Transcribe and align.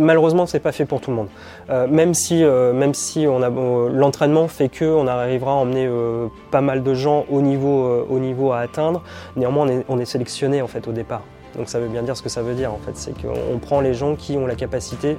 malheureusement, 0.00 0.46
c'est 0.46 0.60
pas 0.60 0.72
fait 0.72 0.84
pour 0.84 1.00
tout 1.00 1.10
le 1.10 1.16
monde. 1.16 1.28
Euh, 1.70 1.86
même 1.86 2.14
si, 2.14 2.42
euh, 2.42 2.72
même 2.72 2.94
si 2.94 3.26
on 3.28 3.42
a 3.42 3.50
l'entraînement 3.50 4.48
fait 4.48 4.68
que 4.68 4.84
on 4.84 5.06
arrivera 5.06 5.52
à 5.52 5.54
emmener 5.54 5.88
pas 6.50 6.60
mal 6.60 6.82
de 6.82 6.94
gens 6.94 7.26
au 7.30 7.42
niveau, 7.42 8.06
au 8.08 8.18
niveau 8.18 8.52
à 8.52 8.60
atteindre. 8.60 9.02
Néanmoins, 9.36 9.66
on 9.66 9.68
est, 9.68 9.84
on 9.88 9.98
est 9.98 10.04
sélectionné 10.04 10.62
en 10.62 10.66
fait 10.66 10.88
au 10.88 10.92
départ. 10.92 11.22
Donc 11.56 11.68
ça 11.68 11.80
veut 11.80 11.88
bien 11.88 12.02
dire 12.02 12.16
ce 12.16 12.22
que 12.22 12.28
ça 12.28 12.42
veut 12.42 12.54
dire 12.54 12.72
en 12.72 12.78
fait, 12.78 12.92
c'est 12.94 13.12
qu'on 13.12 13.58
prend 13.58 13.80
les 13.80 13.94
gens 13.94 14.14
qui 14.14 14.36
ont 14.36 14.46
la 14.46 14.54
capacité 14.54 15.16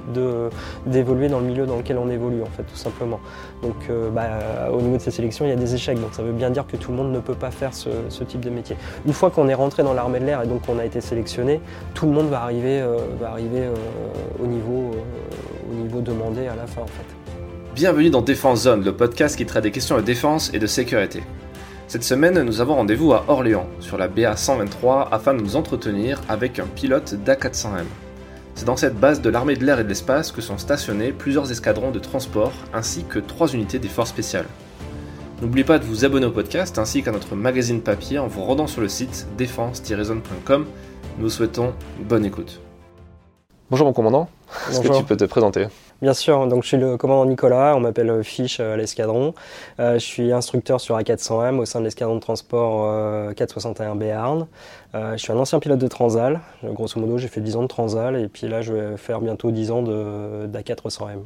d'évoluer 0.86 1.28
dans 1.28 1.40
le 1.40 1.46
milieu 1.46 1.66
dans 1.66 1.76
lequel 1.76 1.98
on 1.98 2.08
évolue 2.08 2.42
en 2.42 2.46
fait 2.56 2.62
tout 2.62 2.76
simplement. 2.76 3.20
Donc 3.62 3.74
euh, 3.90 4.10
bah, 4.10 4.70
au 4.72 4.80
niveau 4.80 4.96
de 4.96 5.02
ces 5.02 5.10
sélections 5.10 5.44
il 5.44 5.50
y 5.50 5.52
a 5.52 5.56
des 5.56 5.74
échecs, 5.74 6.00
donc 6.00 6.14
ça 6.14 6.22
veut 6.22 6.32
bien 6.32 6.50
dire 6.50 6.66
que 6.66 6.76
tout 6.76 6.90
le 6.90 6.96
monde 6.96 7.12
ne 7.12 7.20
peut 7.20 7.34
pas 7.34 7.50
faire 7.50 7.74
ce, 7.74 7.90
type 8.24 8.40
de 8.40 8.50
métier. 8.50 8.76
Une 9.04 9.12
fois 9.12 9.30
qu'on 9.30 9.48
est 9.48 9.54
rentré 9.54 9.82
dans 9.82 9.94
l'armée 9.94 10.20
de 10.20 10.24
l'air 10.24 10.42
et 10.42 10.46
donc 10.46 10.62
qu'on 10.64 10.78
a 10.78 10.84
été 10.84 11.00
sélectionné, 11.00 11.60
tout 11.94 12.06
le 12.06 12.12
monde 12.12 12.28
va 12.28 12.42
arriver, 12.42 12.80
euh, 12.80 12.98
va 13.20 13.30
arriver 13.30 13.60
euh, 13.60 13.74
au, 14.42 14.46
niveau, 14.46 14.92
au 15.70 15.74
niveau 15.74 16.00
demandé 16.00 16.46
à 16.46 16.54
la 16.54 16.66
fin 16.66 16.82
en 16.82 16.86
fait. 16.86 17.04
Bienvenue 17.74 18.10
dans 18.10 18.22
Défense 18.22 18.62
Zone, 18.62 18.84
le 18.84 18.94
podcast 18.94 19.36
qui 19.36 19.46
traite 19.46 19.64
des 19.64 19.70
questions 19.70 19.96
de 19.96 20.02
défense 20.02 20.52
et 20.54 20.58
de 20.58 20.66
sécurité. 20.66 21.22
Cette 21.92 22.04
semaine, 22.04 22.40
nous 22.40 22.62
avons 22.62 22.76
rendez-vous 22.76 23.12
à 23.12 23.26
Orléans, 23.28 23.66
sur 23.80 23.98
la 23.98 24.08
BA 24.08 24.34
123, 24.34 25.10
afin 25.12 25.34
de 25.34 25.42
nous 25.42 25.56
entretenir 25.56 26.22
avec 26.26 26.58
un 26.58 26.64
pilote 26.64 27.16
d'A400M. 27.22 27.84
C'est 28.54 28.64
dans 28.64 28.78
cette 28.78 28.98
base 28.98 29.20
de 29.20 29.28
l'armée 29.28 29.56
de 29.56 29.66
l'air 29.66 29.78
et 29.78 29.84
de 29.84 29.90
l'espace 29.90 30.32
que 30.32 30.40
sont 30.40 30.56
stationnés 30.56 31.12
plusieurs 31.12 31.52
escadrons 31.52 31.90
de 31.90 31.98
transport 31.98 32.54
ainsi 32.72 33.04
que 33.04 33.18
trois 33.18 33.48
unités 33.48 33.78
des 33.78 33.88
forces 33.88 34.08
spéciales. 34.08 34.46
N'oubliez 35.42 35.64
pas 35.64 35.78
de 35.78 35.84
vous 35.84 36.06
abonner 36.06 36.24
au 36.24 36.30
podcast 36.30 36.78
ainsi 36.78 37.02
qu'à 37.02 37.12
notre 37.12 37.36
magazine 37.36 37.82
papier 37.82 38.18
en 38.18 38.26
vous 38.26 38.42
rendant 38.42 38.66
sur 38.66 38.80
le 38.80 38.88
site 38.88 39.26
défense-zone.com. 39.36 40.64
Nous 41.18 41.22
vous 41.22 41.28
souhaitons 41.28 41.74
bonne 42.00 42.24
écoute. 42.24 42.62
Bonjour 43.70 43.86
mon 43.86 43.92
commandant, 43.92 44.30
est-ce 44.70 44.80
que 44.80 44.96
tu 44.96 45.04
peux 45.04 45.18
te 45.18 45.24
présenter? 45.24 45.66
Bien 46.02 46.14
sûr, 46.14 46.48
donc 46.48 46.64
je 46.64 46.68
suis 46.68 46.76
le 46.76 46.96
commandant 46.96 47.24
Nicolas, 47.24 47.76
on 47.76 47.80
m'appelle 47.80 48.24
Fiche 48.24 48.58
à 48.58 48.76
l'escadron. 48.76 49.34
Euh, 49.78 49.94
je 49.94 50.04
suis 50.04 50.32
instructeur 50.32 50.80
sur 50.80 50.98
A400M 50.98 51.58
au 51.58 51.64
sein 51.64 51.78
de 51.78 51.84
l'escadron 51.84 52.16
de 52.16 52.20
transport 52.20 53.32
461 53.36 53.92
euh, 53.92 53.94
Béarn. 53.94 54.48
Euh, 54.96 55.12
je 55.12 55.18
suis 55.18 55.32
un 55.32 55.36
ancien 55.36 55.60
pilote 55.60 55.78
de 55.78 55.86
Transal, 55.86 56.40
grosso 56.64 56.98
modo 56.98 57.18
j'ai 57.18 57.28
fait 57.28 57.40
10 57.40 57.54
ans 57.54 57.62
de 57.62 57.68
Transal 57.68 58.16
et 58.16 58.26
puis 58.26 58.48
là 58.48 58.62
je 58.62 58.72
vais 58.72 58.96
faire 58.96 59.20
bientôt 59.20 59.52
10 59.52 59.70
ans 59.70 59.82
d'A400M. 59.84 61.20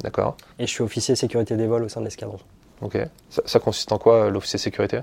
D'accord. 0.00 0.36
Et 0.58 0.66
je 0.66 0.70
suis 0.70 0.84
officier 0.84 1.16
sécurité 1.16 1.56
des 1.56 1.66
vols 1.66 1.84
au 1.84 1.88
sein 1.88 2.00
de 2.00 2.04
l'escadron. 2.04 2.36
Ok. 2.82 2.98
Ça, 3.30 3.58
consiste 3.58 3.90
en 3.90 3.98
quoi 3.98 4.28
l'officier 4.28 4.58
sécurité? 4.58 5.00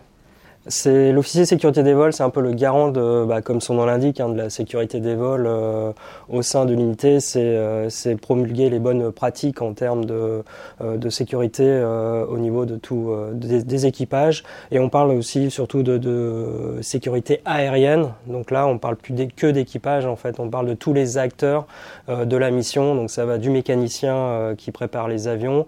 C'est 0.67 1.11
l'officier 1.11 1.45
sécurité 1.45 1.83
des 1.83 1.93
vols, 1.93 2.11
c'est 2.11 2.23
un 2.23 2.31
peu 2.31 2.41
le 2.41 2.51
garant 2.51 2.89
de, 2.89 3.23
bah, 3.25 3.43
comme 3.43 3.61
son 3.61 3.75
nom 3.75 3.85
l'indique, 3.85 4.19
hein, 4.19 4.29
de 4.29 4.37
la 4.37 4.49
sécurité 4.49 4.99
des 4.99 5.13
vols 5.13 5.45
euh, 5.45 5.91
au 6.27 6.41
sein 6.41 6.65
de 6.65 6.73
l'unité. 6.73 7.19
Euh, 7.35 7.87
c'est 7.89 8.15
promulguer 8.15 8.71
les 8.71 8.79
bonnes 8.79 9.11
pratiques 9.11 9.61
en 9.61 9.73
termes 9.73 10.05
de, 10.05 10.43
euh, 10.81 11.09
sécurité 11.11 11.83
au 12.29 12.37
niveau 12.39 12.65
de 12.65 12.77
tout 12.77 13.15
des, 13.33 13.85
équipages. 13.85 14.43
Et 14.71 14.79
on 14.79 14.89
parle 14.89 15.11
aussi 15.11 15.51
surtout 15.51 15.83
de, 15.83 16.79
sécurité 16.81 17.41
aérienne. 17.45 18.09
Donc 18.25 18.49
là, 18.49 18.65
on 18.65 18.79
parle 18.79 18.95
plus 18.95 19.13
que 19.35 19.47
d'équipage 19.47 20.07
en 20.07 20.15
fait. 20.15 20.39
On 20.39 20.49
parle 20.49 20.65
de 20.67 20.73
tous 20.73 20.93
les 20.93 21.17
acteurs 21.17 21.67
de 22.07 22.37
la 22.37 22.49
mission. 22.49 22.95
Donc 22.95 23.11
ça 23.11 23.25
va 23.25 23.37
du 23.37 23.51
mécanicien 23.51 24.55
qui 24.57 24.71
prépare 24.71 25.07
les 25.07 25.27
avions, 25.27 25.67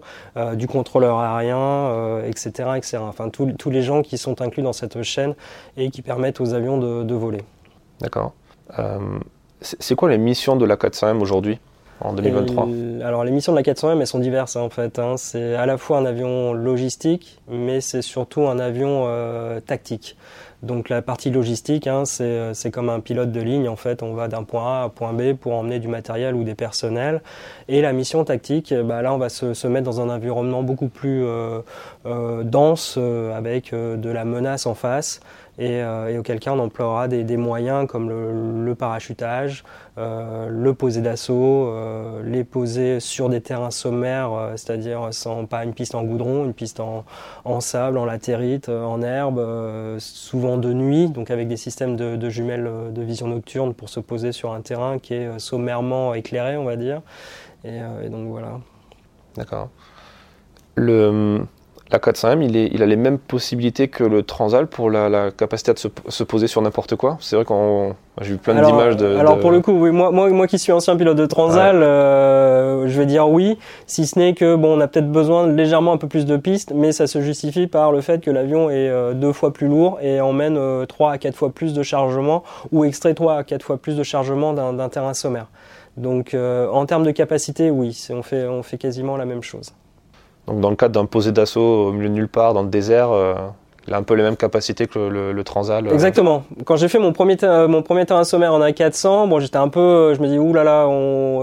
du 0.54 0.66
contrôleur 0.66 1.18
aérien, 1.18 2.20
etc., 2.26 2.70
etc. 2.76 2.98
Enfin 3.00 3.28
tous 3.30 3.70
les 3.70 3.82
gens 3.82 4.02
qui 4.02 4.18
sont 4.18 4.42
inclus 4.42 4.62
dans 4.62 4.72
cette 4.72 4.87
chaîne 5.02 5.34
et 5.76 5.90
qui 5.90 6.02
permettent 6.02 6.40
aux 6.40 6.54
avions 6.54 6.78
de, 6.78 7.14
voler. 7.14 7.42
D'accord. 8.00 8.34
Euh, 8.78 9.18
c'est 9.60 9.94
quoi 9.94 10.08
les 10.08 10.18
missions 10.18 10.56
de 10.56 10.64
la 10.64 10.76
400M 10.76 11.20
aujourd'hui? 11.20 11.58
En 12.00 12.12
2023 12.12 12.68
Alors 13.04 13.24
les 13.24 13.30
missions 13.30 13.52
de 13.52 13.56
la 13.56 13.62
400M 13.62 14.00
elles 14.00 14.06
sont 14.06 14.18
diverses 14.18 14.56
hein, 14.56 14.60
en 14.60 14.70
fait. 14.70 14.98
Hein. 14.98 15.16
C'est 15.16 15.54
à 15.54 15.66
la 15.66 15.78
fois 15.78 15.98
un 15.98 16.04
avion 16.04 16.52
logistique, 16.52 17.40
mais 17.48 17.80
c'est 17.80 18.02
surtout 18.02 18.42
un 18.42 18.58
avion 18.58 19.04
euh, 19.06 19.60
tactique. 19.60 20.16
Donc 20.62 20.88
la 20.88 21.02
partie 21.02 21.30
logistique, 21.30 21.86
hein, 21.86 22.02
euh, 22.20 22.52
c'est 22.52 22.72
comme 22.72 22.88
un 22.88 22.98
pilote 22.98 23.30
de 23.30 23.40
ligne. 23.40 23.68
En 23.68 23.76
fait, 23.76 24.02
on 24.02 24.14
va 24.14 24.26
d'un 24.26 24.42
point 24.42 24.80
A 24.80 24.84
à 24.84 24.88
point 24.88 25.12
B 25.12 25.34
pour 25.34 25.54
emmener 25.54 25.78
du 25.78 25.86
matériel 25.86 26.34
ou 26.34 26.42
des 26.42 26.56
personnels. 26.56 27.22
Et 27.68 27.80
la 27.80 27.92
mission 27.92 28.24
tactique, 28.24 28.74
bah, 28.74 29.00
là, 29.00 29.14
on 29.14 29.18
va 29.18 29.28
se, 29.28 29.54
se, 29.54 29.68
mettre 29.68 29.84
dans 29.84 30.00
un 30.00 30.08
environnement 30.08 30.64
beaucoup 30.64 30.88
plus 30.88 31.24
euh, 31.24 31.60
euh, 32.06 32.42
dense, 32.42 32.96
euh, 32.98 33.36
avec 33.36 33.72
euh, 33.72 33.96
de 33.96 34.10
la 34.10 34.24
menace 34.24 34.66
en 34.66 34.74
face. 34.74 35.20
Et, 35.58 35.78
et, 35.78 36.18
auquel 36.18 36.38
cas 36.38 36.52
on 36.52 36.58
emploiera 36.60 37.08
des, 37.08 37.36
moyens 37.36 37.88
comme 37.88 38.08
le, 38.08 38.74
parachutage, 38.74 39.64
euh, 39.98 40.48
le 40.48 40.74
poser 40.74 41.00
d'assaut, 41.00 41.68
euh, 41.68 42.22
les 42.24 42.44
poser 42.44 43.00
sur 43.00 43.28
des 43.28 43.40
terrains 43.40 43.72
sommaires, 43.72 44.52
c'est-à-dire 44.56 45.08
sans 45.10 45.46
pas 45.46 45.64
une 45.64 45.74
piste 45.74 45.94
en 45.94 46.04
goudron, 46.04 46.44
une 46.44 46.54
piste 46.54 46.80
en, 46.80 47.60
sable, 47.60 47.98
en 47.98 48.04
latérite, 48.04 48.68
en 48.68 49.02
herbe, 49.02 49.98
souvent 49.98 50.58
de 50.58 50.72
nuit, 50.72 51.08
donc 51.08 51.30
avec 51.30 51.48
des 51.48 51.56
systèmes 51.56 51.96
de, 51.96 52.30
jumelles 52.30 52.70
de 52.92 53.02
vision 53.02 53.26
nocturne 53.26 53.74
pour 53.74 53.88
se 53.88 54.00
poser 54.00 54.32
sur 54.32 54.52
un 54.52 54.60
terrain 54.60 54.98
qui 54.98 55.14
est 55.14 55.38
sommairement 55.38 56.14
éclairé, 56.14 56.56
on 56.56 56.64
va 56.64 56.76
dire. 56.76 57.02
Et, 57.64 57.78
et 58.04 58.08
donc 58.08 58.28
voilà. 58.28 58.60
D'accord. 59.36 59.70
Le, 60.76 61.40
la 61.90 61.98
400M, 61.98 62.42
il, 62.42 62.56
est, 62.56 62.68
il, 62.72 62.82
a 62.82 62.86
les 62.86 62.96
mêmes 62.96 63.18
possibilités 63.18 63.88
que 63.88 64.04
le 64.04 64.22
Transal 64.22 64.66
pour 64.66 64.90
la, 64.90 65.30
capacité 65.30 65.72
de 65.72 65.78
se, 65.78 66.22
poser 66.24 66.46
sur 66.46 66.60
n'importe 66.60 66.96
quoi. 66.96 67.16
C'est 67.20 67.36
vrai 67.36 67.46
qu'on 67.46 67.96
j'ai 68.20 68.32
vu 68.32 68.36
plein 68.36 68.60
d'images 68.60 68.96
de, 68.96 69.16
Alors 69.16 69.38
pour 69.38 69.50
le 69.50 69.60
coup, 69.60 69.72
oui, 69.72 69.90
moi, 69.90 70.10
moi, 70.10 70.28
moi 70.30 70.46
qui 70.46 70.58
suis 70.58 70.72
ancien 70.72 70.96
pilote 70.96 71.16
de 71.16 71.24
Transal, 71.24 71.82
euh, 71.82 72.88
je 72.88 72.98
vais 72.98 73.06
dire 73.06 73.28
oui, 73.28 73.58
si 73.86 74.06
ce 74.06 74.18
n'est 74.18 74.34
que 74.34 74.56
bon, 74.56 74.76
on 74.76 74.80
a 74.80 74.88
peut-être 74.88 75.10
besoin 75.10 75.46
de 75.46 75.52
légèrement 75.52 75.92
un 75.92 75.96
peu 75.96 76.08
plus 76.08 76.26
de 76.26 76.36
pistes, 76.36 76.72
mais 76.74 76.92
ça 76.92 77.06
se 77.06 77.22
justifie 77.22 77.68
par 77.68 77.90
le 77.92 78.00
fait 78.02 78.20
que 78.20 78.30
l'avion 78.30 78.68
est 78.68 78.88
euh, 78.88 79.14
deux 79.14 79.32
fois 79.32 79.52
plus 79.52 79.68
lourd 79.68 79.98
et 80.02 80.20
emmène 80.20 80.56
euh, 80.58 80.84
trois 80.84 81.12
à 81.12 81.18
quatre 81.18 81.36
fois 81.36 81.50
plus 81.50 81.72
de 81.72 81.82
chargement 81.82 82.42
ou 82.70 82.84
extrait 82.84 83.14
trois 83.14 83.36
à 83.36 83.44
quatre 83.44 83.62
fois 83.62 83.78
plus 83.78 83.96
de 83.96 84.02
chargement 84.02 84.52
d'un 84.52 84.88
terrain 84.88 85.14
sommaire. 85.14 85.46
Donc 85.96 86.34
en 86.34 86.86
termes 86.86 87.04
de 87.04 87.10
capacité, 87.10 87.70
oui, 87.70 88.06
on 88.10 88.22
fait, 88.22 88.46
on 88.46 88.62
fait 88.62 88.78
quasiment 88.78 89.16
la 89.16 89.24
même 89.24 89.42
chose. 89.42 89.72
Donc 90.48 90.60
dans 90.60 90.70
le 90.70 90.76
cadre 90.76 90.98
d'un 90.98 91.06
posé 91.06 91.30
d'assaut 91.30 91.88
au 91.88 91.92
milieu 91.92 92.08
de 92.08 92.14
nulle 92.14 92.28
part, 92.28 92.54
dans 92.54 92.62
le 92.62 92.70
désert, 92.70 93.10
euh, 93.10 93.34
il 93.86 93.92
a 93.92 93.98
un 93.98 94.02
peu 94.02 94.14
les 94.14 94.22
mêmes 94.22 94.36
capacités 94.36 94.86
que 94.86 94.98
le, 94.98 95.44
Transal. 95.44 95.86
Euh. 95.86 95.92
Exactement. 95.92 96.44
Quand 96.64 96.76
j'ai 96.76 96.88
fait 96.88 96.98
mon 96.98 97.12
premier, 97.12 97.36
mon 97.68 97.82
premier 97.82 98.06
terrain 98.06 98.24
sommaire 98.24 98.54
en 98.54 98.60
A400, 98.60 99.28
bon, 99.28 99.40
j'étais 99.40 99.58
un 99.58 99.68
peu, 99.68 100.14
je 100.14 100.20
me 100.20 100.28
dis, 100.28 100.38
oulala, 100.38 100.88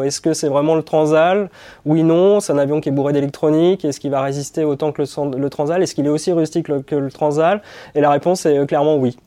est-ce 0.03 0.21
que 0.21 0.33
c'est 0.33 0.47
vraiment 0.47 0.75
le 0.75 0.81
Transal? 0.81 1.49
Oui, 1.85 2.03
non, 2.03 2.39
c'est 2.39 2.53
un 2.53 2.57
avion 2.57 2.81
qui 2.81 2.89
est 2.89 2.91
bourré 2.91 3.13
d'électronique. 3.13 3.85
Est-ce 3.85 3.99
qu'il 3.99 4.11
va 4.11 4.21
résister 4.21 4.63
autant 4.63 4.91
que 4.91 5.01
le, 5.01 5.49
Transal? 5.49 5.83
Est-ce 5.83 5.94
qu'il 5.94 6.05
est 6.05 6.09
aussi 6.09 6.31
rustique 6.31 6.67
que 6.85 6.95
le 6.95 7.11
Transal? 7.11 7.61
Et 7.94 8.01
la 8.01 8.09
réponse 8.09 8.45
est 8.45 8.57
euh, 8.57 8.65
clairement 8.65 8.95
oui. 8.95 9.17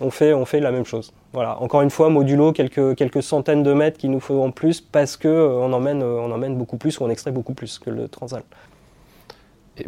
On 0.00 0.10
fait, 0.10 0.32
on 0.32 0.44
fait 0.44 0.60
la 0.60 0.70
même 0.70 0.84
chose. 0.84 1.12
Voilà. 1.32 1.60
Encore 1.60 1.82
une 1.82 1.90
fois, 1.90 2.08
modulo 2.08 2.52
quelques, 2.52 2.94
quelques 2.94 3.22
centaines 3.22 3.64
de 3.64 3.72
mètres 3.72 3.98
qu'il 3.98 4.12
nous 4.12 4.20
faut 4.20 4.42
en 4.42 4.52
plus 4.52 4.80
parce 4.80 5.16
que 5.16 5.28
on 5.28 5.72
emmène, 5.72 6.04
on 6.04 6.30
emmène 6.30 6.56
beaucoup 6.56 6.76
plus 6.76 7.00
ou 7.00 7.04
on 7.04 7.10
extrait 7.10 7.32
beaucoup 7.32 7.52
plus 7.52 7.80
que 7.80 7.90
le 7.90 8.06
Transal 8.06 8.42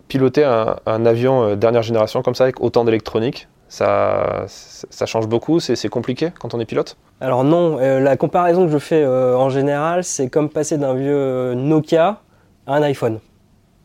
piloter 0.09 0.45
un, 0.45 1.07
avion 1.07 1.43
euh, 1.43 1.57
dernière 1.57 1.83
génération 1.83 2.23
comme 2.23 2.35
ça 2.35 2.45
avec 2.45 2.61
autant 2.61 2.85
d'électronique, 2.85 3.49
ça, 3.69 4.47
change 5.07 5.29
beaucoup, 5.29 5.61
c'est 5.61 5.89
compliqué 5.89 6.33
quand 6.41 6.55
on 6.55 6.61
est 6.61 6.65
pilote? 6.65 6.97
Alors 7.21 7.45
non, 7.45 7.79
euh, 7.81 8.01
la 8.01 8.17
comparaison 8.17 8.67
que 8.67 8.73
je 8.73 8.79
fais 8.79 9.03
euh, 9.03 9.37
en 9.37 9.49
général, 9.49 10.03
c'est 10.03 10.29
comme 10.29 10.49
passer 10.49 10.77
d'un 10.79 10.95
vieux 10.95 11.55
Nokia 11.55 12.21
à 12.67 12.75
un 12.75 12.83
iPhone 12.83 13.21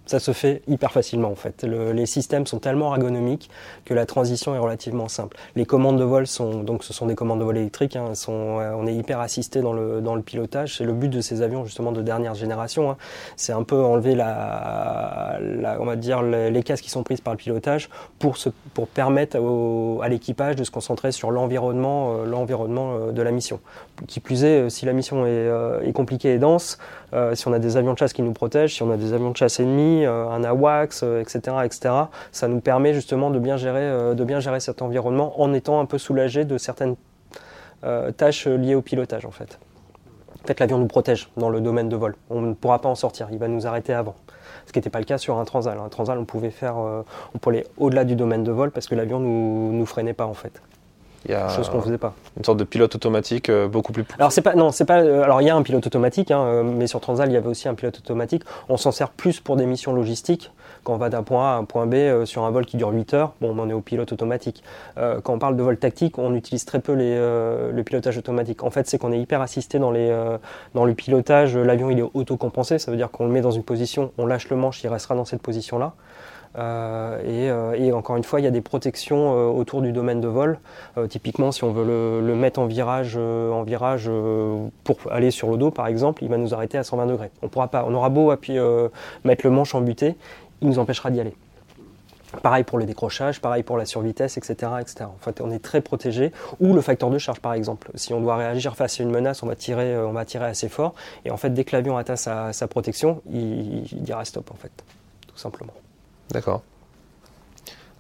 ça 0.06 0.20
se 0.20 0.32
fait 0.32 0.62
hyper 0.68 0.92
facilement 0.92 1.30
en 1.30 1.36
fait. 1.36 1.64
les 1.64 2.06
systèmes 2.06 2.46
sont 2.46 2.60
tellement 2.60 2.94
ergonomiques 2.94 3.50
que 3.86 3.94
la 3.94 4.06
transition 4.06 4.56
est 4.56 4.60
relativement 4.60 5.08
simple. 5.08 5.38
Les 5.56 5.66
commandes 5.66 6.00
de 6.00 6.04
vol 6.04 6.28
sont 6.28 6.64
donc 6.64 6.84
ce 6.84 6.94
sont 6.94 7.06
des 7.06 7.16
commandes 7.16 7.40
de 7.40 7.44
vol 7.44 7.58
électriques. 7.58 7.96
Hein, 7.96 8.14
euh, 8.30 8.72
on 8.76 8.88
est 8.88 8.96
hyper 8.96 9.20
assisté 9.20 9.62
dans 9.62 9.74
le 9.74 10.02
dans 10.02 10.16
le 10.16 10.22
pilotage. 10.22 10.78
C'est 10.78 10.84
le 10.84 10.94
but 10.94 11.10
de 11.10 11.22
ces 11.22 11.42
avions 11.42 11.66
justement 11.66 11.92
de 11.92 12.02
dernière 12.02 12.36
génération. 12.36 12.92
Hein. 12.92 12.98
C'est 13.36 13.54
un 13.54 13.64
peu 13.64 13.84
enlever 13.84 14.16
la, 14.16 15.40
on 15.80 15.86
va 15.86 15.96
dire 15.96 16.22
les, 16.22 16.64
cases 16.64 16.82
qui 16.82 16.90
sont 16.90 17.04
prises 17.04 17.22
par 17.22 17.34
le 17.34 17.38
pilotage 17.38 17.90
pour 18.20 18.38
pour 18.74 18.88
permettre 18.88 19.38
à 20.02 20.10
l'équipage 20.10 20.56
de 20.56 20.64
se 20.64 20.72
concentrer 20.72 21.12
sur 21.12 21.32
l'environnement 21.32 22.16
euh, 22.16 22.26
l'environnement 22.26 22.96
euh, 22.96 23.12
de 23.12 23.22
la 23.22 23.32
mission. 23.32 23.60
Qui 24.08 24.20
plus 24.20 24.44
est, 24.44 24.70
si 24.70 24.86
la 24.86 24.94
mission 24.94 25.26
est, 25.26 25.50
est 25.84 25.94
compliquée 25.94 26.34
et 26.34 26.38
dense, 26.38 26.78
si 27.34 27.48
on 27.48 27.54
a 27.54 27.60
des 27.60 27.78
avions 27.78 27.94
de 27.94 27.98
chasse 27.98 28.12
qui 28.12 28.24
nous 28.24 28.34
protègent, 28.34 28.76
si 28.76 28.84
on 28.84 28.92
a 28.92 28.98
des 28.98 29.14
avions 29.14 29.32
de 29.32 29.38
chasse 29.38 29.62
ennemis 29.62 30.06
euh, 30.06 30.30
un 30.30 30.44
AWACS, 30.44 31.04
etc., 31.22 31.42
euh, 31.50 31.62
etc. 31.62 31.94
Ça 32.32 32.48
nous 32.48 32.60
permet 32.60 32.94
justement 32.94 33.30
de 33.30 33.40
bien 33.40 33.58
gérer, 33.58 33.82
euh, 33.82 34.60
cet 34.60 34.82
environnement 34.82 35.42
en 35.42 35.54
étant 35.54 35.80
un 35.80 35.86
peu 35.86 35.98
soulagé 35.98 36.46
de 36.46 36.58
certaines 36.58 36.96
tâches 38.18 38.48
liées 38.48 38.74
au 38.74 38.82
pilotage 38.82 39.26
en 39.26 39.32
fait. 39.32 39.60
En 40.44 40.48
fait, 40.48 40.60
l'avion 40.60 40.80
nous 40.80 40.88
protège 40.88 41.30
dans 41.38 41.50
le 41.50 41.62
domaine 41.62 41.88
de 41.88 41.96
vol. 41.96 42.16
On 42.32 42.42
ne 42.42 42.54
pourra 42.54 42.80
pas 42.80 42.90
en 42.90 42.96
sortir, 42.96 43.28
il 43.32 43.38
va 43.38 43.48
nous 43.48 43.68
arrêter 43.68 43.94
avant. 43.94 44.16
Ce 44.66 44.72
qui 44.72 44.80
n'était 44.80 44.90
pas 44.90 44.98
le 44.98 45.06
cas 45.06 45.20
sur 45.20 45.38
un 45.38 45.46
Transal. 45.46 45.78
Un 45.78 45.90
Transal, 45.90 46.18
on 46.18 46.26
pouvait 46.26 46.50
faire, 46.50 46.78
on 46.78 47.38
pouvait 47.40 47.58
aller 47.58 47.68
au-delà 47.78 48.06
du 48.06 48.16
domaine 48.16 48.44
de 48.44 48.52
vol 48.52 48.72
parce 48.72 48.88
que 48.88 48.96
l'avion 48.96 49.20
nous, 49.20 49.72
nous 49.72 49.86
freinait 49.86 50.14
pas 50.14 50.26
en 50.26 50.34
fait. 50.34 50.62
Il 51.26 51.32
y 51.32 51.34
a 51.36 51.50
chose 51.50 51.70
qu'on 51.70 51.82
faisait 51.82 51.98
pas. 51.98 52.14
Une 52.38 52.44
sorte 52.44 52.58
de 52.60 52.64
pilote 52.64 52.94
automatique 52.96 53.50
euh, 53.50 53.68
beaucoup 53.68 53.92
plus. 53.92 54.06
Alors 54.20 54.32
c'est 54.32 54.42
pas 54.42 54.56
non, 54.56 54.72
c'est 54.72 54.86
pas. 54.86 55.00
euh, 55.02 55.24
alors 55.24 55.42
il 55.42 55.46
y 55.48 55.50
a 55.50 55.56
un 55.56 55.62
pilote 55.64 55.86
automatique, 55.86 56.32
hein, 56.32 56.42
euh, 56.42 56.64
mais 56.64 56.88
sur 56.88 57.00
Transal 57.00 57.30
il 57.30 57.34
y 57.34 57.38
avait 57.38 57.48
aussi 57.48 57.68
un 57.68 57.74
pilote 57.74 57.98
automatique. 57.98 58.44
On 58.70 58.78
s'en 58.78 58.92
sert 58.92 59.10
plus 59.10 59.40
pour 59.40 59.56
des 59.56 59.66
missions 59.66 59.94
logistiques. 59.94 60.52
Quand 60.84 60.94
on 60.94 60.98
va 60.98 61.10
d'un 61.10 61.24
point 61.24 61.52
A 61.52 61.56
à 61.56 61.58
un 61.58 61.64
point 61.64 61.88
B 61.88 61.96
euh, 61.96 62.26
sur 62.26 62.44
un 62.44 62.52
vol 62.52 62.66
qui 62.66 62.78
dure 62.78 62.90
8 62.90 63.14
heures, 63.16 63.34
bon, 63.42 63.56
on 63.58 63.60
en 63.62 63.70
est 63.70 63.74
au 63.74 63.82
pilote 63.82 64.12
automatique. 64.12 64.64
Quand 64.96 65.34
on 65.34 65.40
parle 65.40 65.56
de 65.56 65.64
vol 65.64 65.78
tactique, 65.78 66.18
on 66.18 66.34
utilise 66.36 66.66
très 66.66 66.80
peu 66.80 66.94
les, 66.94 67.16
le 67.16 67.84
pilotage 67.84 68.18
automatique. 68.18 68.64
En 68.64 68.70
fait, 68.70 68.88
c'est 68.88 68.98
qu'on 68.98 69.12
est 69.12 69.20
hyper 69.20 69.42
assisté 69.42 69.80
dans 69.80 69.92
les 69.92 70.16
dans 70.74 70.86
le 70.86 70.94
pilotage. 70.94 71.58
L'avion 71.58 71.90
il 71.90 72.00
est 72.00 72.10
autocompensé, 72.14 72.80
ça 72.80 72.92
veut 72.92 72.98
dire 72.98 73.10
qu'on 73.12 73.26
le 73.26 73.32
met 73.32 73.42
dans 73.42 73.52
une 73.52 73.64
position, 73.64 74.12
on 74.18 74.26
lâche 74.26 74.50
le 74.50 74.56
manche, 74.56 74.84
il 74.84 74.88
restera 74.88 75.16
dans 75.16 75.26
cette 75.26 75.42
position 75.42 75.78
là. 75.80 75.94
Euh, 76.58 77.20
et, 77.22 77.50
euh, 77.50 77.74
et 77.74 77.92
encore 77.92 78.16
une 78.16 78.24
fois, 78.24 78.40
il 78.40 78.44
y 78.44 78.48
a 78.48 78.52
des 78.52 78.62
protections 78.62 79.34
euh, 79.34 79.48
autour 79.48 79.82
du 79.82 79.92
domaine 79.92 80.22
de 80.22 80.28
vol. 80.28 80.60
Typiquement, 81.10 81.52
si 81.52 81.64
on 81.64 81.72
veut 81.72 81.86
le, 81.86 82.36
mettre 82.36 82.60
en 82.60 82.66
virage, 82.66 83.18
en 83.18 83.64
virage 83.64 84.10
pour 84.84 84.98
aller 85.12 85.32
sur 85.32 85.50
le 85.52 85.58
dos, 85.58 85.72
par 85.72 85.88
exemple, 85.88 86.24
il 86.24 86.30
va 86.30 86.38
nous 86.38 86.54
arrêter 86.54 86.78
à 86.78 86.84
120 86.84 87.06
degrés. 87.08 87.32
On 87.42 87.50
pourra 87.50 87.68
pas. 87.68 87.86
On 87.88 87.94
aura 87.94 88.10
beau 88.10 88.32
appuyer, 88.32 88.64
mettre 89.24 89.46
le 89.46 89.52
manche 89.52 89.76
en 89.76 89.82
butée, 89.82 90.16
il 90.62 90.70
nous 90.70 90.80
empêchera 90.80 91.12
d'y 91.12 91.20
aller. 91.20 91.34
Pareil 92.42 92.64
pour 92.64 92.78
le 92.78 92.86
décrochage, 92.86 93.40
pareil 93.40 93.64
pour 93.64 93.78
la 93.78 93.86
survitesse, 93.86 94.38
etc., 94.38 94.72
etc. 94.82 95.06
En 95.06 95.22
fait, 95.22 95.40
on 95.42 95.52
est 95.52 95.60
très 95.60 95.82
protégé. 95.82 96.32
Ou 96.60 96.74
le 96.74 96.82
facteur 96.82 97.10
de 97.10 97.18
charge, 97.18 97.40
par 97.40 97.54
exemple. 97.54 97.92
Si 97.96 98.14
on 98.14 98.22
doit 98.22 98.38
réagir 98.38 98.76
face 98.76 99.00
à 99.00 99.04
une 99.04 99.12
menace, 99.12 99.44
on 99.44 99.48
va 99.48 99.56
tirer, 99.56 99.98
on 99.98 100.12
va 100.12 100.26
tirer 100.26 100.46
assez 100.46 100.70
fort. 100.70 100.96
Et 101.24 101.32
en 101.32 101.38
fait, 101.38 101.50
dès 101.52 101.64
que 101.64 101.76
l'avion 101.76 101.98
atteint 101.98 102.18
sa, 102.18 102.52
sa 102.54 102.68
protection, 102.68 103.22
il, 103.32 103.92
il 103.92 104.02
dira 104.02 104.26
stop, 104.26 104.52
en 104.52 104.56
fait, 104.56 104.72
tout 105.28 105.38
simplement. 105.38 105.74
D'accord. 106.32 106.62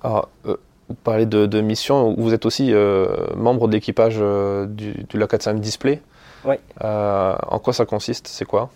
Alors, 0.04 0.30
euh, 0.46 0.58
vous 0.90 0.96
parlez 0.96 1.26
de, 1.26 1.46
de 1.46 1.62
mission. 1.62 2.14
Vous 2.18 2.34
êtes 2.34 2.46
aussi 2.46 2.74
euh, 2.74 3.28
membre 3.36 3.68
de 3.68 3.74
l'équipage 3.74 4.16
euh, 4.20 4.66
du, 4.68 4.94
du 5.10 5.18
LA400M 5.18 5.60
Display. 5.60 6.02
Euh, 6.84 7.36
en 7.48 7.60
quoi 7.60 7.74
ça 7.74 7.86
consiste? 7.86 8.28
C'est 8.28 8.46
quoi? 8.46 8.70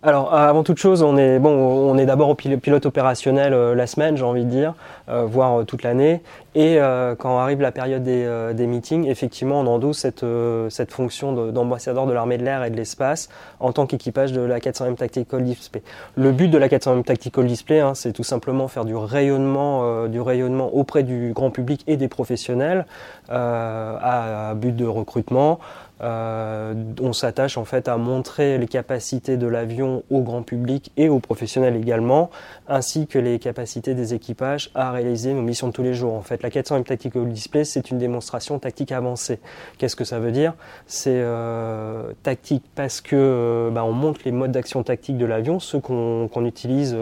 Alors, 0.00 0.32
euh, 0.32 0.36
avant 0.48 0.62
toute 0.62 0.78
chose, 0.78 1.02
on 1.02 1.16
est, 1.16 1.40
bon, 1.40 1.50
on 1.50 1.98
est 1.98 2.06
d'abord 2.06 2.28
au 2.28 2.34
pil- 2.36 2.56
pilote 2.60 2.86
opérationnel 2.86 3.52
euh, 3.52 3.74
la 3.74 3.88
semaine, 3.88 4.16
j'ai 4.16 4.22
envie 4.22 4.44
de 4.44 4.50
dire, 4.50 4.74
euh, 5.08 5.24
voire 5.24 5.64
toute 5.66 5.82
l'année. 5.82 6.22
Et 6.54 6.78
quand 7.20 7.38
arrive 7.38 7.60
la 7.60 7.70
période 7.70 8.02
des, 8.02 8.28
des 8.52 8.66
meetings, 8.66 9.06
effectivement, 9.06 9.60
on 9.60 9.66
endosse 9.68 9.98
cette, 9.98 10.24
cette 10.70 10.90
fonction 10.90 11.32
de- 11.32 11.52
d'ambassadeur 11.52 12.06
de 12.06 12.12
l'armée 12.12 12.36
de 12.36 12.42
l'air 12.44 12.64
et 12.64 12.70
de 12.70 12.74
l'espace 12.76 13.28
en 13.60 13.70
tant 13.70 13.86
qu'équipage 13.86 14.32
de 14.32 14.40
la 14.40 14.58
400M 14.58 14.96
Tactical 14.96 15.44
Display. 15.44 15.82
Le 16.16 16.32
but 16.32 16.48
de 16.48 16.58
la 16.58 16.66
400M 16.68 17.04
Tactical 17.04 17.46
Display, 17.46 17.78
hein, 17.78 17.94
c'est 17.94 18.12
tout 18.12 18.24
simplement 18.24 18.66
faire 18.66 18.84
du 18.84 18.96
rayonnement, 18.96 20.08
du 20.08 20.20
rayonnement 20.20 20.74
auprès 20.74 21.04
du 21.04 21.30
grand 21.32 21.50
public 21.52 21.84
et 21.86 21.96
des 21.96 22.08
professionnels 22.08 22.86
à 23.28 24.52
but 24.56 24.74
de 24.74 24.86
recrutement. 24.86 25.60
Euh, 26.02 26.74
on 27.00 27.12
s'attache 27.12 27.56
en 27.56 27.64
fait 27.64 27.88
à 27.88 27.96
montrer 27.96 28.58
les 28.58 28.68
capacités 28.68 29.36
de 29.36 29.46
l'avion 29.46 30.04
au 30.10 30.20
grand 30.20 30.42
public 30.42 30.92
et 30.96 31.08
aux 31.08 31.18
professionnels 31.18 31.76
également, 31.76 32.30
ainsi 32.68 33.06
que 33.06 33.18
les 33.18 33.38
capacités 33.38 33.94
des 33.94 34.14
équipages 34.14 34.70
à 34.74 34.92
réaliser 34.92 35.34
nos 35.34 35.42
missions 35.42 35.68
de 35.68 35.72
tous 35.72 35.82
les 35.82 35.94
jours. 35.94 36.14
En 36.14 36.22
fait, 36.22 36.42
la 36.42 36.50
400M 36.50 36.84
Tactical 36.84 37.28
Display, 37.28 37.64
c'est 37.64 37.90
une 37.90 37.98
démonstration 37.98 38.58
tactique 38.58 38.92
avancée. 38.92 39.40
Qu'est-ce 39.78 39.96
que 39.96 40.04
ça 40.04 40.18
veut 40.18 40.32
dire? 40.32 40.54
C'est 40.86 41.10
euh, 41.14 42.12
tactique 42.22 42.64
parce 42.74 43.00
que 43.00 43.16
euh, 43.16 43.70
bah, 43.70 43.84
on 43.84 43.92
montre 43.92 44.20
les 44.24 44.32
modes 44.32 44.52
d'action 44.52 44.82
tactique 44.82 45.18
de 45.18 45.26
l'avion, 45.26 45.60
ceux 45.60 45.80
qu'on 45.80 46.44
utilise 46.44 46.96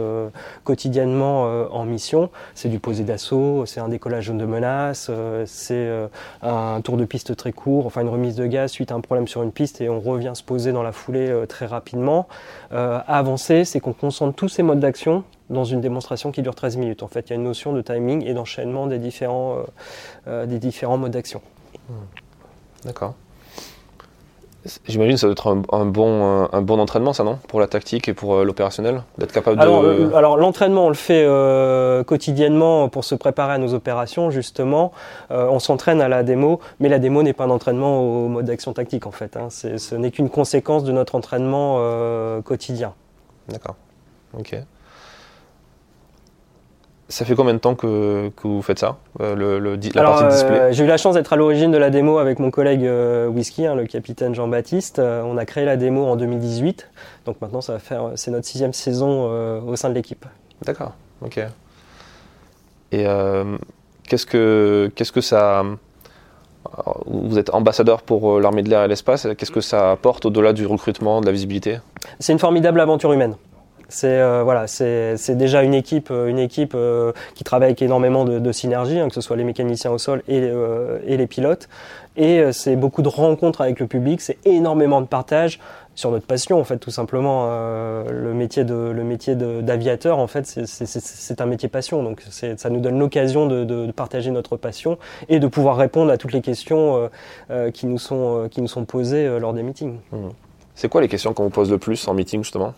quotidiennement 0.65 1.43
en 1.71 1.85
mission. 1.85 2.31
C'est 2.55 2.69
du 2.69 2.79
posé 2.79 3.05
d'assaut, 3.05 3.67
c'est 3.67 3.81
un 3.81 3.89
décollage 3.89 4.29
de 4.29 4.45
menace, 4.45 5.11
c'est 5.45 5.89
un 6.43 6.81
tour 6.81 6.97
de 6.97 7.05
piste 7.05 7.37
très 7.37 7.53
court, 7.53 7.87
enfin 7.87 8.03
une 8.03 8.09
remise 8.09 8.37
de 8.37 8.47
gaz 8.47 8.71
suite 8.71 8.86
un 8.93 9.01
problème 9.01 9.29
sur 9.29 9.43
une 9.43 9.53
piste 9.53 9.81
et 9.81 9.89
on 9.89 10.01
revient 10.01 10.33
se 10.35 10.43
poser 10.43 10.73
dans 10.73 10.83
la 10.83 10.93
foulée 10.93 11.29
euh, 11.29 11.47
très 11.47 11.67
rapidement. 11.67 12.29
Euh, 12.73 13.01
avancer, 13.07 13.65
c'est 13.65 13.81
qu'on 13.81 13.93
concentre 13.93 14.35
tous 14.35 14.49
ces 14.49 14.63
modes 14.63 14.81
d'action 14.81 15.25
dans 15.51 15.65
une 15.65 15.81
démonstration 15.81 16.33
qui 16.33 16.43
dure 16.43 16.55
13 16.55 16.77
minutes. 16.77 17.03
En 17.03 17.09
fait, 17.09 17.29
il 17.29 17.31
y 17.31 17.33
a 17.33 17.37
une 17.37 17.45
notion 17.45 17.73
de 17.73 17.81
timing 17.83 18.25
et 18.25 18.35
d'enchaînement 18.35 18.87
des 18.87 19.01
euh, 20.27 20.47
des 20.47 20.59
différents 20.59 20.99
modes 20.99 21.13
d'action. 21.13 21.41
D'accord. 22.85 23.15
J'imagine 24.87 25.15
que 25.15 25.21
ça 25.21 25.27
doit 25.27 25.33
être 25.33 25.49
un, 25.49 25.63
un 25.73 25.85
bon, 25.87 26.43
euh, 26.45 26.47
un 26.53 26.63
bon 26.63 26.79
entraînement, 26.81 27.13
ça, 27.13 27.25
non? 27.25 27.39
Pour 27.49 27.61
la 27.61 27.67
tactique 27.67 28.09
et 28.09 28.15
pour 28.15 28.35
euh, 28.35 28.45
l'opérationnel? 28.45 29.03
D'être 29.19 29.33
capable 29.33 29.61
Alors, 29.61 29.83
de. 29.83 29.89
euh, 29.89 30.15
alors, 30.17 30.37
l'entraînement, 30.37 30.87
on 30.87 30.89
le 30.89 30.95
fait 30.95 31.25
euh, 31.25 32.03
quotidiennement 32.05 32.89
pour 32.89 33.05
se 33.05 33.15
préparer 33.15 33.55
à 33.55 33.59
nos 33.59 33.75
opérations, 33.75 34.31
justement. 34.31 34.93
Euh, 35.31 35.49
on 35.51 35.59
s'entraîne 35.59 36.01
à 36.01 36.09
la 36.09 36.23
démo, 36.23 36.61
mais 36.81 36.89
la 36.89 36.99
démo 36.99 37.23
n'est 37.23 37.33
pas 37.33 37.45
un 37.45 37.51
entraînement 37.51 38.01
au 38.01 38.29
mode 38.29 38.47
d'action 38.47 38.73
tactique, 38.73 39.07
en 39.07 39.13
fait. 39.13 39.37
hein. 39.37 39.49
Ce 39.51 39.95
n'est 39.95 40.11
qu'une 40.11 40.31
conséquence 40.31 40.85
de 40.85 40.93
notre 40.93 41.15
entraînement 41.15 41.77
euh, 41.79 42.43
quotidien. 42.43 42.93
D'accord. 43.49 43.77
Ok. 44.39 44.57
Ça 47.09 47.25
fait 47.25 47.37
combien 47.37 47.55
de 47.55 47.59
temps 47.59 47.77
que, 47.77 48.31
que 48.37 48.49
vous 48.49 48.63
faites 48.63 48.81
ça 48.81 48.97
euh, 49.21 49.37
le, 49.37 49.59
le 49.61 49.77
di- 49.77 49.91
La 49.95 50.01
Alors, 50.01 50.19
partie 50.19 50.35
display 50.35 50.59
euh, 50.59 50.73
j'ai 50.73 50.83
eu 50.83 50.89
la 50.89 50.97
chance 50.97 51.15
d'être 51.15 51.33
à 51.33 51.37
l'origine 51.37 51.71
de 51.71 51.79
la 51.79 51.89
démo 51.91 52.19
avec 52.19 52.41
mon 52.41 52.51
collègue 52.51 52.85
euh, 52.85 53.29
Whisky, 53.29 53.65
hein, 53.65 53.77
le 53.77 53.87
capitaine 53.87 54.35
Jean-Baptiste. 54.35 54.99
Euh, 54.99 55.23
on 55.25 55.37
a 55.37 55.45
créé 55.45 55.65
la 55.65 55.77
démo 55.77 56.05
en 56.05 56.17
2018, 56.17 56.91
donc 57.25 57.41
maintenant 57.41 57.61
ça 57.61 57.75
va 57.75 57.79
faire, 57.79 58.11
c'est 58.17 58.33
notre 58.33 58.47
sixième 58.47 58.73
saison 58.73 59.31
au 59.65 59.77
sein 59.77 59.89
de 59.89 59.95
l'équipe. 59.95 60.27
D'accord, 60.65 60.95
ok. 61.23 61.39
Et 62.93 63.05
qu'est-ce 64.09 64.27
que 64.27 64.91
qu'est-ce 64.95 65.13
que 65.13 65.21
ça 65.21 65.61
alors, 65.61 67.03
Vous 67.07 67.39
êtes 67.39 67.55
ambassadeur 67.55 68.03
pour 68.03 68.41
l'armée 68.41 68.63
de 68.65 68.69
l'air 68.71 68.83
et 68.85 68.89
l'espace. 68.89 69.29
Qu'est-ce 69.39 69.51
que 69.53 69.61
ça 69.61 69.93
apporte 69.93 70.27
au-delà 70.27 70.53
du 70.53 70.67
recrutement, 70.67 71.21
de 71.21 71.27
la 71.27 71.33
visibilité? 71.33 71.79
C'est 72.19 72.33
une 72.33 72.39
formidable 72.39 72.81
aventure 72.81 73.13
humaine. 73.13 73.37
C'est 73.89 74.09
euh, 74.21 74.43
voilà, 74.43 74.67
c'est 74.67 75.37
déjà 75.37 75.63
une 75.63 75.75
équipe, 75.75 76.09
euh, 76.11 76.27
une 76.27 76.41
équipe 76.41 76.73
euh, 76.75 77.13
qui 77.37 77.45
travaille 77.45 77.69
avec 77.69 77.83
énormément 77.83 78.25
de, 78.25 78.39
de 78.41 78.53
synergie, 78.53 78.99
hein, 78.99 79.09
que 79.09 79.15
ce 79.15 79.21
soit 79.21 79.37
les 79.37 79.45
mécaniciens 79.45 79.93
au 79.93 79.99
sol 79.99 80.23
et, 80.29 80.51
et 81.07 81.17
les 81.17 81.27
pilotes. 81.27 81.69
Et 82.17 82.51
c'est 82.53 82.77
beaucoup 82.77 83.03
de 83.03 83.09
rencontres 83.09 83.61
avec 83.61 83.79
le 83.79 83.87
public, 83.87 84.21
c'est 84.23 84.39
énormément 84.47 85.01
de 85.03 85.07
partage 85.07 85.61
sur 85.95 86.11
notre 86.11 86.27
passion 86.27 86.59
en 86.59 86.65
fait, 86.65 86.79
tout 86.79 86.91
simplement. 86.91 87.47
Le 88.11 88.33
métier 88.35 88.65
de 88.65 88.75
le 88.75 89.05
métier 89.05 89.35
d'aviateur 89.37 90.19
en 90.19 90.27
fait, 90.27 90.47
c'est- 90.47 91.41
un 91.41 91.47
métier 91.47 91.69
passion, 91.69 92.03
donc 92.03 92.23
ça 92.31 92.71
nous 92.71 92.81
donne 92.81 92.99
l'occasion 92.99 93.47
de, 93.47 93.65
de- 93.65 93.93
partager 93.93 94.31
notre 94.31 94.57
passion 94.57 94.97
et 95.29 95.39
de 95.39 95.47
pouvoir 95.47 95.77
répondre 95.77 96.11
à 96.11 96.17
toutes 96.17 96.33
les 96.33 96.41
questions 96.43 97.09
qui 97.75 97.87
nous 97.87 97.99
sont 97.99 98.49
qui 98.51 98.63
nous 98.63 98.69
sont 98.69 98.85
posées 98.87 99.39
lors 99.39 99.53
des 99.53 99.63
meetings. 99.63 99.99
C'est 100.75 100.89
quoi 100.89 101.03
les 101.03 101.09
questions 101.09 101.35
qu'on 101.35 101.45
vous 101.45 101.51
pose 101.51 101.71
le 101.71 101.79
plus 101.79 102.09
en 102.09 102.15
meeting 102.15 102.43
justement? 102.43 102.73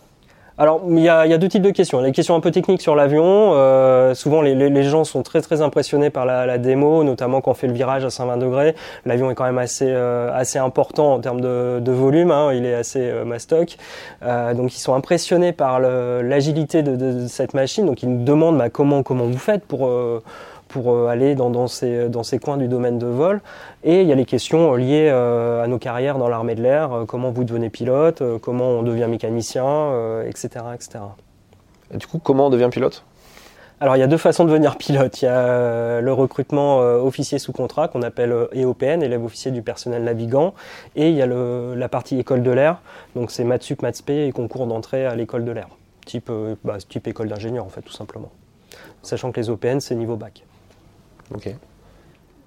Alors, 0.61 0.81
il 0.89 0.99
y, 0.99 1.07
a, 1.07 1.37
deux 1.37 1.47
types 1.47 1.61
de 1.61 1.71
questions. 1.71 2.01
Les 2.01 2.11
questions 2.11 2.35
un 2.35 2.41
peu 2.41 2.51
techniques 2.51 2.81
sur 2.81 2.93
l'avion. 2.93 3.53
euh, 3.53 4.13
souvent, 4.13 4.41
les, 4.41 4.83
gens 4.83 5.05
sont 5.05 5.23
très 5.23 5.39
très 5.39 5.61
impressionnés 5.61 6.09
par 6.09 6.25
la, 6.25 6.57
démo, 6.57 7.05
notamment 7.05 7.39
quand 7.39 7.51
on 7.51 7.53
fait 7.53 7.67
le 7.67 7.71
virage 7.71 8.03
à 8.03 8.09
120 8.09 8.35
degrés. 8.35 8.75
L'avion 9.05 9.31
est 9.31 9.35
quand 9.35 9.45
même 9.45 9.57
assez 9.57 9.87
euh, 9.87 10.29
assez 10.33 10.59
important 10.59 11.13
en 11.13 11.19
termes 11.19 11.39
de, 11.39 11.91
volume. 11.91 12.31
hein, 12.31 12.51
il 12.53 12.65
est 12.65 12.73
assez 12.73 12.99
euh, 12.99 13.23
mastoc. 13.23 13.77
Euh, 14.21 14.53
donc, 14.53 14.75
ils 14.75 14.81
sont 14.81 14.93
impressionnés 14.95 15.53
par 15.53 15.79
l'agilité 15.79 16.83
de, 16.83 17.25
cette 17.27 17.53
machine. 17.53 17.85
Donc, 17.85 18.03
ils 18.03 18.09
nous 18.09 18.25
demandent 18.25 18.57
bah, 18.57 18.69
comment 18.69 19.01
comment 19.01 19.27
vous 19.27 19.37
faites 19.37 19.63
pour 19.63 19.89
pour 20.69 20.93
euh, 20.93 21.07
aller 21.07 21.35
dans, 21.35 21.49
dans, 21.49 21.67
ces, 21.67 22.07
dans 22.07 22.23
ces 22.23 22.39
coins 22.39 22.55
du 22.55 22.69
domaine 22.69 22.97
de 22.97 23.07
vol. 23.07 23.41
Et 23.83 24.01
il 24.01 24.07
y 24.07 24.13
a 24.13 24.15
les 24.15 24.25
questions 24.25 24.73
euh, 24.73 24.77
liées 24.77 25.09
euh, 25.11 25.61
à 25.61 25.67
nos 25.67 25.77
carrières 25.77 26.17
dans 26.17 26.29
l'armée 26.29 26.55
de 26.55 26.61
l'air, 26.61 26.93
euh, 26.93 27.05
comment 27.05 27.31
vous 27.31 27.43
devenez 27.43 27.69
pilote, 27.69 28.21
euh, 28.21 28.39
comment 28.39 28.69
on 28.69 28.83
devient 28.83 29.07
mécanicien, 29.09 29.65
euh, 29.65 30.25
etc., 30.25 30.47
etc. 30.73 30.99
Et 31.93 31.97
Du 31.97 32.07
coup, 32.07 32.19
comment 32.19 32.47
on 32.47 32.49
devient 32.49 32.69
pilote? 32.71 33.03
Alors 33.81 33.95
il 33.95 33.99
y 33.99 34.03
a 34.03 34.07
deux 34.07 34.17
façons 34.17 34.43
de 34.43 34.49
devenir 34.49 34.77
pilote. 34.77 35.21
Il 35.21 35.25
y 35.25 35.27
a 35.29 35.37
euh, 35.37 36.01
le 36.01 36.11
recrutement 36.11 36.81
euh, 36.81 36.99
officier 36.99 37.39
sous 37.39 37.53
contrat 37.53 37.87
qu'on 37.87 38.01
appelle 38.01 38.33
euh, 38.33 38.47
EOPN, 38.53 39.01
élève 39.01 39.23
officier 39.23 39.51
du 39.51 39.61
personnel 39.61 40.03
navigant, 40.03 40.53
et 40.97 41.09
il 41.09 41.15
y 41.15 41.21
a 41.21 41.25
le, 41.25 41.75
la 41.75 41.87
partie 41.87 42.19
école 42.19 42.43
de 42.43 42.51
l'air, 42.51 42.81
donc 43.15 43.31
c'est 43.31 43.45
Matsup, 43.45 43.81
Matspé 43.81 44.25
et 44.27 44.31
concours 44.33 44.67
d'entrée 44.67 45.05
à 45.05 45.15
l'école 45.15 45.45
de 45.45 45.51
l'air, 45.51 45.69
type, 46.05 46.29
euh, 46.29 46.55
bah, 46.65 46.77
type 46.89 47.07
école 47.07 47.29
d'ingénieur 47.29 47.63
en 47.63 47.69
fait 47.69 47.81
tout 47.81 47.93
simplement. 47.93 48.31
Sachant 49.01 49.31
que 49.31 49.39
les 49.39 49.49
OPN 49.49 49.79
c'est 49.79 49.95
niveau 49.95 50.17
bac. 50.17 50.43
Ok. 51.33 51.47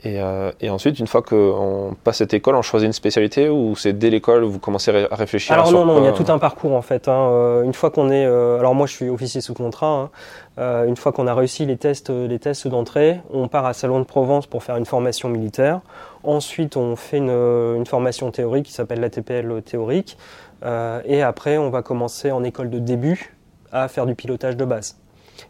Et, 0.04 0.20
euh, 0.20 0.50
et 0.60 0.68
ensuite, 0.68 0.98
une 0.98 1.06
fois 1.06 1.22
qu'on 1.22 1.94
passe 2.02 2.16
cette 2.16 2.34
école, 2.34 2.56
on 2.56 2.62
choisit 2.62 2.88
une 2.88 2.92
spécialité 2.92 3.48
ou 3.48 3.76
c'est 3.76 3.92
dès 3.92 4.10
l'école 4.10 4.42
vous 4.42 4.58
commencez 4.58 4.90
ré- 4.90 5.06
à 5.08 5.14
réfléchir 5.14 5.52
Alors 5.52 5.70
non, 5.70 5.84
non, 5.84 6.00
il 6.00 6.04
y 6.04 6.08
a 6.08 6.12
tout 6.12 6.24
un 6.32 6.38
parcours 6.40 6.72
en 6.74 6.82
fait. 6.82 7.06
hein. 7.06 7.28
Euh, 7.30 7.62
Une 7.62 7.72
fois 7.72 7.92
qu'on 7.92 8.10
est, 8.10 8.26
euh, 8.26 8.58
alors 8.58 8.74
moi 8.74 8.88
je 8.88 8.94
suis 8.94 9.08
officier 9.08 9.40
sous 9.40 9.54
contrat. 9.54 9.86
hein. 9.86 10.10
Euh, 10.58 10.86
une 10.86 10.96
fois 10.96 11.12
qu'on 11.12 11.28
a 11.28 11.34
réussi 11.34 11.66
les 11.66 11.76
tests, 11.76 12.10
euh, 12.10 12.26
les 12.26 12.40
tests 12.40 12.66
d'entrée, 12.66 13.20
on 13.32 13.46
part 13.46 13.64
à 13.64 13.74
Salon 13.74 14.00
de 14.00 14.04
Provence 14.04 14.48
pour 14.48 14.64
faire 14.64 14.76
une 14.76 14.86
formation 14.86 15.28
militaire. 15.28 15.82
Ensuite, 16.24 16.76
on 16.76 16.96
fait 16.96 17.18
une, 17.18 17.30
euh, 17.30 17.76
une 17.76 17.86
formation 17.86 18.28
théorique 18.32 18.66
qui 18.66 18.72
s'appelle 18.72 18.98
l'ATPL 19.00 19.62
théorique. 19.62 20.18
Euh, 20.64 21.00
et 21.04 21.22
après, 21.22 21.58
on 21.58 21.70
va 21.70 21.82
commencer 21.82 22.32
en 22.32 22.42
école 22.42 22.70
de 22.70 22.80
début 22.80 23.36
à 23.70 23.86
faire 23.86 24.06
du 24.06 24.16
pilotage 24.16 24.56
de 24.56 24.64
base. 24.64 24.98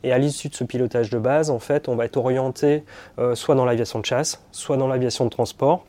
Et 0.03 0.13
à 0.13 0.19
l'issue 0.19 0.49
de 0.49 0.55
ce 0.55 0.65
pilotage 0.65 1.11
de 1.11 1.19
base, 1.19 1.51
en 1.51 1.59
fait, 1.59 1.89
on 1.89 1.97
va 1.97 2.05
être 2.05 2.17
orienté 2.17 2.85
euh, 3.19 3.35
soit 3.35 3.55
dans 3.55 3.65
l'aviation 3.65 3.99
de 4.01 4.07
chasse, 4.07 4.43
soit 4.53 4.77
dans 4.77 4.89
l'aviation 4.89 5.25
de 5.25 5.31
transport. 5.31 5.85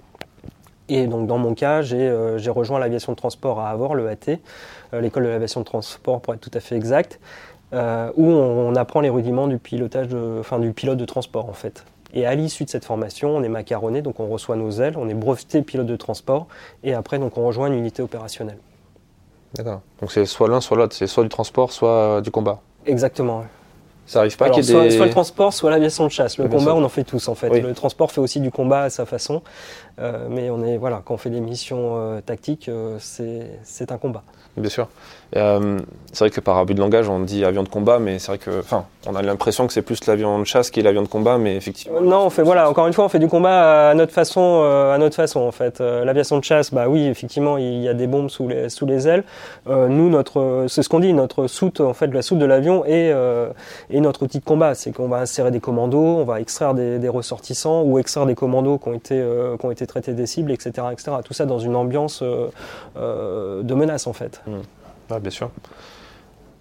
Et 0.90 1.08
donc 1.08 1.28
dans 1.28 1.38
mon 1.38 1.54
cas, 1.54 1.82
j'ai 1.82 2.10
rejoint 2.50 2.78
l'aviation 2.78 3.14
de 3.14 3.18
transport 3.18 3.60
à 3.62 3.70
Avor, 3.70 3.96
le 3.96 4.10
AT, 4.10 4.40
l'école 4.92 5.24
de 5.24 5.30
l'aviation 5.30 5.62
de 5.62 5.66
transport 5.66 6.22
pour 6.22 6.34
être 6.34 6.42
tout 6.42 6.52
à 6.54 6.60
fait 6.60 6.76
exact, 6.76 7.22
où 7.72 7.78
on, 7.78 8.76
apprend 8.76 9.00
les 9.00 9.10
rudiments 9.10 9.48
du 9.48 9.60
pilotage, 9.60 10.10
enfin 10.42 10.60
du 10.60 10.74
pilote 10.74 10.98
de 10.98 11.06
transport 11.06 11.48
en 11.48 11.54
fait. 11.54 11.86
Et 12.14 12.28
à 12.28 12.36
l'issue 12.36 12.64
de 12.64 12.70
cette 12.70 12.86
formation, 12.86 13.36
on 13.36 13.42
est 13.44 13.50
macaronné, 13.50 14.02
donc 14.04 14.20
on 14.20 14.28
reçoit 14.28 14.56
nos 14.56 14.70
ailes, 14.70 14.96
on 14.98 15.10
est 15.10 15.16
breveté 15.16 15.64
pilote 15.64 15.88
de 15.88 15.96
transport, 15.96 16.48
et 16.84 16.94
après 16.94 17.18
donc 17.18 17.38
on 17.38 17.46
rejoint 17.46 17.68
une 17.68 17.74
unité 17.74 18.04
opérationnelle. 18.04 18.60
D'accord. 19.56 19.82
Donc 20.00 20.12
c'est 20.12 20.26
soit 20.26 20.48
l'un, 20.48 20.62
soit 20.62 20.78
l'autre, 20.78 20.96
c'est 20.96 21.08
soit 21.08 21.24
du 21.24 21.30
transport, 21.30 21.72
soit 21.72 22.22
du 22.22 22.30
combat. 22.30 22.60
Exactement. 22.86 23.46
Ça 24.06 24.20
arrive 24.20 24.36
pas 24.36 24.50
qu'il 24.50 24.64
y 24.64 24.72
ait 24.72 24.84
des... 24.84 24.92
soit, 24.92 25.06
le 25.06 25.12
transport, 25.12 25.54
soit 25.54 25.72
l'aviation 25.72 26.06
de 26.06 26.12
chasse. 26.12 26.38
Le 26.38 26.48
combat, 26.48 26.76
on 26.76 26.84
en 26.84 26.90
fait 26.90 27.04
tous 27.04 27.28
en 27.28 27.36
fait. 27.36 27.50
Le 27.62 27.74
transport 27.74 28.12
fait 28.12 28.22
aussi 28.22 28.40
du 28.40 28.52
combat 28.52 28.84
à 28.84 28.90
sa 28.90 29.06
façon, 29.06 29.42
euh, 30.00 30.28
mais 30.30 30.50
on 30.50 30.64
est 30.64 30.78
voilà, 30.78 31.02
quand 31.04 31.14
on 31.14 31.18
fait 31.18 31.30
des 31.30 31.42
missions 31.42 31.94
euh, 31.98 32.22
tactiques, 32.22 32.70
euh, 32.70 32.98
c'est 33.00 33.92
un 33.92 33.98
combat. 33.98 34.24
Bien 34.58 34.70
sûr. 34.70 34.88
Euh, 35.36 35.80
c'est 36.12 36.26
vrai 36.26 36.30
que 36.30 36.42
par 36.42 36.58
abus 36.58 36.76
de 36.76 36.80
langage, 36.80 37.10
on 37.10 37.20
dit 37.20 37.44
avion 37.44 37.64
de 37.64 37.70
combat, 37.70 37.98
mais 37.98 38.20
c'est 38.20 38.28
vrai 38.28 38.38
que, 38.38 38.60
enfin, 38.60 38.86
on 39.08 39.16
a 39.16 39.22
l'impression 39.24 39.66
que 39.66 39.74
c'est 39.74 39.82
plus 39.82 40.06
l'avion 40.06 40.38
de 40.38 40.44
chasse 40.44 40.70
qui 40.70 40.80
est 40.80 40.84
l'avion 40.84 41.02
de 41.02 41.08
combat, 41.08 41.40
mais 41.40 41.56
effectivement. 41.56 42.02
Non, 42.02 42.26
on 42.26 42.30
fait, 42.30 42.44
voilà, 42.44 42.70
encore 42.70 42.86
une 42.86 42.94
fois, 42.94 43.06
on 43.06 43.10
fait 43.10 43.20
du 43.20 43.28
combat 43.28 43.90
à 43.90 43.94
notre 43.96 44.14
façon, 44.14 44.62
euh, 44.64 44.94
à 44.94 45.00
notre 45.00 45.16
façon, 45.16 45.40
en 45.40 45.52
fait. 45.52 45.82
Euh, 45.82 46.06
l'aviation 46.06 46.38
de 46.38 46.44
chasse, 46.44 46.72
bah 46.72 46.88
oui, 46.88 47.08
effectivement, 47.08 47.58
il 47.58 47.82
y 47.82 47.90
a 47.90 47.96
des 47.96 48.06
bombes 48.06 48.30
sous 48.30 48.48
les, 48.48 49.08
ailes. 49.08 49.24
nous, 49.66 50.10
notre, 50.10 50.66
c'est 50.68 50.84
ce 50.84 50.90
qu'on 50.90 51.00
dit, 51.00 51.14
notre 51.14 51.48
soute, 51.48 51.82
en 51.82 51.94
fait, 51.94 52.08
la 52.08 52.22
soute 52.22 52.38
de 52.38 52.46
l'avion 52.46 52.86
est, 52.86 53.12
est 53.90 54.00
notre 54.00 54.24
outil 54.24 54.40
de 54.40 54.46
combat. 54.46 54.76
C'est 54.76 54.92
qu'on 54.92 55.08
va 55.08 55.18
insérer 55.18 55.50
des 55.50 55.60
commandos, 55.60 56.18
on 56.20 56.26
va 56.26 56.40
extraire 56.40 56.76
des, 56.76 57.00
des 57.00 57.10
ressortissants 57.10 57.82
ou 57.82 57.98
extraire 57.98 58.28
des 58.28 58.36
commandos 58.36 58.78
qui 58.78 58.90
ont 58.90 58.94
été, 58.94 59.24
qui 59.60 59.66
ont 59.66 59.72
été 59.72 59.88
traités 59.88 60.14
des 60.14 60.28
cibles, 60.28 60.52
etc., 60.52 60.88
etc. 60.92 61.12
Tout 61.26 61.34
ça 61.34 61.46
dans 61.46 61.60
une 61.60 61.76
ambiance 61.76 62.22
de 62.22 63.74
menace, 63.74 64.06
en 64.06 64.14
fait. 64.14 64.43
Mmh 64.48 64.62
bien 65.20 65.32
sûr. 65.32 65.50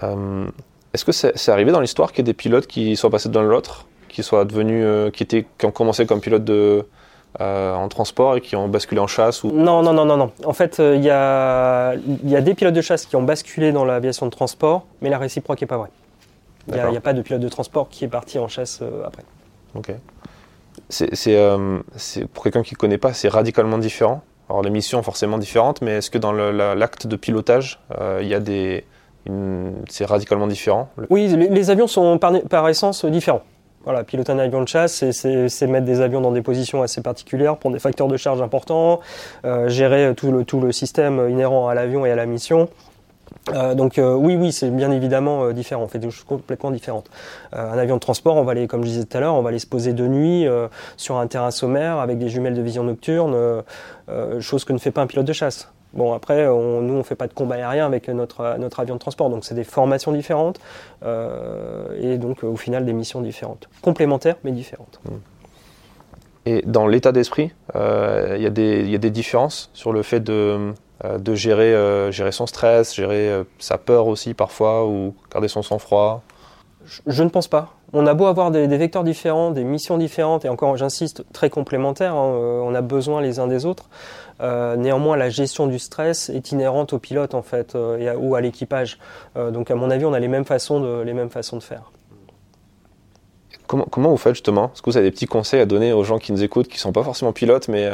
Euh, 0.02 0.46
est-ce 0.92 1.04
que 1.04 1.12
c'est 1.12 1.48
arrivé 1.50 1.72
dans 1.72 1.80
l'histoire 1.80 2.12
qu'il 2.12 2.18
y 2.18 2.22
ait 2.22 2.32
des 2.32 2.34
pilotes 2.34 2.66
qui 2.66 2.96
soient 2.96 3.10
passés 3.10 3.28
d'un 3.28 3.42
l'autre, 3.42 3.86
qui 4.08 4.22
soient 4.22 4.44
devenus, 4.44 4.84
euh, 4.84 5.10
qui, 5.10 5.22
étaient, 5.22 5.46
qui 5.58 5.66
ont 5.66 5.70
commencé 5.70 6.06
comme 6.06 6.20
pilotes 6.20 6.44
de, 6.44 6.86
euh, 7.40 7.74
en 7.74 7.88
transport 7.88 8.36
et 8.36 8.40
qui 8.40 8.56
ont 8.56 8.68
basculé 8.68 9.00
en 9.00 9.06
chasse 9.06 9.42
ou... 9.42 9.50
Non, 9.50 9.82
non, 9.82 9.92
non, 9.92 10.04
non, 10.04 10.16
non. 10.16 10.32
En 10.44 10.52
fait, 10.52 10.80
il 10.80 11.02
y, 11.02 11.10
a, 11.10 11.94
y 12.24 12.36
a 12.36 12.40
des 12.40 12.54
pilotes 12.54 12.74
de 12.74 12.82
chasse 12.82 13.06
qui 13.06 13.16
ont 13.16 13.22
basculé 13.22 13.72
dans 13.72 13.84
l'aviation 13.84 14.26
de 14.26 14.30
transport, 14.30 14.84
mais 15.00 15.08
la 15.08 15.18
réciproque 15.18 15.60
n'est 15.60 15.66
pas 15.66 15.78
vraie. 15.78 15.90
Il 16.68 16.74
n'y 16.74 16.96
a, 16.96 17.00
pas 17.00 17.12
de 17.12 17.22
pilote 17.22 17.40
de 17.40 17.48
transport 17.48 17.88
qui 17.88 18.04
est 18.04 18.08
parti 18.08 18.38
en 18.38 18.46
chasse 18.46 18.82
après. 19.04 19.24
Ok. 19.74 19.92
C'est 20.88 22.26
pour 22.32 22.44
quelqu'un 22.44 22.62
qui 22.62 22.74
ne 22.74 22.78
connaît 22.78 22.98
pas, 22.98 23.12
c'est 23.12 23.28
radicalement 23.28 23.78
différent 23.78 24.22
alors 24.52 24.62
les 24.62 24.70
missions 24.70 25.02
forcément 25.02 25.38
différentes, 25.38 25.80
mais 25.80 25.92
est-ce 25.92 26.10
que 26.10 26.18
dans 26.18 26.32
l'acte 26.32 27.06
de 27.06 27.16
pilotage, 27.16 27.80
euh, 27.98 28.20
il 28.20 28.28
y 28.28 28.34
a 28.34 28.40
des, 28.40 28.84
c'est 29.88 30.04
radicalement 30.04 30.46
différent 30.46 30.90
Oui, 31.08 31.26
les, 31.28 31.70
avions 31.70 31.86
sont 31.86 32.18
par, 32.18 32.68
essence 32.68 33.06
différents. 33.06 33.40
Voilà, 33.84 34.04
piloter 34.04 34.30
un 34.30 34.38
avion 34.38 34.60
de 34.60 34.68
chasse, 34.68 35.10
c'est 35.10 35.66
mettre 35.66 35.86
des 35.86 36.02
avions 36.02 36.20
dans 36.20 36.32
des 36.32 36.42
positions 36.42 36.82
assez 36.82 37.00
particulières 37.00 37.56
pour 37.56 37.70
des 37.70 37.78
facteurs 37.78 38.08
de 38.08 38.16
charge 38.18 38.42
importants, 38.42 39.00
euh, 39.46 39.70
gérer 39.70 40.12
tout 40.14 40.30
le, 40.30 40.44
tout 40.44 40.60
le 40.60 40.70
système 40.70 41.30
inhérent 41.30 41.68
à 41.68 41.74
l'avion 41.74 42.04
et 42.04 42.10
à 42.10 42.16
la 42.16 42.26
mission. 42.26 42.68
Euh, 43.50 43.74
donc 43.74 43.98
euh, 43.98 44.14
oui, 44.14 44.36
oui, 44.36 44.52
c'est 44.52 44.70
bien 44.70 44.90
évidemment 44.90 45.44
euh, 45.44 45.52
différent. 45.52 45.82
On 45.82 45.88
fait 45.88 45.98
des 45.98 46.10
choses 46.10 46.24
complètement 46.24 46.70
différentes. 46.70 47.10
un 47.52 47.78
avion 47.78 47.96
de 47.96 48.00
transport, 48.00 48.36
on 48.36 48.44
va 48.44 48.52
aller, 48.52 48.66
comme 48.66 48.82
je 48.82 48.88
disais 48.88 49.04
tout 49.04 49.16
à 49.16 49.20
l'heure, 49.20 49.34
on 49.34 49.42
va 49.42 49.50
aller 49.50 49.58
se 49.58 49.66
poser 49.66 49.92
de 49.92 50.06
nuit 50.06 50.46
sur 50.96 51.18
un 51.18 51.26
terrain 51.26 51.50
sommaire 51.50 51.98
avec 51.98 52.18
des 52.18 52.28
jumelles 52.28 52.54
de 52.54 52.62
vision 52.62 52.84
nocturne, 52.84 53.62
chose 54.40 54.64
que 54.64 54.72
ne 54.72 54.78
fait 54.78 54.90
pas 54.90 55.02
un 55.02 55.06
pilote 55.06 55.26
de 55.26 55.32
chasse. 55.32 55.68
Bon, 55.92 56.14
après, 56.14 56.46
nous, 56.46 56.94
on 56.94 57.02
fait 57.02 57.14
pas 57.14 57.26
de 57.26 57.34
combat 57.34 57.56
aérien 57.56 57.84
avec 57.84 58.08
notre, 58.08 58.44
avion 58.78 58.94
de 58.94 59.00
transport, 59.00 59.28
donc 59.28 59.44
c'est 59.44 59.54
des 59.54 59.64
formations 59.64 60.12
différentes 60.12 60.60
et 61.04 62.18
donc 62.18 62.44
au 62.44 62.56
final 62.56 62.84
des 62.84 62.92
missions 62.92 63.20
différentes, 63.20 63.68
complémentaires 63.82 64.36
mais 64.44 64.52
différentes. 64.52 65.00
Mmh. 65.04 65.10
Et 66.44 66.62
dans 66.66 66.86
l'état 66.86 67.12
d'esprit, 67.12 67.52
il 67.74 68.40
y, 68.40 68.46
a 68.46 68.50
des 68.50 69.10
différences 69.10 69.70
sur 69.74 69.92
le 69.92 70.02
fait 70.02 70.20
de 70.20 70.72
de 71.18 71.34
gérer, 71.34 71.74
euh, 71.74 72.12
gérer 72.12 72.32
son 72.32 72.46
stress, 72.46 72.94
gérer 72.94 73.28
euh, 73.28 73.44
sa 73.58 73.78
peur 73.78 74.06
aussi 74.06 74.34
parfois, 74.34 74.86
ou 74.86 75.14
garder 75.32 75.48
son 75.48 75.62
sang-froid 75.62 76.22
je, 77.06 77.22
ne 77.22 77.28
pense 77.28 77.46
pas. 77.46 77.74
On 77.92 78.08
a 78.08 78.14
beau 78.14 78.26
avoir 78.26 78.50
des, 78.50 78.66
vecteurs 78.66 79.04
différents, 79.04 79.52
des 79.52 79.62
missions 79.62 79.98
différentes, 79.98 80.44
et 80.44 80.48
encore, 80.48 80.76
j'insiste, 80.76 81.24
très 81.32 81.48
complémentaires, 81.48 82.16
hein, 82.16 82.60
on 82.64 82.74
a 82.74 82.80
besoin 82.80 83.20
les 83.20 83.38
uns 83.38 83.46
des 83.46 83.66
autres. 83.66 83.88
néanmoins, 84.40 85.16
la 85.16 85.30
gestion 85.30 85.68
du 85.68 85.78
stress 85.78 86.28
est 86.28 86.50
inhérente 86.50 86.92
au 86.92 86.98
pilote, 86.98 87.34
en 87.34 87.42
fait, 87.42 87.76
ou 87.76 88.34
à 88.34 88.40
l'équipage. 88.40 88.98
donc, 89.36 89.70
à 89.70 89.76
mon 89.76 89.92
avis, 89.92 90.04
on 90.04 90.12
a 90.12 90.18
les 90.18 90.26
mêmes 90.26 90.44
façons 90.44 90.80
de, 90.80 91.02
les 91.02 91.12
mêmes 91.12 91.30
façons 91.30 91.56
de 91.56 91.62
faire. 91.62 91.92
Comment, 93.68 93.86
comment 93.88 94.10
vous 94.10 94.16
faites 94.16 94.34
justement? 94.34 94.72
Est-ce 94.74 94.82
que 94.82 94.90
vous 94.90 94.96
avez 94.96 95.06
des 95.06 95.12
petits 95.12 95.26
conseils 95.26 95.60
à 95.60 95.66
donner 95.66 95.92
aux 95.92 96.02
gens 96.02 96.18
qui 96.18 96.32
nous 96.32 96.42
écoutent, 96.42 96.66
qui 96.66 96.78
ne 96.78 96.80
sont 96.80 96.92
pas 96.92 97.04
forcément 97.04 97.32
pilotes, 97.32 97.68
mais 97.68 97.88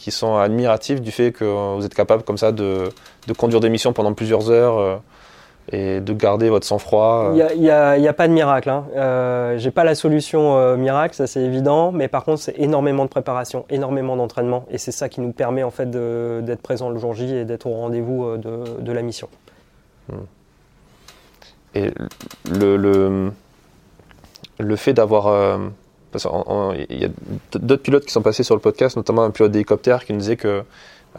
qui 0.00 0.10
sont 0.10 0.38
admiratifs 0.38 1.02
du 1.02 1.10
fait 1.10 1.30
que 1.30 1.44
vous 1.76 1.84
êtes 1.84 1.94
capable 1.94 2.22
comme 2.22 2.38
ça 2.38 2.52
de, 2.52 2.88
conduire 3.36 3.60
des 3.60 3.68
missions 3.68 3.92
pendant 3.92 4.14
plusieurs 4.14 4.50
heures 4.50 4.78
euh, 4.78 4.96
et 5.72 6.00
de 6.00 6.12
garder 6.14 6.48
votre 6.48 6.66
sang-froid. 6.66 7.32
Il 7.34 7.60
n'y 7.60 7.68
a, 7.68 7.90
a, 7.90 8.12
pas 8.14 8.26
de 8.26 8.32
miracle. 8.32 8.70
Hein. 8.70 8.86
Euh, 8.96 9.58
J'ai 9.58 9.70
pas 9.70 9.84
la 9.84 9.94
solution 9.94 10.56
euh, 10.56 10.78
miracle, 10.78 11.14
ça 11.14 11.26
c'est 11.26 11.42
évident, 11.42 11.92
mais 11.92 12.08
par 12.08 12.24
contre 12.24 12.40
c'est 12.40 12.58
énormément 12.58 13.04
de 13.04 13.10
préparation, 13.10 13.66
énormément 13.68 14.16
d'entraînement, 14.16 14.64
et 14.70 14.78
c'est 14.78 14.90
ça 14.90 15.10
qui 15.10 15.20
nous 15.20 15.32
permet 15.32 15.62
en 15.62 15.70
fait 15.70 15.90
d'être 15.90 16.62
présent 16.62 16.88
le 16.88 16.98
jour 16.98 17.12
J 17.12 17.34
et 17.34 17.44
d'être 17.44 17.66
au 17.66 17.74
rendez-vous 17.74 18.24
euh, 18.24 18.36
de, 18.38 18.80
de, 18.80 18.92
la 18.92 19.02
mission. 19.02 19.28
Hmm. 20.08 20.14
Et 21.74 21.92
le, 22.50 22.78
le, 22.78 23.32
le 24.58 24.76
fait 24.76 24.94
d'avoir 24.94 25.60
il 26.14 27.02
y 27.02 27.04
a 27.04 27.08
d'autres 27.54 27.82
pilotes 27.82 28.04
qui 28.04 28.12
sont 28.12 28.22
passés 28.22 28.42
sur 28.42 28.54
le 28.54 28.60
podcast, 28.60 28.96
notamment 28.96 29.24
un 29.24 29.30
pilote 29.30 29.52
d'hélicoptère 29.52 30.04
qui 30.04 30.12
nous 30.12 30.18
disait 30.18 30.36
que 30.36 30.64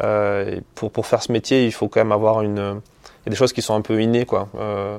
euh, 0.02 0.60
pour, 0.76 0.92
pour 0.92 1.06
faire 1.06 1.22
ce 1.22 1.32
métier, 1.32 1.66
il 1.66 1.72
faut 1.72 1.88
quand 1.88 2.00
même 2.00 2.12
avoir 2.12 2.42
une. 2.42 2.58
Il 2.58 3.28
y 3.28 3.30
a 3.30 3.32
des 3.32 3.36
choses 3.36 3.54
qui 3.54 3.62
sont 3.62 3.76
un 3.76 3.82
peu 3.82 4.02
innées, 4.02 4.26
quoi. 4.26 4.50
Euh, 4.56 4.98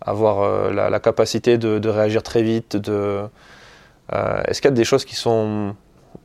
avoir 0.00 0.42
euh, 0.42 0.72
la, 0.72 1.00
capacité 1.00 1.58
de, 1.58 1.78
de, 1.78 1.88
réagir 1.88 2.22
très 2.22 2.42
vite. 2.42 2.76
De, 2.76 3.22
est-ce 4.10 4.60
qu'il 4.60 4.70
y 4.70 4.72
a 4.72 4.76
des 4.76 4.84
choses 4.84 5.04
qui 5.04 5.14
sont 5.14 5.74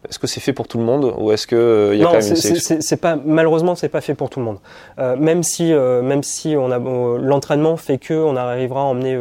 est-ce 0.07 0.19
que 0.19 0.27
c'est 0.27 0.39
fait 0.39 0.53
pour 0.53 0.67
tout 0.67 0.77
le 0.77 0.83
monde 0.83 1.13
ou 1.17 1.31
est-ce 1.31 1.47
qu'il 1.47 1.57
euh, 1.57 1.95
y 1.95 2.01
a 2.01 2.05
quand 2.05 2.13
même 2.13 2.27
une 2.27 2.35
sélection 2.35 2.77
c'est 2.79 2.97
pas 2.97 3.17
malheureusement 3.23 3.75
c'est 3.75 3.89
pas 3.89 4.01
fait 4.01 4.13
pour 4.13 4.29
tout 4.29 4.39
le 4.39 4.45
monde. 4.45 4.59
Euh, 4.99 5.15
même 5.15 5.43
si 5.43 5.73
euh, 5.73 6.01
même 6.01 6.23
si 6.23 6.55
on 6.57 6.71
a 6.71 6.79
l'entraînement 6.79 7.77
fait 7.77 7.97
que 7.97 8.13
on 8.13 8.35
arrivera 8.35 8.81
à 8.81 8.83
emmener 8.83 9.17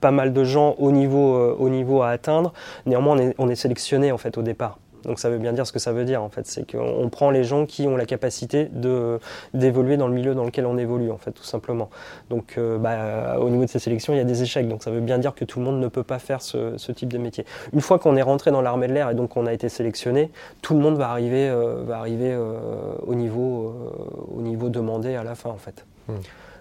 pas 0.00 0.10
mal 0.10 0.32
de 0.32 0.44
gens 0.44 0.74
au 0.78 0.90
niveau 0.90 1.36
au 1.54 1.68
niveau 1.68 2.02
à 2.02 2.10
atteindre. 2.10 2.52
Néanmoins 2.86 3.16
on 3.16 3.18
est, 3.18 3.34
on 3.38 3.48
est 3.48 3.56
sélectionné 3.56 4.12
en 4.12 4.18
fait 4.18 4.36
au 4.38 4.42
départ. 4.42 4.78
Donc 5.04 5.18
ça 5.18 5.30
veut 5.30 5.38
bien 5.38 5.52
dire 5.52 5.66
ce 5.66 5.72
que 5.72 5.78
ça 5.78 5.92
veut 5.92 6.04
dire 6.04 6.22
en 6.22 6.28
fait, 6.28 6.46
c'est 6.46 6.70
qu'on 6.70 7.08
prend 7.08 7.30
les 7.30 7.44
gens 7.44 7.66
qui 7.66 7.86
ont 7.86 7.96
la 7.96 8.06
capacité 8.06 8.68
d'évoluer 9.54 9.96
dans 9.96 10.08
le 10.08 10.14
milieu 10.14 10.34
dans 10.34 10.44
lequel 10.44 10.66
on 10.66 10.76
évolue 10.78 11.10
en 11.10 11.18
fait 11.18 11.32
tout 11.32 11.44
simplement. 11.44 11.90
Donc 12.30 12.54
euh, 12.58 12.78
bah, 12.78 13.38
au 13.40 13.48
niveau 13.50 13.64
de 13.64 13.70
ces 13.70 13.78
sélections 13.78 14.12
il 14.12 14.16
y 14.16 14.20
a 14.20 14.24
des 14.24 14.42
échecs, 14.42 14.68
donc 14.68 14.82
ça 14.82 14.90
veut 14.90 15.00
bien 15.00 15.18
dire 15.18 15.34
que 15.34 15.44
tout 15.44 15.58
le 15.58 15.64
monde 15.64 15.80
ne 15.80 15.88
peut 15.88 16.02
pas 16.02 16.18
faire 16.18 16.42
ce, 16.42 16.76
type 16.92 17.12
de 17.12 17.18
métier. 17.18 17.44
Une 17.72 17.80
fois 17.80 17.98
qu'on 17.98 18.16
est 18.16 18.22
rentré 18.22 18.50
dans 18.50 18.62
l'armée 18.62 18.88
de 18.88 18.92
l'air 18.92 19.10
et 19.10 19.14
donc 19.14 19.36
on 19.36 19.46
a 19.46 19.52
été 19.52 19.68
sélectionné, 19.68 20.30
tout 20.62 20.74
le 20.74 20.80
monde 20.80 20.96
va 20.96 21.10
arriver 21.10 21.48
euh, 21.48 21.82
va 21.84 21.98
arriver 21.98 22.32
euh, 22.32 22.58
au 23.06 23.14
niveau 23.14 23.74
au 24.34 24.40
niveau 24.40 24.68
demandé 24.68 25.14
à 25.14 25.22
la 25.22 25.34
fin 25.34 25.50
en 25.50 25.58
fait, 25.58 25.84
hmm. 26.08 26.14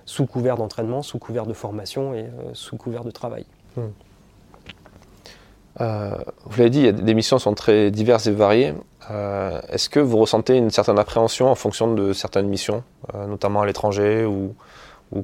sous 0.05 0.25
couvert 0.25 0.57
d'entraînement, 0.57 1.01
sous 1.01 1.17
couvert 1.17 1.45
de 1.45 1.53
formation 1.53 2.13
et 2.13 2.25
sous 2.53 2.77
couvert 2.77 3.03
de 3.03 3.11
travail. 3.11 3.45
Hmm. 3.75 3.87
Euh, 5.79 6.11
vous 6.45 6.57
l'avez 6.57 6.69
dit, 6.69 6.91
les 6.91 7.13
missions 7.13 7.39
sont 7.39 7.53
très 7.53 7.91
diverses 7.91 8.27
et 8.27 8.31
variées. 8.31 8.73
Euh, 9.11 9.61
est-ce 9.69 9.89
que 9.89 9.99
vous 9.99 10.17
ressentez 10.17 10.57
une 10.57 10.69
certaine 10.69 10.99
appréhension 10.99 11.49
en 11.49 11.55
fonction 11.55 11.93
de 11.93 12.13
certaines 12.13 12.47
missions, 12.47 12.83
euh, 13.13 13.27
notamment 13.27 13.61
à 13.61 13.65
l'étranger 13.65 14.25
ou, 14.25 14.55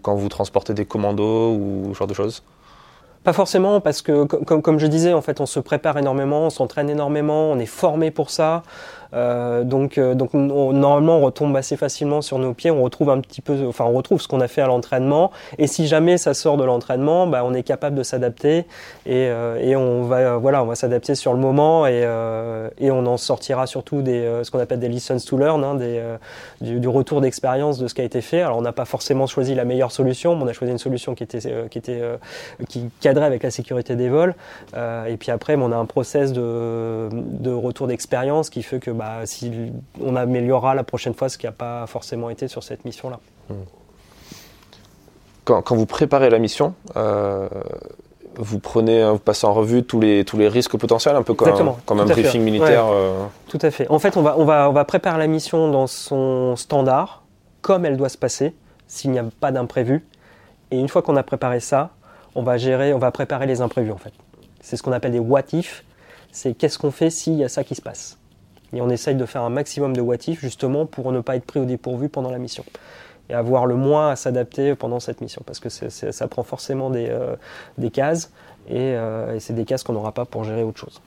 quand 0.02 0.16
vous 0.16 0.30
transportez 0.30 0.74
des 0.74 0.86
commandos 0.86 1.56
ou 1.56 1.90
ce 1.94 1.98
genre 1.98 2.08
de 2.08 2.14
choses? 2.14 2.44
Pas 3.24 3.34
forcément, 3.34 3.80
parce 3.80 4.02
que 4.02 4.26
comme, 4.26 4.62
comme, 4.62 4.80
je 4.80 4.88
disais, 4.88 5.14
en 5.14 5.22
fait, 5.22 5.40
on 5.40 5.46
se 5.46 5.60
prépare 5.60 5.98
énormément, 5.98 6.48
on 6.48 6.50
s'entraîne 6.50 6.90
énormément, 6.90 7.52
on 7.52 7.58
est 7.58 7.66
formé 7.66 8.12
pour 8.12 8.30
ça. 8.30 8.64
Euh, 9.14 9.64
donc, 9.64 9.98
euh, 9.98 10.16
donc 10.16 10.34
normalement, 10.34 11.18
on 11.18 11.22
retombe 11.22 11.56
assez 11.56 11.78
facilement 11.78 12.22
sur 12.22 12.40
nos 12.40 12.54
pieds. 12.54 12.72
On 12.72 12.82
retrouve 12.82 13.10
un 13.10 13.20
petit 13.20 13.42
peu, 13.42 13.66
enfin, 13.68 13.86
on 13.86 13.94
retrouve 13.94 14.22
ce 14.22 14.28
qu'on 14.28 14.42
a 14.42 14.48
fait 14.48 14.62
à 14.62 14.68
l'entraînement. 14.68 15.32
Et 15.58 15.68
si 15.68 15.88
jamais 15.88 16.18
ça 16.18 16.34
sort 16.34 16.58
de 16.58 16.64
l'entraînement, 16.64 17.28
bah, 17.28 17.44
on 17.46 17.54
est 17.54 17.64
capable 17.64 17.96
de 17.96 18.04
s'adapter 18.04 18.66
et, 19.06 19.28
euh, 19.28 19.76
on 19.76 20.04
va, 20.04 20.38
voilà, 20.38 20.64
on 20.64 20.68
va 20.68 20.76
s'adapter 20.76 21.16
sur 21.16 21.34
le 21.34 21.40
moment 21.40 21.86
et, 21.88 22.04
on 22.94 23.06
en 23.08 23.18
sortira 23.18 23.66
surtout 23.66 24.04
des, 24.04 24.42
ce 24.44 24.52
qu'on 24.52 24.60
appelle 24.60 24.80
des 24.80 24.88
lessons 24.88 25.18
to 25.18 25.38
learn, 25.38 25.64
hein, 25.64 25.78
du, 26.62 26.88
retour 26.88 27.22
d'expérience 27.22 27.80
de 27.80 27.88
ce 27.88 27.96
qui 27.96 28.02
a 28.02 28.04
été 28.04 28.22
fait. 28.22 28.42
Alors, 28.42 28.58
on 28.58 28.62
n'a 28.62 28.72
pas 28.72 28.86
forcément 28.86 29.26
choisi 29.26 29.56
la 29.56 29.66
meilleure 29.66 29.92
solution, 29.92 30.36
mais 30.36 30.44
on 30.44 30.48
a 30.48 30.54
choisi 30.54 30.72
une 30.72 30.78
solution 30.78 31.16
qui 31.16 31.24
était, 31.24 31.40
qui 31.70 31.78
était, 31.80 32.02
cadrait 33.02 33.26
avec 33.26 33.42
la 33.42 33.50
sécurité 33.50 33.96
des 33.96 34.10
vols. 34.10 34.36
et 34.76 35.18
puis 35.18 35.32
après, 35.32 35.56
on 35.58 35.72
a 35.72 35.76
un 35.76 35.86
process 35.86 36.34
de, 36.34 37.10
de 37.12 37.52
retour 37.52 37.88
d'expérience 37.88 38.50
qui 38.50 38.62
fait 38.62 38.80
que 38.80 38.92
bah, 38.92 39.03
bah, 39.04 39.26
si 39.26 39.52
on 40.02 40.16
améliorera 40.16 40.76
la 40.76 40.84
prochaine 40.84 41.14
fois 41.14 41.28
ce 41.28 41.38
qui 41.38 41.46
n'a 41.46 41.52
pas 41.52 41.86
forcément 41.88 42.30
été 42.30 42.48
sur 42.48 42.64
cette 42.64 42.86
mission-là. 42.86 43.20
Hmm. 43.50 43.54
Quand, 45.44 45.76
vous 45.76 45.86
préparez 45.86 46.30
la 46.30 46.40
mission, 46.40 46.74
euh, 46.96 47.50
vous 48.38 48.60
prenez, 48.60 49.04
vous 49.04 49.20
passez 49.20 49.46
en 49.46 49.54
revue 49.54 49.84
tous 49.84 50.00
les, 50.00 50.24
tous 50.24 50.38
les 50.38 50.48
risques 50.48 50.78
potentiels, 50.78 51.18
un 51.18 51.22
peu 51.22 51.34
comme, 51.34 51.74
comme 51.86 52.00
un 52.00 52.06
briefing 52.06 52.42
militaire. 52.42 52.86
Euh. 52.90 53.26
Tout 53.50 53.60
à 53.62 53.72
fait. 53.72 53.90
En 53.90 54.00
fait, 54.00 54.16
on 54.16 54.22
va, 54.22 54.38
on, 54.38 54.46
va, 54.46 54.70
on 54.70 54.72
va 54.74 54.86
préparer 54.86 55.20
la 55.20 55.28
mission 55.28 55.70
dans 55.70 55.88
son 55.88 56.56
standard, 56.56 57.24
comme 57.62 57.84
elle 57.84 57.98
doit 57.98 58.08
se 58.08 58.18
passer, 58.18 58.56
s'il 58.88 59.12
n'y 59.12 59.20
a 59.20 59.26
pas 59.42 59.52
d'imprévu. 59.52 60.06
Et 60.72 60.80
une 60.80 60.88
fois 60.88 61.02
qu'on 61.02 61.18
a 61.18 61.24
préparé 61.24 61.60
ça, 61.60 61.90
on 62.36 62.44
va 62.44 62.58
gérer, 62.58 62.94
on 62.94 63.00
va 63.00 63.12
préparer 63.12 63.48
les 63.48 63.60
imprévus 63.60 63.92
en 63.92 63.98
fait. 63.98 64.14
C'est 64.62 64.78
ce 64.78 64.84
qu'on 64.84 64.94
appelle 64.94 65.12
des 65.12 65.20
what 65.20 65.44
if. 65.52 65.84
C'est 66.32 66.54
qu'est-ce 66.54 66.80
qu'on 66.80 66.92
fait 66.92 67.10
s'il 67.10 67.34
y 67.34 67.44
a 67.44 67.50
ça 67.50 67.66
qui 67.66 67.76
se 67.76 67.82
passe. 67.82 68.18
Et 68.74 68.82
on 68.82 68.90
essaye 68.90 69.16
de 69.16 69.26
faire 69.26 69.44
un 69.44 69.50
maximum 69.50 69.96
de 69.96 70.02
what 70.02 70.18
if 70.28 70.40
justement 70.40 70.86
pour 70.86 71.12
ne 71.12 71.22
pas 71.22 71.36
être 71.36 71.46
pris 71.46 71.60
au 71.60 71.66
dépourvu 71.66 72.10
pendant 72.10 72.32
la 72.32 72.40
mission 72.40 72.64
et 73.30 73.34
avoir 73.34 73.66
le 73.66 73.76
moins 73.76 74.10
à 74.10 74.16
s'adapter 74.16 74.76
pendant 74.76 75.00
cette 75.00 75.22
mission 75.22 75.42
parce 75.46 75.60
que 75.60 75.70
ça 75.70 76.28
prend 76.28 76.44
forcément 76.44 76.90
des, 76.90 77.08
euh, 77.10 77.36
cases 77.92 78.32
euh, 78.72 79.36
et, 79.36 79.40
c'est 79.40 79.54
des 79.54 79.66
cases 79.66 79.84
qu'on 79.84 79.94
n'aura 79.94 80.12
pas 80.12 80.26
pour 80.26 80.44
gérer 80.44 80.64
autre 80.64 80.80
chose. 80.80 81.02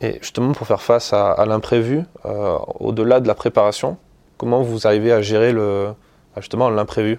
Et 0.00 0.18
justement, 0.20 0.52
pour 0.52 0.66
faire 0.66 0.82
face 0.82 1.12
à, 1.14 1.42
l'imprévu, 1.46 2.02
euh, 2.26 2.58
au-delà 2.80 3.20
de 3.20 3.26
la 3.26 3.34
préparation, 3.34 3.96
comment 4.36 4.62
vous 4.62 4.86
arrivez 4.86 5.10
à 5.10 5.22
gérer 5.22 5.54
justement 6.36 6.68
l'imprévu? 6.68 7.18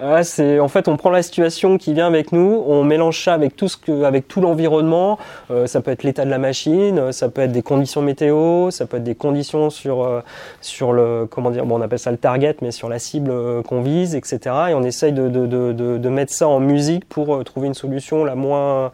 Ah, 0.00 0.22
c'est 0.24 0.60
en 0.60 0.68
fait 0.68 0.88
on 0.88 0.96
prend 0.96 1.10
la 1.10 1.22
situation 1.22 1.78
qui 1.78 1.94
vient 1.94 2.06
avec 2.06 2.32
nous, 2.32 2.62
on 2.66 2.84
mélange 2.84 3.22
ça 3.24 3.34
avec 3.34 3.56
tout 3.56 3.68
ce 3.68 3.76
que, 3.76 4.02
avec 4.04 4.28
tout 4.28 4.40
l'environnement. 4.40 5.18
Euh, 5.50 5.66
ça 5.66 5.80
peut 5.80 5.90
être 5.90 6.02
l'état 6.02 6.24
de 6.24 6.30
la 6.30 6.38
machine, 6.38 7.12
ça 7.12 7.28
peut 7.28 7.40
être 7.40 7.52
des 7.52 7.62
conditions 7.62 8.02
météo, 8.02 8.70
ça 8.70 8.86
peut 8.86 8.98
être 8.98 9.04
des 9.04 9.14
conditions 9.14 9.70
sur 9.70 10.02
euh, 10.02 10.20
sur 10.60 10.92
le 10.92 11.26
comment 11.30 11.50
dire, 11.50 11.64
bon 11.64 11.78
on 11.78 11.82
appelle 11.82 11.98
ça 11.98 12.10
le 12.10 12.18
target, 12.18 12.56
mais 12.60 12.72
sur 12.72 12.88
la 12.88 12.98
cible 12.98 13.30
euh, 13.30 13.62
qu'on 13.62 13.80
vise, 13.80 14.14
etc. 14.14 14.38
Et 14.70 14.74
on 14.74 14.82
essaye 14.82 15.12
de, 15.12 15.28
de, 15.28 15.46
de, 15.46 15.72
de, 15.72 16.08
mettre 16.08 16.32
ça 16.32 16.48
en 16.48 16.60
musique 16.60 17.08
pour 17.08 17.42
trouver 17.44 17.68
une 17.68 17.74
solution 17.74 18.24
la 18.24 18.34
moins 18.34 18.92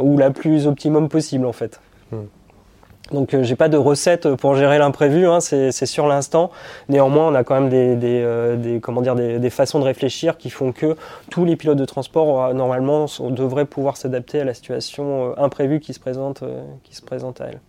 ou 0.00 0.18
la 0.18 0.30
plus 0.30 0.66
optimum 0.66 1.08
possible 1.08 1.46
en 1.46 1.52
fait. 1.52 1.80
Hmm. 2.10 2.24
Donc 3.12 3.34
euh, 3.34 3.42
j'ai 3.42 3.56
pas 3.56 3.68
de 3.68 3.76
recette 3.76 4.34
pour 4.36 4.54
gérer 4.54 4.78
l'imprévu, 4.78 5.26
hein, 5.26 5.40
c'est 5.40 5.86
sur 5.86 6.06
l'instant. 6.06 6.50
Néanmoins, 6.88 7.28
on 7.28 7.34
a 7.34 7.42
quand 7.44 7.54
même 7.54 7.68
des, 7.68 7.96
des, 7.96 8.22
euh, 8.22 8.78
comment 8.80 9.02
dire, 9.02 9.16
des, 9.16 9.38
des, 9.38 9.50
façons 9.50 9.80
de 9.80 9.84
réfléchir 9.84 10.38
qui 10.38 10.50
font 10.50 10.72
que 10.72 10.96
tous 11.28 11.44
les 11.44 11.56
pilotes 11.56 11.78
de 11.78 11.84
transport 11.84 12.44
euh, 12.44 12.52
normalement 12.52 13.06
devraient 13.30 13.64
pouvoir 13.64 13.96
s'adapter 13.96 14.40
à 14.40 14.44
la 14.44 14.54
situation 14.54 15.36
imprévue 15.38 15.80
qui 15.80 15.92
se 15.92 16.00
présente, 16.00 16.44
qui 16.84 16.94
se 16.94 17.02
présente 17.02 17.40
à 17.40 17.46
elle. 17.46 17.60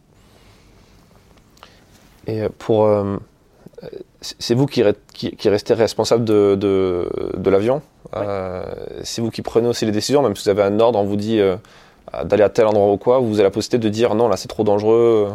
Et 2.28 2.48
pour 2.50 2.88
c'est 4.22 4.54
vous 4.54 4.68
qui, 4.68 4.84
qui, 5.14 5.50
restez 5.50 5.74
responsable 5.74 6.24
de, 6.24 6.56
de, 6.56 7.10
de 7.36 7.50
l'avion. 7.50 7.82
c'est 9.02 9.22
vous 9.22 9.32
qui 9.32 9.42
prenez 9.42 9.68
aussi 9.68 9.88
les 9.88 9.92
décisions, 9.92 10.22
même 10.22 10.36
si 10.36 10.44
vous 10.44 10.50
avez 10.50 10.62
un 10.62 10.80
ordre, 10.80 11.00
on 11.00 11.04
vous 11.04 11.16
dit 11.16 11.42
d'aller 12.26 12.44
à 12.44 12.50
tel 12.50 12.66
endroit 12.66 12.92
ou 12.92 12.98
quoi, 12.98 13.20
vous 13.20 13.36
avez 13.36 13.44
la 13.44 13.52
possibilité 13.52 13.88
de 13.88 13.94
dire 13.94 14.16
non, 14.16 14.28
là 14.28 14.38
c'est 14.38 14.48
trop 14.48 14.64
dangereux 14.64 15.30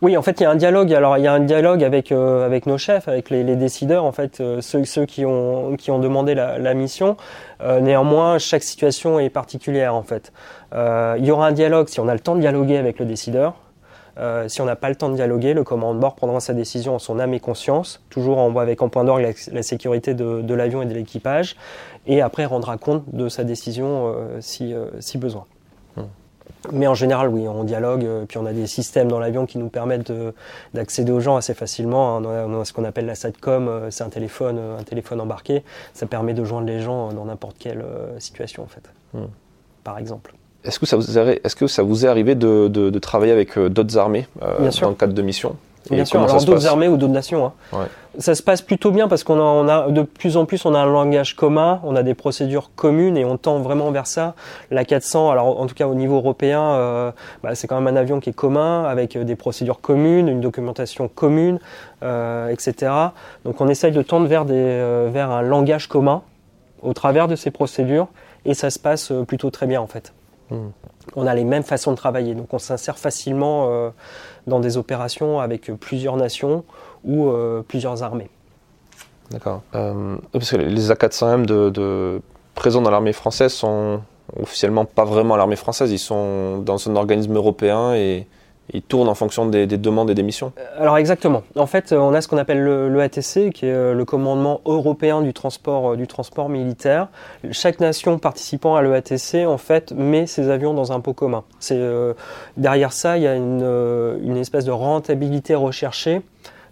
oui, 0.00 0.16
en 0.16 0.22
fait, 0.22 0.38
il 0.38 0.44
y 0.44 0.46
a 0.46 0.50
un 0.50 0.54
dialogue. 0.54 0.94
Alors, 0.94 1.18
il 1.18 1.24
y 1.24 1.26
a 1.26 1.32
un 1.32 1.40
dialogue 1.40 1.82
avec 1.82 2.12
euh, 2.12 2.60
nos 2.66 2.78
chefs, 2.78 3.08
avec 3.08 3.30
les, 3.30 3.56
décideurs, 3.56 4.04
en 4.04 4.12
fait, 4.12 4.40
euh, 4.40 4.60
ceux 4.60 5.06
qui 5.06 5.24
ont 5.24 5.76
demandé 5.98 6.36
la, 6.36 6.74
mission. 6.74 7.16
Euh, 7.62 7.80
néanmoins, 7.80 8.38
chaque 8.38 8.62
situation 8.62 9.18
est 9.18 9.30
particulière, 9.30 9.96
en 9.96 10.04
fait. 10.04 10.32
il 10.72 11.24
y 11.24 11.30
aura 11.32 11.48
un 11.48 11.52
dialogue 11.52 11.88
si 11.88 11.98
on 11.98 12.06
a 12.06 12.14
le 12.14 12.20
temps 12.20 12.36
de 12.36 12.40
dialoguer 12.40 12.76
avec 12.76 13.00
le 13.00 13.06
décideur. 13.06 13.54
si 14.46 14.60
on 14.60 14.66
n'a 14.66 14.76
pas 14.76 14.88
le 14.88 14.94
temps 14.94 15.08
de 15.08 15.16
dialoguer, 15.16 15.52
le 15.52 15.64
commandant 15.64 15.94
de 15.94 16.00
bord 16.00 16.14
prendra 16.14 16.38
sa 16.38 16.54
décision 16.54 16.94
en 16.94 16.98
son 17.00 17.18
âme 17.18 17.34
et 17.34 17.40
conscience, 17.40 18.00
toujours 18.08 18.38
en, 18.38 18.54
avec 18.56 18.82
en 18.82 18.88
point 18.88 19.02
d'orgue 19.02 19.34
la, 19.50 19.62
sécurité 19.62 20.14
de, 20.14 20.54
l'avion 20.54 20.80
et 20.82 20.86
de 20.86 20.94
l'équipage, 20.94 21.56
et 22.06 22.20
après 22.22 22.44
rendra 22.44 22.76
compte 22.76 23.02
de 23.12 23.28
sa 23.28 23.42
décision 23.42 24.14
si, 24.40 24.74
si 25.00 25.18
besoin. 25.18 25.44
Mais 26.72 26.86
en 26.86 26.94
général, 26.94 27.28
oui, 27.28 27.46
on 27.48 27.64
dialogue, 27.64 28.04
euh, 28.04 28.24
puis 28.26 28.38
on 28.38 28.46
a 28.46 28.52
des 28.52 28.66
systèmes 28.66 29.08
dans 29.08 29.18
l'avion 29.18 29.46
qui 29.46 29.58
nous 29.58 29.68
permettent 29.68 30.12
d'accéder 30.74 31.12
aux 31.12 31.20
gens 31.20 31.36
assez 31.36 31.54
facilement. 31.54 32.16
Hein. 32.16 32.22
On, 32.24 32.60
a, 32.60 32.64
ce 32.64 32.72
qu'on 32.72 32.84
appelle 32.84 33.06
la 33.06 33.14
SATCOM, 33.14 33.68
euh, 33.68 33.90
c'est 33.90 34.04
un 34.04 34.08
téléphone, 34.08 34.58
euh, 34.58 34.78
un 34.78 34.82
téléphone 34.82 35.20
embarqué. 35.20 35.62
Ça 35.94 36.06
permet 36.06 36.34
de 36.34 36.44
joindre 36.44 36.66
les 36.66 36.80
gens 36.80 37.12
dans 37.12 37.24
n'importe 37.24 37.56
quelle 37.58 37.84
situation, 38.18 38.64
en 38.64 38.66
fait, 38.66 38.82
hmm. 39.14 39.28
par 39.84 39.98
exemple. 39.98 40.34
Est-ce 40.64 40.78
que, 40.78 40.86
ça 40.86 40.96
vous 40.96 41.18
est, 41.18 41.40
est-ce 41.44 41.56
que 41.56 41.66
ça 41.66 41.82
vous 41.82 42.04
est 42.04 42.08
arrivé 42.08 42.34
de, 42.34 42.68
de, 42.68 42.98
travailler 42.98 43.32
avec 43.32 43.58
d'autres 43.58 43.96
armées 43.96 44.26
dans 44.40 44.88
le 44.88 44.94
cadre 44.94 45.14
de 45.14 45.22
missions? 45.22 45.56
Bien 45.90 46.04
sûr, 46.04 46.22
alors 46.22 46.44
d'autres 46.44 46.66
armées 46.66 46.88
ou 46.88 46.96
d'autres 46.96 47.12
nations. 47.12 47.46
Hein. 47.46 47.52
Ouais. 47.72 47.86
Ça 48.18 48.34
se 48.34 48.42
passe 48.42 48.62
plutôt 48.62 48.90
bien 48.90 49.06
parce 49.06 49.22
qu'on 49.22 49.38
a, 49.38 49.42
on 49.42 49.68
a, 49.68 49.90
de 49.90 50.02
plus 50.02 50.36
en 50.36 50.44
plus 50.44 50.64
on 50.64 50.74
a 50.74 50.78
un 50.80 50.86
langage 50.86 51.36
commun, 51.36 51.80
on 51.84 51.94
a 51.94 52.02
des 52.02 52.14
procédures 52.14 52.70
communes 52.74 53.16
et 53.16 53.24
on 53.24 53.36
tend 53.36 53.60
vraiment 53.60 53.90
vers 53.92 54.06
ça. 54.06 54.34
La 54.70 54.84
400, 54.84 55.30
alors 55.30 55.60
en 55.60 55.66
tout 55.66 55.74
cas 55.74 55.86
au 55.86 55.94
niveau 55.94 56.16
européen, 56.16 56.62
euh, 56.62 57.12
bah, 57.42 57.54
c'est 57.54 57.68
quand 57.68 57.80
même 57.80 57.94
un 57.94 57.98
avion 57.98 58.18
qui 58.18 58.30
est 58.30 58.34
commun 58.34 58.84
avec 58.84 59.16
des 59.16 59.36
procédures 59.36 59.80
communes, 59.80 60.28
une 60.28 60.40
documentation 60.40 61.08
commune, 61.08 61.60
euh, 62.02 62.48
etc. 62.48 62.92
Donc 63.44 63.60
on 63.60 63.68
essaye 63.68 63.92
de 63.92 64.02
tendre 64.02 64.26
vers, 64.26 64.44
des, 64.44 64.54
euh, 64.56 65.08
vers 65.12 65.30
un 65.30 65.42
langage 65.42 65.86
commun 65.88 66.22
au 66.82 66.92
travers 66.92 67.28
de 67.28 67.36
ces 67.36 67.50
procédures 67.50 68.08
et 68.44 68.54
ça 68.54 68.70
se 68.70 68.78
passe 68.78 69.12
euh, 69.12 69.24
plutôt 69.24 69.50
très 69.50 69.66
bien 69.66 69.80
en 69.80 69.86
fait. 69.86 70.12
Hmm. 70.50 70.68
On 71.16 71.26
a 71.26 71.34
les 71.34 71.44
mêmes 71.44 71.62
façons 71.62 71.90
de 71.90 71.96
travailler, 71.96 72.34
donc 72.34 72.52
on 72.52 72.58
s'insère 72.58 72.98
facilement 72.98 73.68
euh, 73.70 73.90
dans 74.48 74.60
des 74.60 74.76
opérations 74.76 75.40
avec 75.40 75.70
plusieurs 75.78 76.16
nations 76.16 76.64
ou 77.04 77.28
euh, 77.28 77.62
plusieurs 77.66 78.02
armées. 78.02 78.28
D'accord. 79.30 79.62
Euh, 79.74 80.16
parce 80.32 80.50
que 80.50 80.56
les 80.56 80.90
A400M 80.90 81.46
de, 81.46 82.20
présents 82.54 82.82
dans 82.82 82.90
l'armée 82.90 83.12
française 83.12 83.52
sont 83.52 84.00
officiellement 84.40 84.84
pas 84.84 85.04
vraiment 85.04 85.36
l'armée 85.36 85.56
française, 85.56 85.90
ils 85.92 85.98
sont 85.98 86.58
dans 86.58 86.88
un 86.88 86.96
organisme 86.96 87.34
européen 87.36 87.94
et 87.94 88.26
ils 88.72 88.82
tournent 88.82 89.08
en 89.08 89.14
fonction 89.14 89.46
des, 89.46 89.66
demandes 89.66 90.10
et 90.10 90.14
des 90.14 90.22
missions 90.22 90.52
euh, 90.58 90.82
Alors 90.82 90.98
exactement. 90.98 91.42
En 91.56 91.66
fait, 91.66 91.92
on 91.92 92.12
a 92.14 92.20
ce 92.20 92.28
qu'on 92.28 92.38
appelle 92.38 92.62
le, 92.62 93.00
ATC, 93.00 93.50
qui 93.52 93.66
est 93.66 93.94
le 93.94 94.04
commandement 94.04 94.60
européen 94.66 95.22
du 95.22 95.32
transport, 95.32 95.96
du 95.96 96.06
transport 96.06 96.48
militaire. 96.48 97.08
Chaque 97.50 97.80
nation 97.80 98.18
participant 98.18 98.76
à 98.76 98.82
l'EATC, 98.82 99.46
en 99.46 99.58
fait, 99.58 99.92
met 99.92 100.26
ses 100.26 100.50
avions 100.50 100.74
dans 100.74 100.92
un 100.92 101.00
pot 101.00 101.14
commun. 101.14 101.44
Derrière 102.56 102.92
ça, 102.92 103.16
il 103.16 103.22
y 103.22 103.26
a 103.26 103.34
une 103.34 104.36
espèce 104.36 104.64
de 104.64 104.72
rentabilité 104.72 105.54
recherchée 105.54 106.22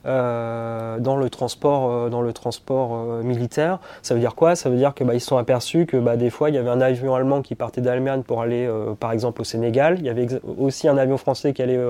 euh, 0.07 0.99
dans 1.01 1.16
le 1.16 1.29
transport, 1.31 1.90
euh, 1.90 2.09
dans 2.09 2.21
le 2.21 2.33
transport 2.33 2.95
euh, 2.95 3.23
militaire. 3.25 3.81
Ça 4.03 4.14
veut 4.14 4.21
dire 4.21 4.37
quoi? 4.37 4.55
Ça 4.55 4.71
veut 4.71 4.77
dire 4.77 4.95
que 4.95 5.03
bah, 5.03 5.14
ils 5.14 5.21
se 5.21 5.27
sont 5.27 5.37
aperçus 5.37 5.87
que 5.87 5.97
bah, 5.97 6.16
des 6.16 6.31
fois 6.31 6.49
il 6.49 6.55
y 6.55 6.59
avait 6.59 6.71
un 6.71 6.81
avion 6.81 7.14
allemand 7.14 7.42
qui 7.42 7.57
partait 7.57 7.81
d'Allemagne 7.81 8.23
pour 8.23 8.40
aller 8.40 8.71
par 9.01 9.11
exemple 9.11 9.40
au 9.40 9.45
Sénégal. 9.45 9.97
Il 9.99 10.05
y 10.05 10.09
avait 10.09 10.29
aussi 10.59 10.87
un 10.87 10.97
avion 10.97 11.16
français 11.16 11.53
qui 11.53 11.62
allait 11.62 11.81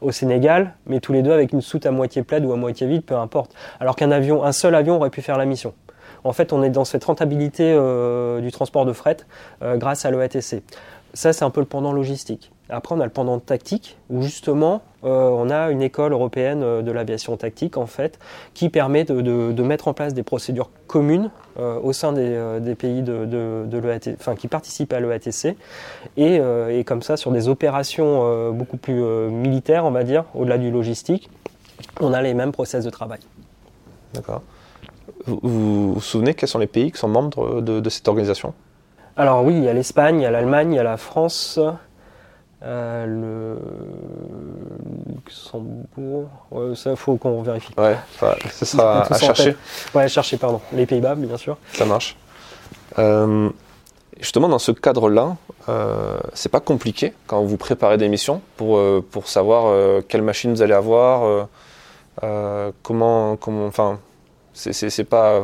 au 0.00 0.12
Sénégal, 0.12 0.74
mais 0.86 1.00
tous 1.00 1.12
les 1.12 1.22
deux 1.22 1.32
avec 1.32 1.52
une 1.52 1.60
soute 1.60 1.84
à 1.86 1.90
moitié 1.90 2.22
pleine 2.22 2.46
ou 2.46 2.52
à 2.52 2.56
moitié 2.56 2.86
vide, 2.86 3.04
peu 3.04 3.16
importe. 3.16 3.54
Alors 3.78 3.96
qu'un 3.96 4.10
avion, 4.10 4.44
un 4.44 4.52
seul 4.52 4.74
avion 4.74 4.96
aurait 4.96 5.10
pu 5.10 5.22
faire 5.22 5.36
la 5.36 5.44
mission. 5.44 5.74
En 6.24 6.32
fait, 6.32 6.52
on 6.52 6.62
est 6.62 6.70
dans 6.70 6.84
cette 6.84 7.04
rentabilité 7.04 7.72
du 8.40 8.50
transport 8.52 8.86
de 8.86 8.92
fret 8.92 9.18
grâce 9.62 10.04
à 10.04 10.10
l'EATC. 10.10 10.62
Ça, 11.14 11.32
c'est 11.32 11.44
un 11.44 11.50
peu 11.50 11.60
le 11.60 11.66
pendant 11.66 11.92
logistique. 11.92 12.52
Après, 12.70 12.94
on 12.94 13.00
a 13.00 13.04
le 13.04 13.10
pendant 13.10 13.38
tactique, 13.38 13.96
où 14.08 14.22
justement, 14.22 14.82
euh, 15.04 15.28
on 15.28 15.50
a 15.50 15.70
une 15.70 15.82
école 15.82 16.12
européenne 16.12 16.62
euh, 16.62 16.82
de 16.82 16.92
l'aviation 16.92 17.36
tactique, 17.36 17.76
en 17.76 17.86
fait, 17.86 18.18
qui 18.54 18.68
permet 18.68 19.04
de, 19.04 19.62
mettre 19.62 19.88
en 19.88 19.94
place 19.94 20.14
des 20.14 20.22
procédures 20.22 20.70
communes 20.86 21.30
euh, 21.58 21.78
au 21.82 21.92
sein 21.92 22.12
des, 22.12 22.74
pays 22.74 23.02
de, 23.02 23.24
de, 23.26 24.14
enfin, 24.18 24.34
qui 24.34 24.48
participent 24.48 24.92
à 24.92 25.00
l'EATC, 25.00 25.56
et, 26.16 26.40
et, 26.70 26.84
comme 26.84 27.02
ça, 27.02 27.16
sur 27.16 27.30
des 27.30 27.48
opérations 27.48 28.52
beaucoup 28.52 28.76
plus 28.76 29.02
militaires, 29.30 29.84
on 29.84 29.90
va 29.90 30.04
dire, 30.04 30.24
au-delà 30.34 30.58
du 30.58 30.70
logistique, 30.70 31.30
on 32.00 32.12
a 32.12 32.22
les 32.22 32.34
mêmes 32.34 32.52
process 32.52 32.84
de 32.84 32.90
travail. 32.90 33.20
D'accord. 34.14 34.42
Vous, 35.26 35.94
vous 35.94 36.00
souvenez 36.00 36.34
quels 36.34 36.48
sont 36.48 36.58
les 36.58 36.66
pays 36.66 36.90
qui 36.92 36.98
sont 36.98 37.08
membres 37.08 37.60
de, 37.60 37.88
cette 37.90 38.08
organisation? 38.08 38.54
Alors 39.16 39.44
oui, 39.44 39.54
il 39.54 39.64
y 39.64 39.68
a 39.68 39.72
l'Espagne, 39.72 40.20
il 40.20 40.22
y 40.22 40.26
a 40.26 40.30
l'Allemagne, 40.30 40.72
il 40.72 40.76
y 40.76 40.78
a 40.78 40.82
la 40.82 40.96
France, 40.96 41.60
euh, 42.62 43.06
le 43.06 43.58
Luxembourg, 45.14 46.28
ça 46.74 46.94
faut 46.96 47.16
qu'on 47.16 47.42
vérifie. 47.42 47.72
Ouais, 47.78 47.96
ce 48.52 48.64
sera 48.64 49.02
à 49.02 49.18
chercher. 49.18 49.56
Ouais, 49.94 50.08
chercher, 50.08 50.36
pardon. 50.36 50.60
Les 50.72 50.86
Pays-Bas, 50.86 51.14
bien 51.14 51.36
sûr. 51.36 51.56
Ça 51.72 51.86
marche. 51.86 52.16
Euh, 52.98 53.48
justement, 54.18 54.48
dans 54.48 54.58
ce 54.58 54.72
cadre-là, 54.72 55.36
euh, 55.68 56.18
c'est 56.34 56.50
pas 56.50 56.60
compliqué 56.60 57.14
quand 57.26 57.42
vous 57.42 57.56
préparez 57.56 57.96
des 57.96 58.08
missions 58.08 58.42
pour, 58.56 58.80
pour 59.10 59.28
savoir 59.28 60.02
quelle 60.08 60.22
machine 60.22 60.52
vous 60.52 60.62
allez 60.62 60.74
avoir, 60.74 61.48
comment, 62.82 63.36
comment, 63.36 63.66
enfin, 63.66 63.98
C'est 64.52 65.04
pas. 65.04 65.42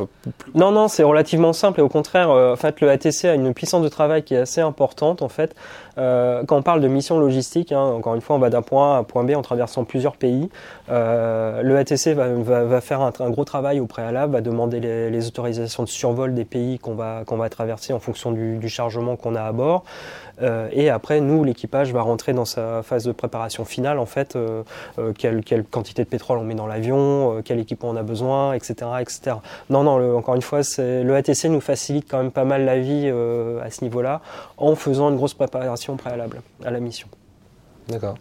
Non, 0.54 0.72
non, 0.72 0.88
c'est 0.88 1.02
relativement 1.02 1.52
simple 1.52 1.80
et 1.80 1.82
au 1.82 1.88
contraire, 1.88 2.30
euh, 2.30 2.52
en 2.52 2.56
fait, 2.56 2.80
le 2.80 2.90
ATC 2.90 3.24
a 3.26 3.34
une 3.34 3.54
puissance 3.54 3.82
de 3.82 3.88
travail 3.88 4.24
qui 4.24 4.34
est 4.34 4.38
assez 4.38 4.60
importante. 4.60 5.22
En 5.22 5.28
fait, 5.28 5.54
euh, 5.98 6.44
quand 6.44 6.56
on 6.56 6.62
parle 6.62 6.80
de 6.80 6.88
mission 6.88 7.18
logistique, 7.18 7.72
hein, 7.72 7.80
encore 7.80 8.14
une 8.14 8.20
fois, 8.20 8.36
on 8.36 8.38
va 8.38 8.50
d'un 8.50 8.62
point 8.62 8.94
A 8.94 8.96
à 8.96 8.98
un 8.98 9.04
point 9.04 9.24
B 9.24 9.30
en 9.34 9.42
traversant 9.42 9.84
plusieurs 9.84 10.16
pays. 10.16 10.50
Euh, 10.90 11.62
le 11.62 11.76
ATC 11.76 12.08
va, 12.08 12.80
faire 12.80 13.00
un, 13.00 13.30
gros 13.30 13.44
travail 13.44 13.80
au 13.80 13.86
préalable, 13.86 14.34
va 14.34 14.40
demander 14.40 14.80
les, 14.80 15.26
autorisations 15.26 15.82
de 15.82 15.88
survol 15.88 16.34
des 16.34 16.44
pays 16.44 16.78
qu'on 16.78 16.94
va, 16.94 17.22
qu'on 17.26 17.36
va 17.36 17.48
traverser 17.48 17.92
en 17.92 17.98
fonction 17.98 18.30
du, 18.30 18.68
chargement 18.68 19.16
qu'on 19.16 19.34
a 19.34 19.42
à 19.42 19.52
bord. 19.52 19.84
Euh, 20.42 20.68
et 20.72 20.90
après, 20.90 21.20
nous, 21.20 21.44
l'équipage 21.44 21.92
va 21.92 22.02
rentrer 22.02 22.34
dans 22.34 22.44
sa 22.44 22.82
phase 22.82 23.04
de 23.04 23.12
préparation 23.12 23.64
finale, 23.64 23.98
en 23.98 24.06
fait, 24.06 24.36
quelle, 25.16 25.42
quelle, 25.42 25.64
quantité 25.64 26.04
de 26.04 26.08
pétrole 26.08 26.38
on 26.38 26.44
met 26.44 26.54
dans 26.54 26.66
l'avion, 26.66 27.40
quel 27.44 27.58
équipement 27.58 27.90
on 27.90 27.96
a 27.96 28.02
besoin, 28.02 28.52
etc. 28.52 28.74
etc. 29.00 29.36
Non, 29.70 29.82
non, 29.82 30.16
encore 30.16 30.34
une 30.34 30.42
fois, 30.42 30.60
le 30.78 31.14
ATC 31.14 31.44
nous 31.46 31.60
facilite 31.60 32.06
quand 32.10 32.18
même 32.18 32.32
pas 32.32 32.44
mal 32.44 32.64
la 32.64 32.78
vie 32.78 33.08
à 33.08 33.70
ce 33.70 33.82
niveau-là, 33.82 34.20
en 34.58 34.74
faisant 34.74 35.08
une 35.08 35.16
grosse 35.16 35.34
préparation 35.34 35.85
préalable 35.94 36.42
à 36.64 36.72
la 36.72 36.80
mission. 36.80 37.06
D'accord. 37.88 38.16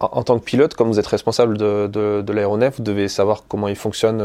En, 0.00 0.22
tant 0.22 0.38
que 0.38 0.44
pilote, 0.44 0.74
comme 0.74 0.88
vous 0.88 0.98
êtes 0.98 1.06
responsable 1.06 1.56
de, 1.56 1.86
de, 1.86 2.20
de 2.20 2.32
l'aéronef, 2.32 2.76
vous 2.76 2.82
devez 2.82 3.08
savoir 3.08 3.44
comment 3.48 3.68
il 3.68 3.76
fonctionne 3.76 4.20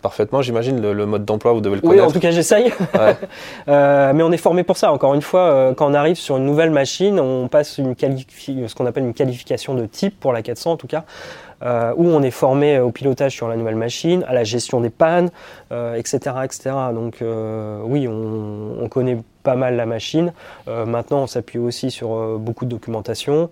parfaitement, 0.00 0.42
j'imagine, 0.42 0.80
le, 0.80 0.92
le, 0.92 1.06
mode 1.06 1.24
d'emploi, 1.24 1.52
vous 1.52 1.60
devez 1.60 1.76
le 1.76 1.80
connaître. 1.80 2.02
Oui, 2.02 2.08
en 2.08 2.12
tout 2.12 2.20
cas, 2.20 2.30
j'essaye. 2.30 2.72
Ouais. 2.94 3.16
euh, 3.68 4.12
mais 4.14 4.22
on 4.22 4.32
est 4.32 4.38
formé 4.38 4.62
pour 4.62 4.76
ça. 4.76 4.92
Encore 4.92 5.14
une 5.14 5.22
fois, 5.22 5.40
euh, 5.40 5.74
quand 5.74 5.90
on 5.90 5.94
arrive 5.94 6.16
sur 6.16 6.36
une 6.36 6.44
nouvelle 6.44 6.70
machine, 6.70 7.20
on 7.20 7.48
passe 7.48 7.78
une 7.78 7.94
ce 7.96 8.74
qu'on 8.74 8.86
appelle 8.86 9.04
une 9.04 9.14
qualification 9.14 9.74
de 9.74 9.86
type 9.86 10.18
pour 10.18 10.32
la 10.32 10.42
400 10.42 10.72
en 10.72 10.76
tout 10.76 10.86
cas, 10.86 11.04
euh, 11.62 11.92
où 11.96 12.06
on 12.06 12.22
est 12.22 12.30
formé 12.30 12.78
au 12.80 12.90
pilotage 12.90 13.32
sur 13.32 13.48
la 13.48 13.56
nouvelle 13.56 13.76
machine, 13.76 14.24
à 14.26 14.32
la 14.32 14.44
gestion 14.44 14.80
des 14.80 14.90
pannes, 14.90 15.30
euh, 15.72 15.94
etc., 15.94 16.36
etc. 16.44 16.70
Donc 16.94 17.20
euh, 17.20 17.80
oui, 17.84 18.08
on, 18.08 18.82
on, 18.82 18.88
connaît 18.88 19.18
pas 19.50 19.56
mal 19.56 19.76
la 19.76 19.86
machine. 19.86 20.32
Euh, 20.68 20.86
maintenant, 20.86 21.22
on 21.22 21.26
s'appuie 21.26 21.58
aussi 21.58 21.90
sur 21.90 22.38
beaucoup 22.38 22.64
de 22.64 22.70
documentation, 22.70 23.50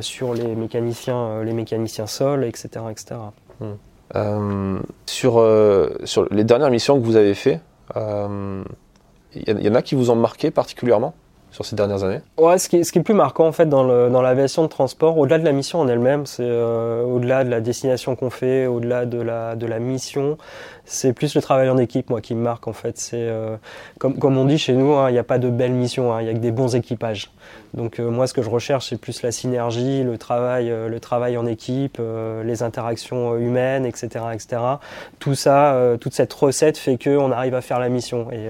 sur 0.00 0.34
les 0.34 0.54
mécaniciens, 0.54 1.42
les 1.44 1.52
mécaniciens 1.52 2.06
sol, 2.06 2.44
etc., 2.44 2.68
etc. 2.90 3.16
Hmm. 3.60 3.74
Euh, 4.16 4.78
sur, 5.06 5.38
euh, 5.38 5.98
les 6.30 6.44
dernières 6.44 6.70
missions 6.70 6.98
que 6.98 7.04
vous 7.04 7.16
avez 7.16 7.34
fait, 7.34 7.60
il 7.94 8.00
euh, 8.00 8.64
y, 9.46 9.68
en 9.68 9.74
a 9.74 9.82
qui 9.82 9.94
vous 9.94 10.10
ont 10.10 10.16
marqué 10.16 10.50
particulièrement? 10.50 11.14
Sur 11.50 11.64
ces 11.64 11.76
dernières 11.76 12.04
années 12.04 12.20
Ouais, 12.36 12.58
ce 12.58 12.68
qui, 12.68 12.76
est, 12.76 12.84
ce 12.84 12.92
qui 12.92 12.98
est 12.98 13.02
plus 13.02 13.14
marquant 13.14 13.46
en 13.46 13.52
fait 13.52 13.68
dans, 13.68 13.82
l'aviation 13.84 14.62
de 14.62 14.68
transport, 14.68 15.18
au-delà 15.18 15.38
de 15.38 15.44
la 15.44 15.52
mission 15.52 15.80
en 15.80 15.88
elle-même, 15.88 16.26
c'est 16.26 16.42
euh, 16.44 17.02
au-delà 17.02 17.44
de 17.44 17.50
la 17.50 17.60
destination 17.60 18.16
qu'on 18.16 18.30
fait, 18.30 18.66
au-delà 18.66 19.06
de 19.06 19.20
la, 19.20 19.56
de 19.56 19.66
la 19.66 19.78
mission, 19.78 20.36
c'est 20.84 21.12
plus 21.12 21.34
le 21.34 21.42
travail 21.42 21.68
en 21.68 21.78
équipe, 21.78 22.10
moi, 22.10 22.20
qui 22.20 22.34
me 22.34 22.42
marque 22.42 22.68
en 22.68 22.72
fait. 22.72 23.10
Euh, 23.12 23.56
comme, 23.98 24.18
comme 24.18 24.38
on 24.38 24.44
dit 24.44 24.58
chez 24.58 24.72
nous, 24.72 24.94
hein, 24.94 25.10
il 25.10 25.12
n'y 25.12 25.18
a 25.18 25.24
pas 25.24 25.38
de 25.38 25.50
belles 25.50 25.72
missions, 25.72 26.14
hein, 26.14 26.22
il 26.22 26.26
y 26.26 26.30
a 26.30 26.34
que 26.34 26.38
des 26.38 26.50
bons 26.50 26.74
équipages. 26.74 27.30
Donc 27.74 27.98
euh, 27.98 28.10
moi, 28.10 28.26
ce 28.26 28.34
que 28.34 28.42
je 28.42 28.50
recherche, 28.50 28.88
c'est 28.88 29.00
plus 29.00 29.22
la 29.22 29.32
synergie, 29.32 30.02
le 30.02 30.16
travail, 30.16 30.68
le 30.70 31.00
travail 31.00 31.36
en 31.36 31.46
équipe, 31.46 32.00
les 32.44 32.62
interactions 32.62 33.36
humaines, 33.36 33.84
etc., 33.84 34.24
etc. 34.32 34.62
Tout 35.18 35.34
ça, 35.34 35.78
toute 36.00 36.14
cette 36.14 36.32
recette 36.32 36.78
fait 36.78 36.96
que 36.96 37.10
on 37.10 37.30
arrive 37.30 37.54
à 37.54 37.60
faire 37.60 37.78
la 37.78 37.88
mission. 37.88 38.28
Et, 38.32 38.48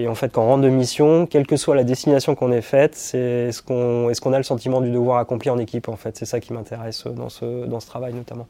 et 0.00 0.08
en 0.08 0.14
fait, 0.14 0.30
quand 0.30 0.42
on 0.42 0.46
rentre 0.46 0.62
de 0.62 0.68
mission, 0.68 1.26
quelle 1.26 1.46
que 1.46 1.56
soit 1.56 1.74
la 1.74 1.84
destination 1.84 2.23
qu'on 2.32 2.50
ait 2.52 2.62
faite, 2.62 2.94
c'est 2.94 3.52
ce 3.52 3.60
qu'on, 3.60 4.08
est-ce 4.08 4.20
qu'on 4.20 4.32
a 4.32 4.38
le 4.38 4.44
sentiment 4.44 4.80
du 4.80 4.90
devoir 4.90 5.18
accompli 5.18 5.50
en 5.50 5.58
équipe. 5.58 5.88
En 5.88 5.96
fait, 5.96 6.16
c'est 6.16 6.24
ça 6.24 6.40
qui 6.40 6.52
m'intéresse 6.52 7.06
dans 7.06 7.28
ce 7.28 7.66
dans 7.66 7.80
ce 7.80 7.86
travail 7.86 8.14
notamment. 8.14 8.46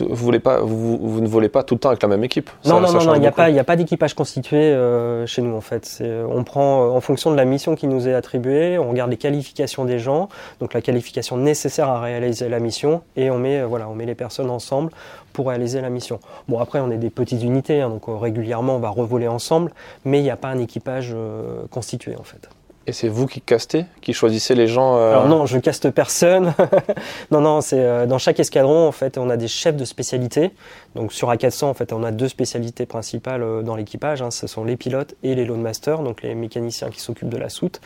Vous, 0.00 0.14
voulez 0.16 0.40
pas, 0.40 0.58
vous, 0.60 0.98
vous, 0.98 1.20
ne 1.20 1.28
volez 1.28 1.48
pas 1.48 1.62
tout 1.62 1.74
le 1.74 1.78
temps 1.78 1.90
avec 1.90 2.02
la 2.02 2.08
même 2.08 2.24
équipe 2.24 2.50
Non, 2.64 2.76
ça, 2.76 2.80
non, 2.80 3.00
ça 3.00 3.06
non, 3.06 3.14
il 3.14 3.20
n'y 3.20 3.28
a 3.28 3.32
pas, 3.32 3.64
pas 3.64 3.76
d'équipage 3.76 4.14
constitué 4.14 4.56
euh, 4.56 5.24
chez 5.26 5.40
nous 5.40 5.54
en 5.54 5.60
fait. 5.60 5.86
C'est, 5.86 6.22
on 6.22 6.42
prend 6.42 6.86
euh, 6.86 6.90
en 6.90 7.00
fonction 7.00 7.30
de 7.30 7.36
la 7.36 7.44
mission 7.44 7.76
qui 7.76 7.86
nous 7.86 8.08
est 8.08 8.14
attribuée, 8.14 8.76
on 8.76 8.90
regarde 8.90 9.10
les 9.10 9.16
qualifications 9.16 9.84
des 9.84 10.00
gens, 10.00 10.28
donc 10.58 10.74
la 10.74 10.80
qualification 10.80 11.36
nécessaire 11.36 11.88
à 11.88 12.00
réaliser 12.00 12.48
la 12.48 12.58
mission, 12.58 13.02
et 13.16 13.30
on 13.30 13.38
met, 13.38 13.60
euh, 13.60 13.66
voilà, 13.66 13.88
on 13.88 13.94
met 13.94 14.06
les 14.06 14.16
personnes 14.16 14.50
ensemble 14.50 14.90
pour 15.32 15.48
réaliser 15.48 15.80
la 15.80 15.90
mission. 15.90 16.18
Bon, 16.48 16.58
après, 16.58 16.80
on 16.80 16.90
est 16.90 16.96
des 16.96 17.10
petites 17.10 17.42
unités, 17.42 17.80
hein, 17.80 17.90
donc 17.90 18.08
euh, 18.08 18.16
régulièrement 18.16 18.76
on 18.76 18.80
va 18.80 18.88
revoler 18.88 19.28
ensemble, 19.28 19.72
mais 20.04 20.18
il 20.18 20.22
n'y 20.22 20.30
a 20.30 20.36
pas 20.36 20.48
un 20.48 20.58
équipage 20.58 21.12
euh, 21.14 21.66
constitué 21.70 22.16
en 22.16 22.24
fait. 22.24 22.48
Et 22.86 22.92
c'est 22.92 23.08
vous 23.08 23.26
qui 23.26 23.40
castez, 23.40 23.86
qui 24.02 24.12
choisissez 24.12 24.54
les 24.54 24.66
gens 24.66 24.96
euh... 24.96 25.12
Alors 25.12 25.28
non, 25.28 25.46
je 25.46 25.58
caste 25.58 25.90
personne. 25.90 26.52
non, 27.30 27.40
non, 27.40 27.62
c'est 27.62 27.80
euh, 27.80 28.04
dans 28.04 28.18
chaque 28.18 28.38
escadron 28.40 28.86
en 28.86 28.92
fait, 28.92 29.16
on 29.16 29.30
a 29.30 29.38
des 29.38 29.48
chefs 29.48 29.76
de 29.76 29.86
spécialité. 29.86 30.50
Donc 30.94 31.12
sur 31.12 31.30
A400 31.30 31.64
en 31.64 31.74
fait, 31.74 31.94
on 31.94 32.02
a 32.02 32.10
deux 32.10 32.28
spécialités 32.28 32.84
principales 32.84 33.42
euh, 33.42 33.62
dans 33.62 33.74
l'équipage. 33.74 34.20
Hein. 34.20 34.30
Ce 34.30 34.46
sont 34.46 34.64
les 34.64 34.76
pilotes 34.76 35.14
et 35.22 35.34
les 35.34 35.46
loadmasters, 35.46 36.02
donc 36.02 36.22
les 36.22 36.34
mécaniciens 36.34 36.90
qui 36.90 37.00
s'occupent 37.00 37.30
de 37.30 37.38
la 37.38 37.48
soute. 37.48 37.80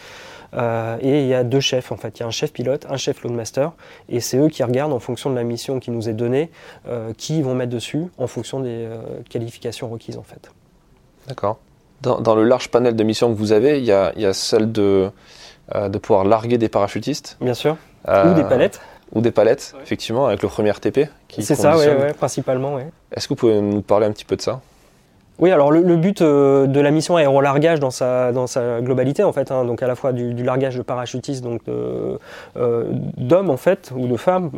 Et 1.02 1.20
il 1.20 1.26
y 1.26 1.34
a 1.34 1.44
deux 1.44 1.60
chefs 1.60 1.92
en 1.92 1.96
fait. 1.96 2.18
Il 2.18 2.20
y 2.20 2.22
a 2.24 2.26
un 2.26 2.30
chef 2.30 2.52
pilote, 2.52 2.86
un 2.88 2.96
chef 2.96 3.22
loadmaster, 3.22 3.72
et 4.08 4.20
c'est 4.20 4.38
eux 4.38 4.48
qui 4.48 4.64
regardent 4.64 4.94
en 4.94 4.98
fonction 4.98 5.28
de 5.28 5.34
la 5.34 5.44
mission 5.44 5.78
qui 5.78 5.90
nous 5.90 6.08
est 6.08 6.14
donnée, 6.14 6.50
qui 7.18 7.36
ils 7.36 7.44
vont 7.44 7.54
mettre 7.54 7.70
dessus 7.70 8.06
en 8.16 8.26
fonction 8.26 8.60
des 8.60 8.88
qualifications 9.28 9.90
requises 9.90 10.16
en 10.16 10.22
fait. 10.22 10.50
D'accord. 11.28 11.58
Dans, 12.02 12.20
dans, 12.20 12.34
le 12.34 12.44
large 12.44 12.68
panel 12.68 12.94
de 12.94 13.04
missions 13.04 13.32
que 13.32 13.38
vous 13.38 13.52
avez, 13.52 13.78
il 13.78 13.84
y 13.84 13.92
a, 13.92 14.12
il 14.14 14.22
y 14.22 14.26
a 14.26 14.32
celle 14.32 14.70
de, 14.70 15.10
euh, 15.74 15.88
de 15.88 15.98
pouvoir 15.98 16.24
larguer 16.24 16.56
des 16.56 16.68
parachutistes. 16.68 17.36
Bien 17.40 17.54
sûr. 17.54 17.76
Euh, 18.08 18.30
ou 18.30 18.34
des 18.34 18.44
palettes. 18.44 18.80
Ou 19.14 19.20
des 19.20 19.30
palettes, 19.30 19.72
ouais. 19.74 19.82
effectivement, 19.82 20.26
avec 20.26 20.42
le 20.42 20.48
premier 20.48 20.70
RTP. 20.70 21.08
C'est 21.38 21.54
ça, 21.54 21.76
oui, 21.76 21.86
ouais, 21.86 22.12
principalement. 22.12 22.74
Ouais. 22.74 22.88
Est-ce 23.12 23.26
que 23.26 23.34
vous 23.34 23.38
pouvez 23.38 23.60
nous 23.60 23.82
parler 23.82 24.06
un 24.06 24.12
petit 24.12 24.24
peu 24.24 24.36
de 24.36 24.42
ça? 24.42 24.60
Oui, 25.38 25.50
alors 25.50 25.70
le, 25.70 25.82
le 25.82 25.96
but 25.96 26.20
euh, 26.20 26.66
de 26.66 26.80
la 26.80 26.90
mission 26.90 27.16
aérolargage 27.16 27.80
dans 27.80 27.90
sa, 27.90 28.32
dans 28.32 28.46
sa 28.46 28.80
globalité, 28.80 29.22
en 29.22 29.32
fait, 29.32 29.50
hein, 29.50 29.64
donc 29.64 29.82
à 29.82 29.86
la 29.86 29.94
fois 29.94 30.12
du, 30.12 30.34
du 30.34 30.42
largage 30.42 30.76
de 30.76 30.82
parachutistes, 30.82 31.44
donc 31.44 31.62
euh, 31.68 32.16
d'hommes 33.16 33.50
en 33.50 33.56
fait, 33.56 33.92
ou 33.94 34.08
de 34.08 34.16
femmes, 34.16 34.50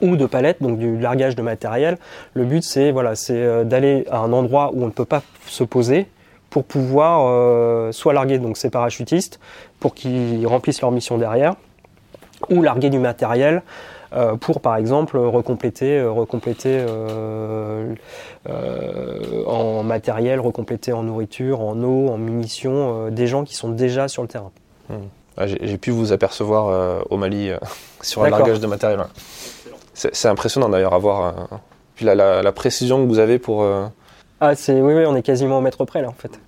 ou 0.00 0.16
de 0.16 0.26
palettes, 0.26 0.60
donc 0.60 0.78
du 0.78 0.98
largage 0.98 1.36
de 1.36 1.42
matériel. 1.42 1.98
Le 2.34 2.44
but, 2.44 2.64
c'est 2.64 2.90
voilà, 2.90 3.14
c'est 3.14 3.64
d'aller 3.64 4.06
à 4.10 4.18
un 4.18 4.32
endroit 4.32 4.70
où 4.74 4.82
on 4.82 4.86
ne 4.86 4.90
peut 4.90 5.04
pas 5.04 5.22
se 5.46 5.62
poser, 5.62 6.08
pour 6.56 6.64
pouvoir 6.64 7.26
euh, 7.28 7.92
soit 7.92 8.14
larguer 8.14 8.38
donc 8.38 8.56
ces 8.56 8.70
parachutistes 8.70 9.40
pour 9.78 9.94
qu'ils 9.94 10.46
remplissent 10.46 10.80
leur 10.80 10.90
mission 10.90 11.18
derrière, 11.18 11.54
ou 12.48 12.62
larguer 12.62 12.88
du 12.88 12.98
matériel 12.98 13.62
euh, 14.14 14.36
pour 14.36 14.62
par 14.62 14.76
exemple 14.76 15.18
recompléter, 15.18 15.98
euh, 15.98 16.10
recompléter 16.10 16.82
euh, 16.88 17.94
en 19.46 19.82
matériel, 19.82 20.40
recompléter 20.40 20.94
en 20.94 21.02
nourriture, 21.02 21.60
en 21.60 21.78
eau, 21.82 22.08
en 22.08 22.16
munitions, 22.16 23.10
des 23.10 23.26
gens 23.26 23.44
qui 23.44 23.54
sont 23.54 23.68
déjà 23.68 24.08
sur 24.08 24.22
le 24.22 24.28
terrain. 24.28 24.50
Mmh. 24.88 24.94
Ah, 25.36 25.46
J'ai 25.46 25.76
pu 25.76 25.90
vous 25.90 26.12
apercevoir 26.12 27.04
au 27.10 27.18
Mali 27.18 27.50
sur 28.00 28.24
un 28.24 28.30
largage 28.30 28.60
de 28.60 28.66
matériel. 28.66 29.00
C'est 29.92 30.28
impressionnant 30.28 30.70
d'ailleurs 30.70 30.94
à 30.94 30.98
voir. 30.98 31.34
Puis 31.96 32.06
la, 32.06 32.14
la, 32.14 32.42
la, 32.42 32.52
précision 32.52 33.04
que 33.04 33.08
vous 33.08 33.18
avez 33.18 33.38
pour 33.38 33.62
ah, 34.40 34.54
c'est 34.54 34.80
oui, 34.80 34.92
oui, 34.92 35.04
on 35.06 35.16
est 35.16 35.22
quasiment 35.22 35.58
au 35.58 35.60
mètre 35.62 35.84
près 35.84 36.02
là 36.02 36.08
en 36.08 36.12
fait. 36.12 36.38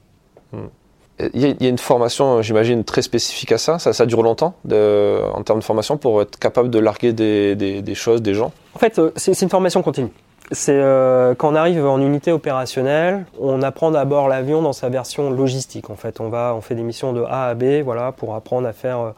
Il 1.34 1.40
y, 1.40 1.66
a, 1.66 1.68
une 1.68 1.78
formation, 1.78 2.42
j'imagine, 2.42 2.84
très 2.84 3.02
spécifique 3.02 3.50
à 3.50 3.58
ça. 3.58 3.80
ça. 3.80 4.06
Dure 4.06 4.22
longtemps 4.22 4.54
en 4.64 5.42
termes 5.42 5.58
de 5.58 5.64
formation 5.64 5.96
pour 5.96 6.22
être 6.22 6.38
capable 6.38 6.70
de 6.70 6.78
larguer 6.78 7.12
des, 7.12 7.56
des, 7.56 7.82
des 7.82 7.94
choses, 7.96 8.22
des 8.22 8.34
gens 8.34 8.52
En 8.74 8.78
fait, 8.78 9.00
c'est 9.16 9.42
une 9.42 9.48
formation 9.48 9.82
continue. 9.82 10.10
C'est 10.50 10.72
euh, 10.72 11.34
quand 11.34 11.52
on 11.52 11.54
arrive 11.54 11.84
en 11.84 12.00
unité 12.00 12.32
opérationnelle, 12.32 13.26
on 13.38 13.60
apprend 13.60 13.90
d'abord 13.90 14.28
l'avion 14.28 14.62
dans 14.62 14.72
sa 14.72 14.88
version 14.88 15.30
logistique. 15.30 15.90
En 15.90 15.96
fait, 15.96 16.20
on 16.20 16.30
va, 16.30 16.54
on 16.56 16.62
fait 16.62 16.74
des 16.74 16.82
missions 16.82 17.12
de 17.12 17.22
A 17.22 17.48
à 17.48 17.54
B, 17.54 17.82
voilà, 17.84 18.12
pour 18.12 18.34
apprendre 18.34 18.66
à 18.66 18.72
faire, 18.72 19.12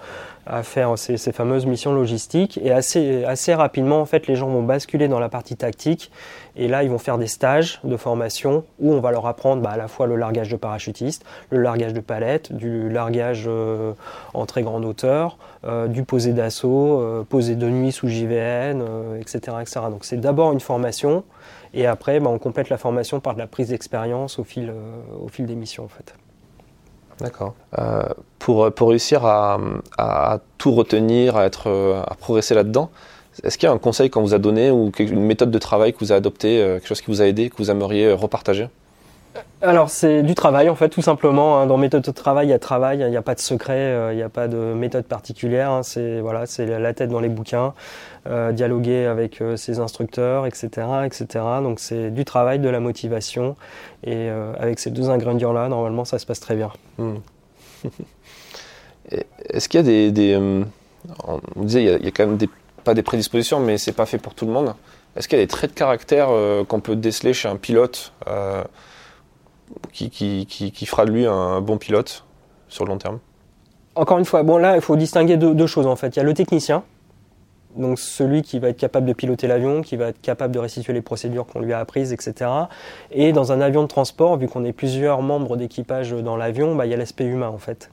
à 0.47 0.65
faire 0.65 0.99
ces, 0.99 1.17
fameuses 1.33 1.67
missions 1.67 1.93
logistiques. 1.93 2.59
Et 2.63 2.73
assez, 2.73 3.25
assez 3.25 3.55
rapidement, 3.55 4.01
en 4.01 4.07
fait, 4.07 4.27
les 4.27 4.35
gens 4.35 4.49
vont 4.49 4.63
basculer 4.63 5.07
dans 5.07 5.21
la 5.21 5.29
partie 5.29 5.57
tactique. 5.57 6.11
Et 6.57 6.67
là, 6.67 6.83
ils 6.83 6.91
vont 6.91 6.99
faire 6.99 7.19
des 7.19 7.29
stages 7.29 7.81
de 7.85 7.97
formation 7.97 8.65
où 8.81 8.93
on 8.93 9.01
va 9.01 9.13
leur 9.13 9.27
apprendre 9.27 9.63
bah, 9.63 9.71
à 9.71 9.77
la 9.77 9.87
fois 9.87 10.07
le 10.07 10.17
largage 10.17 10.51
de 10.51 10.57
parachutiste, 10.57 11.25
le 11.51 11.61
largage 11.63 11.93
de 11.93 12.01
palette, 12.01 12.53
du 12.53 12.89
largage 12.89 13.45
euh, 13.47 13.93
en 14.35 14.47
très 14.47 14.63
grande 14.63 14.85
hauteur, 14.85 15.39
euh, 15.65 15.87
du 15.87 16.03
posé 16.03 16.33
d'assaut, 16.33 17.01
euh, 17.01 17.23
posé 17.23 17.55
de 17.55 17.69
nuit 17.69 17.93
sous 17.93 18.09
JVN, 18.09 18.83
etc., 19.21 19.57
etc. 19.61 19.81
Donc 19.91 20.05
c'est 20.05 20.21
d'abord 20.21 20.53
une 20.53 20.61
formation 20.61 21.20
et 21.75 21.87
après, 21.87 22.21
bah, 22.21 22.31
on 22.31 22.39
complète 22.39 22.69
la 22.69 22.79
formation 22.79 23.21
par 23.21 23.35
de 23.35 23.39
la 23.39 23.47
prise 23.47 23.69
d'expérience 23.69 24.39
au 24.39 24.45
fil, 24.45 24.73
au 25.23 25.29
fil 25.29 25.47
des 25.47 25.55
missions 25.55 25.85
en 25.85 25.89
fait. 25.89 26.15
D'accord. 27.21 27.55
Euh, 27.79 28.03
pour, 28.39 28.73
pour 28.73 28.89
réussir 28.89 29.27
à, 29.27 29.61
à, 29.99 30.39
tout 30.59 30.73
retenir, 30.73 31.37
à, 31.37 31.45
être, 31.45 31.69
à 32.09 32.15
progresser 32.15 32.55
là-dedans, 32.55 32.91
est-ce 33.45 33.59
qu'il 33.59 33.67
y 33.67 33.71
a 33.71 33.73
un 33.73 33.79
conseil 33.79 34.11
qu'on 34.11 34.23
vous 34.23 34.35
a 34.35 34.39
donné 34.39 34.71
ou 34.71 34.91
une 34.99 35.25
méthode 35.25 35.51
de 35.51 35.59
travail 35.59 35.93
que 35.93 35.99
vous 36.01 36.13
a 36.13 36.17
adopté, 36.17 36.57
quelque 36.57 36.89
chose 36.89 37.01
qui 37.01 37.09
vous 37.09 37.21
a 37.23 37.27
aidé, 37.27 37.51
que 37.51 37.57
vous 37.59 37.71
aimeriez 37.71 38.13
repartager? 38.13 38.69
Alors 39.63 39.91
c'est 39.91 40.23
du 40.23 40.35
travail 40.35 40.71
en 40.71 40.75
fait 40.75 40.89
tout 40.89 41.03
simplement. 41.03 41.59
Hein. 41.59 41.67
Dans 41.67 41.77
méthode 41.77 42.03
de 42.03 42.11
travail, 42.11 42.47
il 42.47 42.51
y 42.51 42.55
a 42.55 42.59
travail, 42.59 43.01
il 43.01 43.11
n'y 43.11 43.17
a 43.17 43.23
pas 43.23 43.35
de 43.35 43.41
secret, 43.41 43.75
euh, 43.75 44.13
il 44.13 44.17
n'y 44.17 44.23
a 44.23 44.31
pas 44.31 44.49
de 44.49 44.57
méthode 44.57 45.05
particulière. 45.05 45.71
Hein. 45.71 45.83
C'est 45.83 46.21
voilà, 46.21 46.47
c'est 46.47 46.67
la 46.67 46.95
tête 46.95 47.11
dans 47.11 47.21
les 47.21 47.29
bouquins, 47.29 47.75
euh, 48.27 48.53
dialoguer 48.53 49.05
avec 49.05 49.43
euh, 49.43 49.57
ses 49.57 49.79
instructeurs, 49.79 50.47
etc., 50.47 50.87
etc. 51.05 51.27
Donc 51.63 51.79
c'est 51.79 52.11
du 52.11 52.25
travail, 52.25 52.59
de 52.59 52.69
la 52.71 52.81
motivation, 52.81 53.57
et 54.05 54.31
avec 54.59 54.79
ces 54.79 54.91
deux 54.91 55.11
ingrédients 55.11 55.53
là, 55.53 55.69
normalement 55.69 56.05
ça 56.05 56.19
se 56.19 56.27
passe 56.27 56.41
très 56.41 56.57
bien. 56.57 56.71
Hmm. 56.99 57.17
Est-ce 59.51 59.69
qu'il 59.69 59.81
y 59.81 60.07
a 60.07 60.11
des, 60.11 60.63
on 61.27 61.41
disait 61.57 61.83
il 61.83 62.05
y, 62.05 62.09
a, 62.09 62.11
quand 62.11 62.27
même 62.27 62.39
pas 62.85 62.95
des 62.95 63.03
prédispositions, 63.03 63.61
mais 63.61 63.77
c'est 63.77 63.93
pas 63.93 64.07
fait 64.07 64.19
pour 64.19 64.35
tout 64.35 64.47
le 64.47 64.53
monde. 64.53 64.75
Est-ce 65.17 65.27
qu'il 65.29 65.39
y 65.39 65.43
a 65.43 65.45
des 65.45 65.49
traits 65.49 65.73
de 65.73 65.77
caractère 65.77 66.29
qu'on 66.69 66.81
peut 66.81 66.95
déceler 66.95 67.35
chez 67.35 67.49
un 67.49 67.57
pilote 67.57 68.13
qui, 69.93 70.87
fera 70.87 71.05
de 71.05 71.11
lui 71.11 71.27
un 71.27 71.61
bon 71.61 71.79
pilote 71.79 72.25
sur 72.69 72.85
le 72.85 72.91
long 72.91 72.99
terme 72.99 73.19
Encore 73.95 74.19
une 74.19 74.25
fois, 74.25 74.43
bon 74.43 74.57
là, 74.57 74.77
il 74.77 74.83
faut 74.83 74.97
distinguer 74.97 75.37
deux, 75.37 75.67
choses 75.67 75.87
en 75.87 75.97
fait. 75.97 76.17
Il 76.17 76.19
y 76.19 76.21
a 76.21 76.25
le 76.25 76.35
technicien, 76.35 76.83
donc 77.77 77.99
celui 77.99 78.43
qui 78.43 78.59
va 78.59 78.69
être 78.69 78.79
capable 78.79 79.07
de 79.07 79.13
piloter 79.13 79.47
l'avion, 79.47 79.83
qui 79.83 79.97
va 79.97 80.09
être 80.09 80.21
capable 80.21 80.55
de 80.55 80.59
restituer 80.59 80.93
les 80.93 81.03
procédures 81.03 81.47
qu'on 81.47 81.61
lui 81.61 81.73
a 81.73 81.79
apprises, 81.79 82.13
etc. 82.13 82.51
Et 83.11 83.33
dans 83.33 83.53
un 83.53 83.61
avion 83.61 83.83
de 83.83 83.89
transport, 83.89 84.37
vu 84.37 84.49
qu'on 84.49 84.65
est 84.65 84.73
plusieurs 84.73 85.23
membres 85.23 85.57
d'équipage 85.57 86.13
dans 86.13 86.37
l'avion, 86.37 86.75
bah, 86.75 86.87
il 86.87 86.91
y 86.91 86.95
a 86.95 86.97
l'aspect 86.97 87.25
humain 87.25 87.49
en 87.49 87.59
fait. 87.59 87.91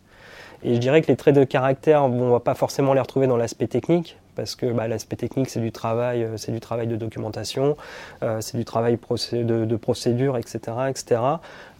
Et 0.63 0.73
je 0.73 0.79
dirais 0.79 1.01
que 1.01 1.07
les 1.07 1.15
traits 1.15 1.35
de 1.35 1.43
caractère, 1.43 2.03
on 2.03 2.09
ne 2.09 2.31
va 2.31 2.39
pas 2.39 2.55
forcément 2.55 2.93
les 2.93 2.99
retrouver 2.99 3.27
dans 3.27 3.37
l'aspect 3.37 3.67
technique, 3.67 4.17
parce 4.37 4.55
que 4.55 4.67
bah, 4.67 4.87
l'aspect 4.87 5.15
technique, 5.15 5.49
c'est 5.49 5.59
du 5.59 5.71
travail, 5.71 6.23
euh, 6.23 6.37
c'est 6.37 6.51
du 6.51 6.61
travail 6.61 6.87
de 6.87 6.95
documentation, 6.95 7.75
euh, 8.23 8.37
c'est 8.39 8.55
du 8.55 8.63
travail 8.63 8.97
de, 8.97 9.75
procédure, 9.75 10.37
etc., 10.37 10.59
etc. 10.89 11.21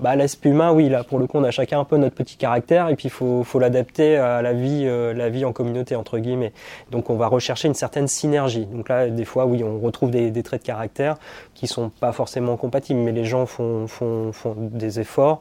L'aspect 0.02 0.50
humain, 0.50 0.72
oui, 0.72 0.90
là, 0.90 1.04
pour 1.04 1.20
le 1.20 1.28
coup, 1.28 1.38
on 1.38 1.44
a 1.44 1.52
chacun 1.52 1.80
un 1.80 1.84
peu 1.84 1.98
notre 1.98 2.16
petit 2.16 2.36
caractère, 2.36 2.90
et 2.90 2.96
puis 2.96 3.06
il 3.06 3.12
faut, 3.12 3.46
l'adapter 3.60 4.18
à 4.18 4.42
la 4.42 4.54
vie, 4.54 4.84
euh, 4.86 5.14
la 5.14 5.30
vie 5.30 5.46
en 5.46 5.54
communauté, 5.54 5.96
entre 5.96 6.18
guillemets. 6.18 6.52
Donc, 6.92 7.10
on 7.10 7.16
va 7.16 7.28
rechercher 7.28 7.68
une 7.68 7.76
certaine 7.76 8.08
synergie. 8.08 8.66
Donc 8.66 8.90
là, 8.90 9.08
des 9.08 9.26
fois, 9.26 9.46
oui, 9.46 9.64
on 9.64 9.80
retrouve 9.80 10.12
des 10.12 10.44
traits 10.44 10.62
de 10.62 10.68
caractère 10.68 11.18
qui 11.58 11.68
sont 11.68 11.90
pas 11.90 12.12
forcément 12.12 12.56
compatibles, 12.56 13.00
mais 13.00 13.12
les 13.12 13.26
gens 13.26 13.46
font, 13.46 13.88
font, 13.88 14.32
font 14.32 14.56
des 14.58 15.00
efforts. 15.00 15.40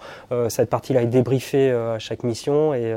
cette 0.49 0.71
partie-là 0.71 1.03
est 1.03 1.07
débriefée 1.07 1.71
à 1.71 1.99
chaque 1.99 2.25
mission, 2.25 2.75
et, 2.75 2.95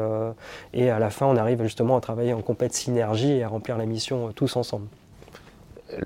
et 0.74 0.90
à 0.90 1.00
la 1.00 1.10
fin, 1.10 1.26
on 1.26 1.36
arrive 1.36 1.62
justement 1.64 1.98
à 1.98 2.02
travailler 2.02 2.34
en 2.34 2.42
complète 2.42 2.74
synergie 2.74 3.34
et 3.34 3.44
à 3.44 3.48
remplir 3.48 3.78
la 3.78 3.86
mission 3.86 4.28
euh, 4.28 4.32
tous 4.34 4.56
ensemble. 4.56 4.88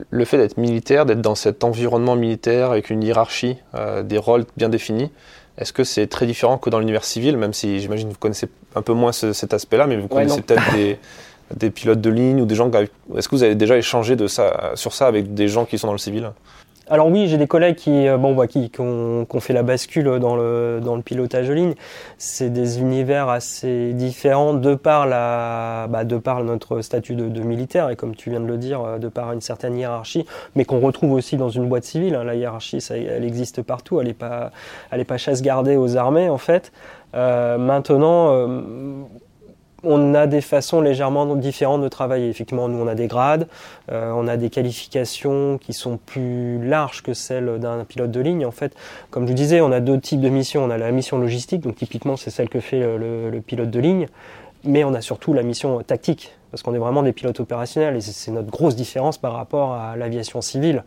Le 0.10 0.26
fait 0.26 0.38
d'être 0.38 0.58
militaire, 0.58 1.06
d'être 1.06 1.21
dans 1.21 1.36
cet 1.36 1.63
environnement 1.63 2.15
militaire 2.15 2.71
avec 2.71 2.89
une 2.89 3.04
hiérarchie, 3.04 3.58
euh, 3.76 4.02
des 4.02 4.17
rôles 4.17 4.45
bien 4.56 4.69
définis, 4.69 5.12
est-ce 5.58 5.73
que 5.73 5.84
c'est 5.84 6.08
très 6.08 6.26
différent 6.26 6.58
que 6.58 6.69
dans 6.69 6.80
l'univers 6.80 7.04
civil, 7.04 7.38
même 7.38 7.54
si 7.54 7.80
j'imagine 7.80 8.08
que 8.08 8.13
vous 8.13 8.19
connaissez 8.19 8.47
un 8.76 8.82
peu 8.82 8.93
moins 8.93 9.12
cet 9.12 9.54
aspect-là, 9.54 9.86
mais 9.86 9.97
vous 9.97 10.08
connaissez 10.08 10.41
peut-être 10.41 10.63
des, 11.56 11.69
pilotes 11.69 12.02
de 12.02 12.10
ligne 12.10 12.41
ou 12.41 12.45
des 12.45 12.56
gens. 12.56 12.71
Est-ce 13.15 13.28
que 13.28 13.36
vous 13.36 13.43
avez 13.43 13.54
déjà 13.54 13.78
échangé 13.78 14.15
de 14.15 14.26
ça, 14.26 14.71
sur 14.73 14.93
ça 14.93 15.06
avec 15.06 15.36
des 15.36 15.47
gens 15.47 15.65
qui 15.65 15.78
sont 15.78 15.86
dans 15.86 15.93
le 15.93 15.99
civil? 15.99 16.32
Alors 16.89 17.08
oui, 17.08 17.28
j'ai 17.28 17.38
des 17.38 17.48
collègues 17.48 17.76
qui, 17.76 18.08
euh, 18.08 18.17
bon, 18.17 18.36
bah, 18.36 18.48
qui, 18.48 18.69
ont, 18.80 19.26
fait 19.39 19.54
la 19.54 19.63
bascule 19.63 20.19
dans 20.19 20.36
le, 20.36 20.82
dans 20.84 20.98
le 20.98 21.02
pilotage 21.02 21.48
de 21.48 21.54
ligne. 21.54 21.74
C'est 22.17 22.50
des 22.50 22.82
univers 22.82 23.30
assez 23.30 23.93
différents 23.93 24.54
de 24.54 24.76
par, 24.76 25.08
la, 25.08 25.88
bah, 25.89 26.04
de 26.04 26.17
par 26.17 26.43
notre 26.43 26.82
statut 26.82 27.15
de, 27.15 27.41
militaire 27.41 27.89
et 27.89 27.96
comme 27.96 28.15
tu 28.15 28.32
viens 28.32 28.41
de 28.41 28.48
le 28.48 28.58
dire, 28.58 28.82
euh, 28.82 28.98
de 28.98 29.08
par 29.08 29.32
une 29.32 29.39
certaine 29.39 29.78
hiérarchie, 29.78 30.26
mais 30.56 30.65
qu'on 30.65 30.82
retrouve 30.82 31.13
aussi 31.13 31.38
dans 31.38 31.50
une 31.50 31.69
boîte 31.69 31.86
civile. 31.86 32.15
Hein. 32.15 32.26
La 32.26 32.36
hiérarchie, 32.36 32.82
ça, 32.82 32.98
elle 32.98 33.24
existe 33.24 33.62
partout. 33.62 34.02
Elle 34.02 34.08
n'est 34.08 34.13
pas, 34.13 34.52
elle 34.91 35.00
est 35.00 35.06
pas 35.06 35.17
chasse 35.17 35.41
gardée 35.41 35.78
aux 35.78 35.96
armées 35.96 36.30
en 36.30 36.38
fait. 36.38 36.74
Euh, 37.15 37.58
maintenant, 37.58 38.48
on 39.84 40.13
a 40.13 40.28
des 40.28 40.41
façons 40.41 40.82
légèrement 40.82 41.36
différentes 41.36 41.82
de 41.82 41.88
travailler. 41.88 42.30
Effectivement, 42.30 42.67
nous, 42.67 42.80
on 42.80 42.88
a 42.88 42.96
des 42.96 43.08
grades, 43.08 43.48
euh, 43.91 44.12
on 44.15 44.28
a 44.28 44.38
des 44.38 44.50
qualifications 44.50 45.58
qui 45.58 45.74
sont 45.74 45.98
plus 45.98 46.63
larges 46.65 47.02
que 47.02 47.13
celles 47.13 47.60
d'un 47.60 47.84
pilote 47.84 48.12
de 48.12 48.22
ligne. 48.22 48.46
En 48.46 48.52
fait, 48.52 48.74
comme 49.10 49.24
je 49.24 49.30
vous 49.30 49.38
disais, 49.38 49.62
on 49.62 49.72
a 49.72 49.80
deux 49.80 50.00
types 50.00 50.22
de 50.22 50.30
missions. 50.30 50.63
On 50.63 50.69
a 50.69 50.78
la 50.78 50.91
mission 50.91 51.17
logistique, 51.17 51.62
donc 51.62 51.76
typiquement, 51.76 52.17
c'est 52.17 52.30
celle 52.30 52.50
que 52.50 52.60
fait 52.60 52.80
le 52.80 53.39
pilote 53.46 53.69
de 53.69 53.80
ligne 53.80 54.08
mais 54.63 54.84
on 54.84 54.93
a 54.93 55.02
surtout 55.02 55.34
la 55.34 55.43
mission 55.43 55.82
tactique, 55.82 56.34
parce 56.52 56.62
qu'on 56.62 56.73
est 56.73 56.80
vraiment 56.80 57.04
des 57.04 57.13
pilotes 57.13 57.39
opérationnels, 57.39 57.95
et 57.95 58.02
c'est 58.02 58.32
notre 58.32 58.49
grosse 58.49 58.76
différence 58.76 59.17
par 59.17 59.34
rapport 59.34 59.73
à 59.73 59.95
l'aviation 59.95 60.41
civile. 60.41 60.84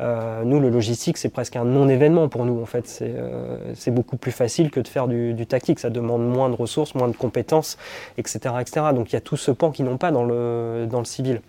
Euh, 0.00 0.44
nous, 0.44 0.60
le 0.60 0.70
logistique, 0.70 1.18
c'est 1.18 1.28
presque 1.28 1.56
un 1.56 1.64
non-événement 1.64 2.28
pour 2.28 2.44
nous, 2.44 2.60
en 2.60 2.66
fait. 2.66 2.86
C'est 2.86 3.12
euh, 3.14 3.74
beaucoup 3.88 4.16
plus 4.16 4.32
facile 4.32 4.70
que 4.70 4.80
de 4.80 4.88
faire 4.88 5.08
du, 5.08 5.46
tactique, 5.46 5.78
ça 5.78 5.90
demande 5.90 6.26
moins 6.26 6.48
de 6.48 6.54
ressources, 6.54 6.94
moins 6.94 7.08
de 7.08 7.16
compétences, 7.16 7.76
etc. 8.18 8.54
etc. 8.60 8.86
Donc 8.94 9.12
il 9.12 9.14
y 9.14 9.18
a 9.18 9.20
tout 9.20 9.36
ce 9.36 9.50
pan 9.50 9.70
qui 9.70 9.82
n'ont 9.82 9.98
pas 9.98 10.10
dans 10.10 10.24
le, 10.24 10.86
dans 10.90 11.00
le 11.00 11.04
civil. 11.04 11.40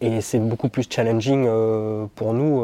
Et 0.00 0.20
c'est 0.20 0.38
beaucoup 0.38 0.68
plus 0.68 0.86
challenging 0.88 1.46
euh, 1.46 2.06
pour 2.14 2.34
nous 2.34 2.62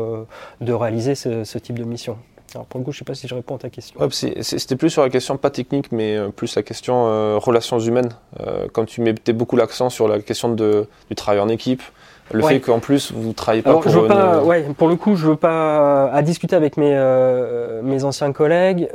de 0.61 0.73
réaliser 0.73 1.15
ce 1.15 1.59
type 1.59 1.79
de 1.79 1.85
mission. 1.85 2.17
Alors 2.55 2.67
pour 2.67 2.79
le 2.79 2.85
coup, 2.85 2.93
je 2.93 2.97
ne 2.97 2.99
sais 3.01 3.05
pas 3.05 3.15
si 3.15 3.27
je 3.27 3.35
réponds 3.35 3.57
à 3.57 3.59
ta 3.59 3.71
question. 3.71 3.99
C'était 4.11 4.77
plus 4.77 4.91
sur 4.91 5.03
la 5.03 5.11
question, 5.11 5.37
pas 5.37 5.51
technique, 5.51 5.91
mais 5.91 6.17
euh, 6.17 6.29
plus 6.29 6.55
la 6.55 6.63
question 6.63 7.07
euh, 7.07 7.37
relations 7.37 7.79
humaines. 7.79 8.11
Euh, 8.41 8.69
quand 8.73 8.85
tu 8.85 9.01
mettais 9.01 9.33
beaucoup 9.33 9.57
l'accent 9.57 9.91
sur 9.91 10.07
la 10.09 10.21
question 10.21 10.55
de, 10.55 10.87
du 11.09 11.15
travail 11.17 11.41
en 11.41 11.49
équipe, 11.49 11.83
le 12.33 12.43
fait 12.43 12.61
qu'en 12.61 12.79
plus 12.79 13.13
vous 13.13 13.33
travaillez 13.33 13.63
pas 13.63 13.73
pour 13.73 13.89
je 13.89 13.99
veux 13.99 14.07
pas, 14.07 14.43
ouais, 14.43 14.67
pour 14.77 14.89
le 14.89 14.97
coup, 14.97 15.17
je 15.17 15.27
veux 15.27 15.37
pas 15.37 16.11
à 16.11 16.23
discuter 16.23 16.57
avec 16.57 16.77
mes 16.77 16.95
mes 17.83 18.05
anciens 18.05 18.33
collègues. 18.33 18.89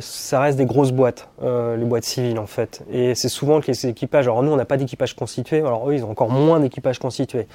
ça 0.00 0.40
reste 0.40 0.58
des 0.58 0.66
grosses 0.66 0.92
boîtes, 0.92 1.28
les 1.42 1.84
boîtes 1.84 2.04
civiles 2.04 2.38
en 2.38 2.46
fait, 2.46 2.82
et 2.92 3.14
c'est 3.14 3.28
souvent 3.28 3.60
que 3.60 3.68
les 3.68 3.86
équipages. 3.86 4.26
Alors 4.26 4.42
nous, 4.42 4.52
on 4.52 4.56
n'a 4.56 4.64
pas 4.64 4.76
d'équipage 4.76 5.14
constitué. 5.14 5.58
Alors 5.58 5.88
eux, 5.88 5.94
ils 5.94 6.04
ont 6.04 6.10
encore 6.10 6.30
moins 6.30 6.60
d'équipage 6.60 6.98
constitué. 6.98 7.46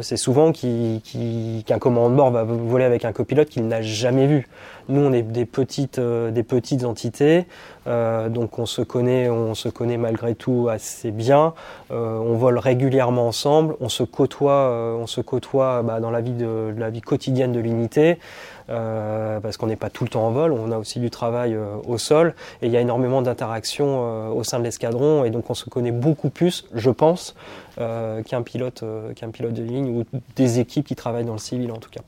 c'est 0.00 0.16
souvent 0.16 0.52
qu'un 0.52 1.78
commandant 1.78 2.10
de 2.10 2.14
bord 2.14 2.30
va 2.30 2.44
voler 2.44 2.84
avec 2.84 3.04
un 3.04 3.12
copilote 3.12 3.48
qu'il 3.48 3.66
n'a 3.66 3.82
jamais 3.82 4.26
vu. 4.26 4.48
Nous, 4.88 5.02
on 5.02 5.12
est 5.12 5.22
des 5.22 5.44
petites, 5.44 5.98
euh, 5.98 6.30
des 6.30 6.42
petites 6.42 6.84
entités, 6.84 7.44
euh, 7.86 8.30
donc 8.30 8.58
on 8.58 8.64
se 8.64 8.80
connaît, 8.80 9.28
on 9.28 9.54
se 9.54 9.68
connaît 9.68 9.98
malgré 9.98 10.34
tout 10.34 10.68
assez 10.70 11.10
bien. 11.10 11.52
Euh, 11.90 12.18
on 12.18 12.34
vole 12.36 12.58
régulièrement 12.58 13.28
ensemble, 13.28 13.76
on 13.80 13.90
se 13.90 14.02
côtoie, 14.02 14.37
on 14.46 15.06
se 15.06 15.20
côtoie 15.20 15.82
bah, 15.82 16.00
dans 16.00 16.10
la 16.10 16.20
vie 16.20 17.00
quotidienne 17.00 17.52
de 17.52 17.60
l'unité. 17.60 18.18
parce 18.66 19.56
qu'on 19.56 19.66
n'est 19.66 19.76
pas 19.76 19.90
tout 19.90 20.04
le 20.04 20.10
temps 20.10 20.26
en 20.26 20.30
vol, 20.30 20.52
on 20.52 20.70
a 20.72 20.78
aussi 20.78 21.00
du 21.00 21.10
travail 21.10 21.56
au 21.86 21.98
sol 21.98 22.34
et 22.62 22.66
il 22.66 22.72
y 22.72 22.76
a 22.76 22.80
énormément 22.80 23.22
d'interactions 23.22 24.30
au 24.36 24.44
sein 24.44 24.58
de 24.58 24.64
l'escadron 24.64 25.24
et 25.24 25.30
donc 25.30 25.50
on 25.50 25.54
se 25.54 25.68
connaît 25.68 25.92
beaucoup 25.92 26.30
plus, 26.30 26.66
je 26.74 26.90
pense, 26.90 27.34
qu'un 27.76 28.42
pilote, 28.42 28.84
qu'un 29.16 29.30
pilote 29.30 29.54
de 29.54 29.62
ligne 29.62 29.98
ou 29.98 30.04
des 30.36 30.60
équipes 30.60 30.86
qui 30.86 30.96
travaillent 30.96 31.24
dans 31.24 31.32
le 31.32 31.38
civil 31.38 31.72
en 31.72 31.78
tout 31.78 31.90
cas. 31.90 32.02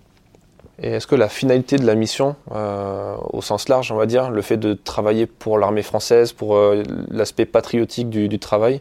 Et 0.83 0.93
est-ce 0.93 1.07
que 1.07 1.15
la 1.15 1.29
finalité 1.29 1.77
de 1.77 1.85
la 1.85 1.95
mission, 1.95 2.37
euh, 2.53 3.15
au 3.33 3.43
sens 3.43 3.69
large, 3.69 3.93
on 3.93 3.97
va 3.97 4.07
dire, 4.07 4.31
le 4.31 4.41
fait 4.41 4.57
de 4.57 4.73
travailler 4.73 5.27
pour 5.27 5.59
l'armée 5.59 5.83
française, 5.83 6.33
pour 6.33 6.57
euh, 6.57 6.83
l'aspect 7.11 7.45
patriotique 7.45 8.09
du, 8.09 8.39
travail, 8.39 8.81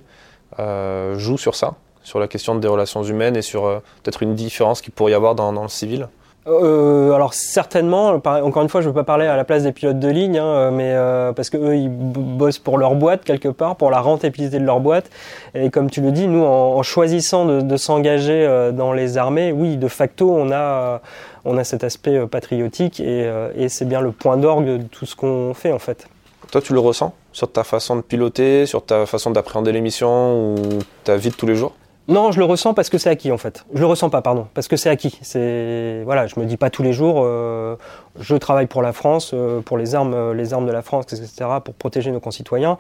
euh, 0.60 1.20
joue 1.20 1.38
sur 1.38 1.56
ça, 1.56 1.76
sur 2.04 2.20
la 2.20 2.28
question 2.28 2.56
des 2.56 2.68
relations 2.68 3.04
humaines 3.04 3.36
et 3.36 3.42
sur 3.42 3.82
peut-être 4.04 4.24
une 4.24 4.36
différence 4.36 4.82
qu'il 4.82 4.94
pourrait 4.94 5.12
y 5.12 5.16
avoir 5.16 5.36
dans, 5.36 5.52
le 5.52 5.68
civil? 5.68 6.08
Alors 6.48 7.36
certainement, 7.36 8.08
encore 8.08 8.64
une 8.64 8.70
fois, 8.70 8.82
je 8.82 8.88
ne 8.88 8.92
veux 8.92 8.96
pas 8.96 9.04
parler 9.04 9.28
à 9.28 9.36
la 9.36 9.44
place 9.44 9.64
des 9.64 9.72
pilotes 9.72 10.00
de 10.00 10.08
ligne, 10.08 10.40
hein, 10.40 10.72
mais 10.72 10.96
parce 11.36 11.52
que 11.52 11.58
eux, 11.58 11.76
ils 11.76 11.90
bossent 11.90 12.58
pour 12.58 12.80
leur 12.80 12.96
boîte 12.96 13.24
quelque 13.24 13.50
part, 13.50 13.76
pour 13.76 13.92
la 13.92 14.00
rentabilité 14.00 14.58
de 14.58 14.66
leur 14.66 14.80
boîte. 14.80 15.12
Et 15.54 15.70
comme 15.70 15.92
tu 15.92 16.02
le 16.02 16.12
dis, 16.12 16.28
nous, 16.28 16.44
en, 16.44 16.82
choisissant 16.82 17.46
de, 17.46 17.62
de 17.62 17.78
s'engager 17.78 18.72
dans 18.74 18.94
les 18.94 19.20
armées, 19.20 19.52
oui, 19.52 19.78
de 19.78 19.88
facto, 19.88 20.34
on 20.34 20.52
a 20.52 21.02
on 21.46 21.58
a 21.58 21.64
cet 21.64 21.84
aspect 21.84 22.16
euh, 22.16 22.28
patriotique 22.28 23.00
euh, 23.00 23.52
et, 23.56 23.70
c'est 23.70 23.86
bien 23.86 24.02
le 24.02 24.12
point 24.12 24.38
d'orgue 24.38 24.66
de 24.66 24.84
tout 24.84 25.06
ce 25.06 25.16
qu'on 25.16 25.54
fait 25.54 25.72
en 25.72 25.80
fait. 25.80 26.08
Toi, 26.52 26.62
tu 26.62 26.74
le 26.74 26.80
ressens 26.80 27.14
sur 27.32 27.52
ta 27.52 27.64
façon 27.64 27.96
de 27.96 28.02
piloter, 28.02 28.66
sur 28.66 28.84
ta 28.84 29.06
façon 29.06 29.32
d'appréhender 29.32 29.72
l'émission 29.72 30.56
ou 30.56 30.56
ta 31.04 31.16
vie 31.16 31.30
de 31.30 31.36
tous 31.36 31.46
les 31.46 31.56
jours? 31.56 31.74
Non, 32.10 32.32
je 32.32 32.40
le 32.40 32.46
ressens 32.46 32.74
parce 32.74 32.90
que 32.90 32.98
c'est 32.98 33.12
acquis 33.12 33.32
en 33.32 33.38
fait. 33.38 33.66
Je 33.72 33.80
le 33.80 33.86
ressens 33.86 34.10
pas, 34.10 34.24
pardon, 34.24 34.48
parce 34.56 34.68
que 34.68 34.76
c'est 34.76 34.90
acquis. 34.90 35.20
C'est 35.22 36.02
voilà, 36.06 36.26
je 36.26 36.40
me 36.40 36.46
dis 36.46 36.58
pas 36.58 36.72
tous 36.72 36.82
les 36.82 36.92
jours. 36.92 37.22
Euh, 37.24 37.76
je 38.20 38.36
travaille 38.36 38.66
pour 38.66 38.82
la 38.82 38.94
France, 38.94 39.30
euh, 39.36 39.62
pour 39.62 39.78
les 39.78 39.94
armes, 39.94 40.16
euh, 40.16 40.34
les 40.34 40.52
armes 40.52 40.66
de 40.66 40.72
la 40.72 40.82
France, 40.82 41.06
etc., 41.14 41.30
pour 41.64 41.76
protéger 41.76 42.10
nos 42.12 42.20
concitoyens. 42.20 42.80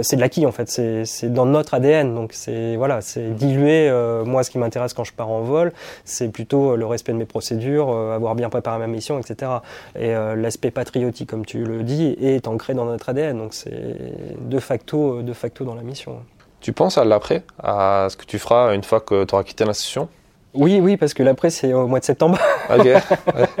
c'est 0.00 0.16
de 0.16 0.22
l'acquis 0.22 0.46
en 0.46 0.52
fait. 0.52 0.70
C'est 0.70 1.30
dans 1.30 1.44
notre 1.44 1.74
ADN. 1.74 2.14
Donc 2.14 2.32
c'est 2.32 2.76
voilà, 2.76 3.02
c'est 3.02 3.34
dilué. 3.34 3.90
moi, 4.24 4.42
ce 4.42 4.50
qui 4.50 4.56
m'intéresse 4.56 4.94
quand 4.94 5.04
je 5.04 5.12
pars 5.12 5.28
en 5.28 5.42
vol, 5.42 5.72
c'est 6.06 6.28
plutôt 6.28 6.74
le 6.74 6.86
respect 6.86 7.12
de 7.12 7.18
mes 7.18 7.26
procédures, 7.26 7.90
avoir 7.90 8.34
bien 8.34 8.48
préparé 8.48 8.78
ma 8.78 8.86
mission, 8.86 9.18
etc. 9.18 9.52
Et 9.98 10.14
l'aspect 10.14 10.70
patriotique, 10.70 11.28
comme 11.28 11.44
tu 11.44 11.62
le 11.64 11.82
dis, 11.82 12.16
est 12.22 12.48
ancré 12.48 12.72
dans 12.72 12.86
notre 12.86 13.10
ADN. 13.10 13.36
Donc 13.36 13.52
c'est 13.52 13.96
de 14.40 14.58
facto, 14.58 15.20
de 15.20 15.32
facto 15.34 15.66
dans 15.66 15.74
la 15.74 15.82
mission. 15.82 16.20
Tu 16.62 16.72
penses 16.72 16.96
à 16.96 17.04
l'après, 17.04 17.42
à 17.60 18.06
ce 18.08 18.16
que 18.16 18.24
tu 18.24 18.38
feras 18.38 18.72
une 18.72 18.84
fois 18.84 19.00
que 19.00 19.24
tu 19.24 19.34
auras 19.34 19.42
quitté 19.42 19.64
l'institution 19.64 20.08
Oui, 20.54 20.78
oui, 20.80 20.96
parce 20.96 21.12
que 21.12 21.24
l'après, 21.24 21.50
c'est 21.50 21.72
au 21.72 21.88
mois 21.88 21.98
de 21.98 22.04
septembre. 22.04 22.38
ok, 22.70 22.84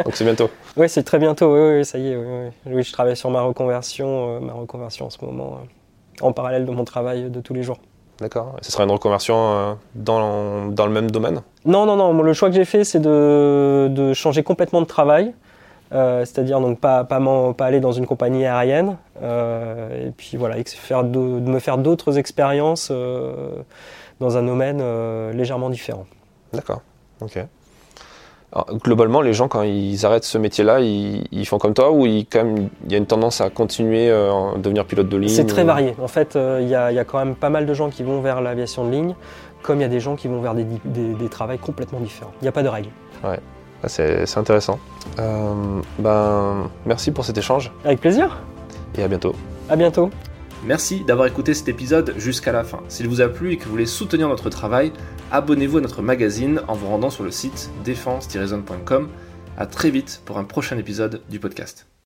donc 0.04 0.14
c'est 0.14 0.24
bientôt. 0.24 0.48
Oui, 0.76 0.88
c'est 0.88 1.02
très 1.02 1.18
bientôt, 1.18 1.52
oui, 1.52 1.78
oui, 1.78 1.84
ça 1.84 1.98
y 1.98 2.12
est. 2.12 2.16
Oui, 2.16 2.52
oui. 2.66 2.82
je 2.84 2.92
travaille 2.92 3.16
sur 3.16 3.28
ma 3.28 3.42
reconversion, 3.42 4.40
ma 4.40 4.52
reconversion 4.52 5.06
en 5.06 5.10
ce 5.10 5.18
moment, 5.24 5.58
en 6.20 6.32
parallèle 6.32 6.64
de 6.64 6.70
mon 6.70 6.84
travail 6.84 7.28
de 7.28 7.40
tous 7.40 7.54
les 7.54 7.64
jours. 7.64 7.78
D'accord. 8.20 8.54
Ce 8.62 8.70
sera 8.70 8.84
une 8.84 8.92
reconversion 8.92 9.76
dans, 9.96 10.68
dans, 10.68 10.86
le 10.86 10.92
même 10.92 11.10
domaine? 11.10 11.42
Non, 11.64 11.86
non, 11.86 11.96
non. 11.96 12.22
Le 12.22 12.32
choix 12.34 12.50
que 12.50 12.54
j'ai 12.54 12.64
fait, 12.64 12.84
c'est 12.84 13.00
de, 13.00 13.88
de, 13.90 14.12
changer 14.12 14.44
complètement 14.44 14.80
de 14.80 14.86
travail. 14.86 15.34
Euh, 15.92 16.20
c'est-à-dire 16.20 16.60
donc 16.60 16.80
pas, 16.80 17.04
pas, 17.04 17.20
pas, 17.56 17.66
aller 17.66 17.80
dans 17.80 17.92
une 17.92 18.06
compagnie 18.06 18.46
aérienne, 18.46 18.96
euh, 19.22 20.08
et 20.08 20.10
puis 20.10 20.36
voilà, 20.38 20.56
faire 20.64 21.04
de, 21.04 21.18
me 21.18 21.58
faire 21.58 21.76
d'autres 21.76 22.18
expériences 22.18 22.88
euh, 22.90 23.56
dans 24.18 24.38
un 24.38 24.42
domaine 24.42 24.82
légèrement 25.32 25.68
différent. 25.68 26.06
D'accord, 26.54 26.80
ok. 27.20 27.44
globalement, 28.82 29.20
les 29.20 29.34
gens, 29.34 29.48
quand 29.48 29.62
ils 29.62 30.06
arrêtent 30.06 30.24
ce 30.24 30.38
métier-là, 30.38 30.80
ils, 30.80 31.46
font 31.46 31.58
comme 31.58 31.74
toi 31.74 31.90
ou 31.90 32.06
il, 32.06 32.24
quand 32.24 32.44
même, 32.44 32.68
il 32.86 32.92
y 32.92 32.94
a 32.94 32.98
une 32.98 33.06
tendance 33.06 33.42
à 33.42 33.50
continuer 33.50 34.10
à 34.10 34.56
devenir 34.56 34.86
pilote 34.86 35.08
de 35.08 35.16
ligne 35.18 35.28
C'est 35.28 35.44
très 35.44 35.64
varié. 35.64 35.94
En 36.00 36.08
fait, 36.08 36.38
il 36.60 36.68
y, 36.68 36.74
a, 36.74 37.04
quand 37.04 37.18
même 37.18 37.34
pas 37.34 37.50
mal 37.50 37.66
de 37.66 37.74
gens 37.74 37.90
qui 37.90 38.02
vont 38.02 38.22
vers 38.22 38.40
l'aviation 38.40 38.86
de 38.86 38.92
ligne, 38.92 39.14
comme 39.62 39.80
il 39.80 39.82
y 39.82 39.86
a 39.86 39.88
des 39.88 40.00
gens 40.00 40.16
qui 40.16 40.28
vont 40.28 40.40
vers 40.40 40.54
des, 40.54 40.64
des, 40.64 41.12
des 41.14 41.28
travails 41.28 41.58
complètement 41.58 42.00
différents. 42.00 42.32
Il 42.40 42.44
n'y 42.44 42.48
a 42.48 42.52
pas 42.52 42.62
de 42.62 42.68
règle. 42.68 42.88
Ouais. 43.22 43.38
Ah, 43.82 43.88
c'est 43.88 44.36
intéressant. 44.36 44.78
Euh, 45.18 45.80
ben, 45.98 46.70
merci 46.86 47.10
pour 47.10 47.24
cet 47.24 47.36
échange. 47.36 47.72
Avec 47.84 48.00
plaisir. 48.00 48.40
Et 48.96 49.02
à 49.02 49.08
bientôt. 49.08 49.34
À 49.68 49.76
bientôt. 49.76 50.10
Merci 50.64 51.02
d'avoir 51.04 51.26
écouté 51.26 51.54
cet 51.54 51.68
épisode 51.68 52.14
jusqu'à 52.16 52.52
la 52.52 52.62
fin. 52.62 52.80
S'il 52.88 53.08
vous 53.08 53.20
a 53.20 53.28
plu 53.28 53.52
et 53.52 53.56
que 53.56 53.64
vous 53.64 53.70
voulez 53.72 53.86
soutenir 53.86 54.28
notre 54.28 54.48
travail, 54.48 54.92
abonnez-vous 55.32 55.78
à 55.78 55.80
notre 55.80 56.02
magazine 56.02 56.60
en 56.68 56.74
vous 56.74 56.86
rendant 56.86 57.10
sur 57.10 57.24
le 57.24 57.32
site 57.32 57.70
défense-zone.com. 57.84 59.08
À 59.58 59.66
très 59.66 59.90
vite 59.90 60.22
pour 60.24 60.38
un 60.38 60.44
prochain 60.44 60.78
épisode 60.78 61.22
du 61.28 61.40
podcast. 61.40 61.91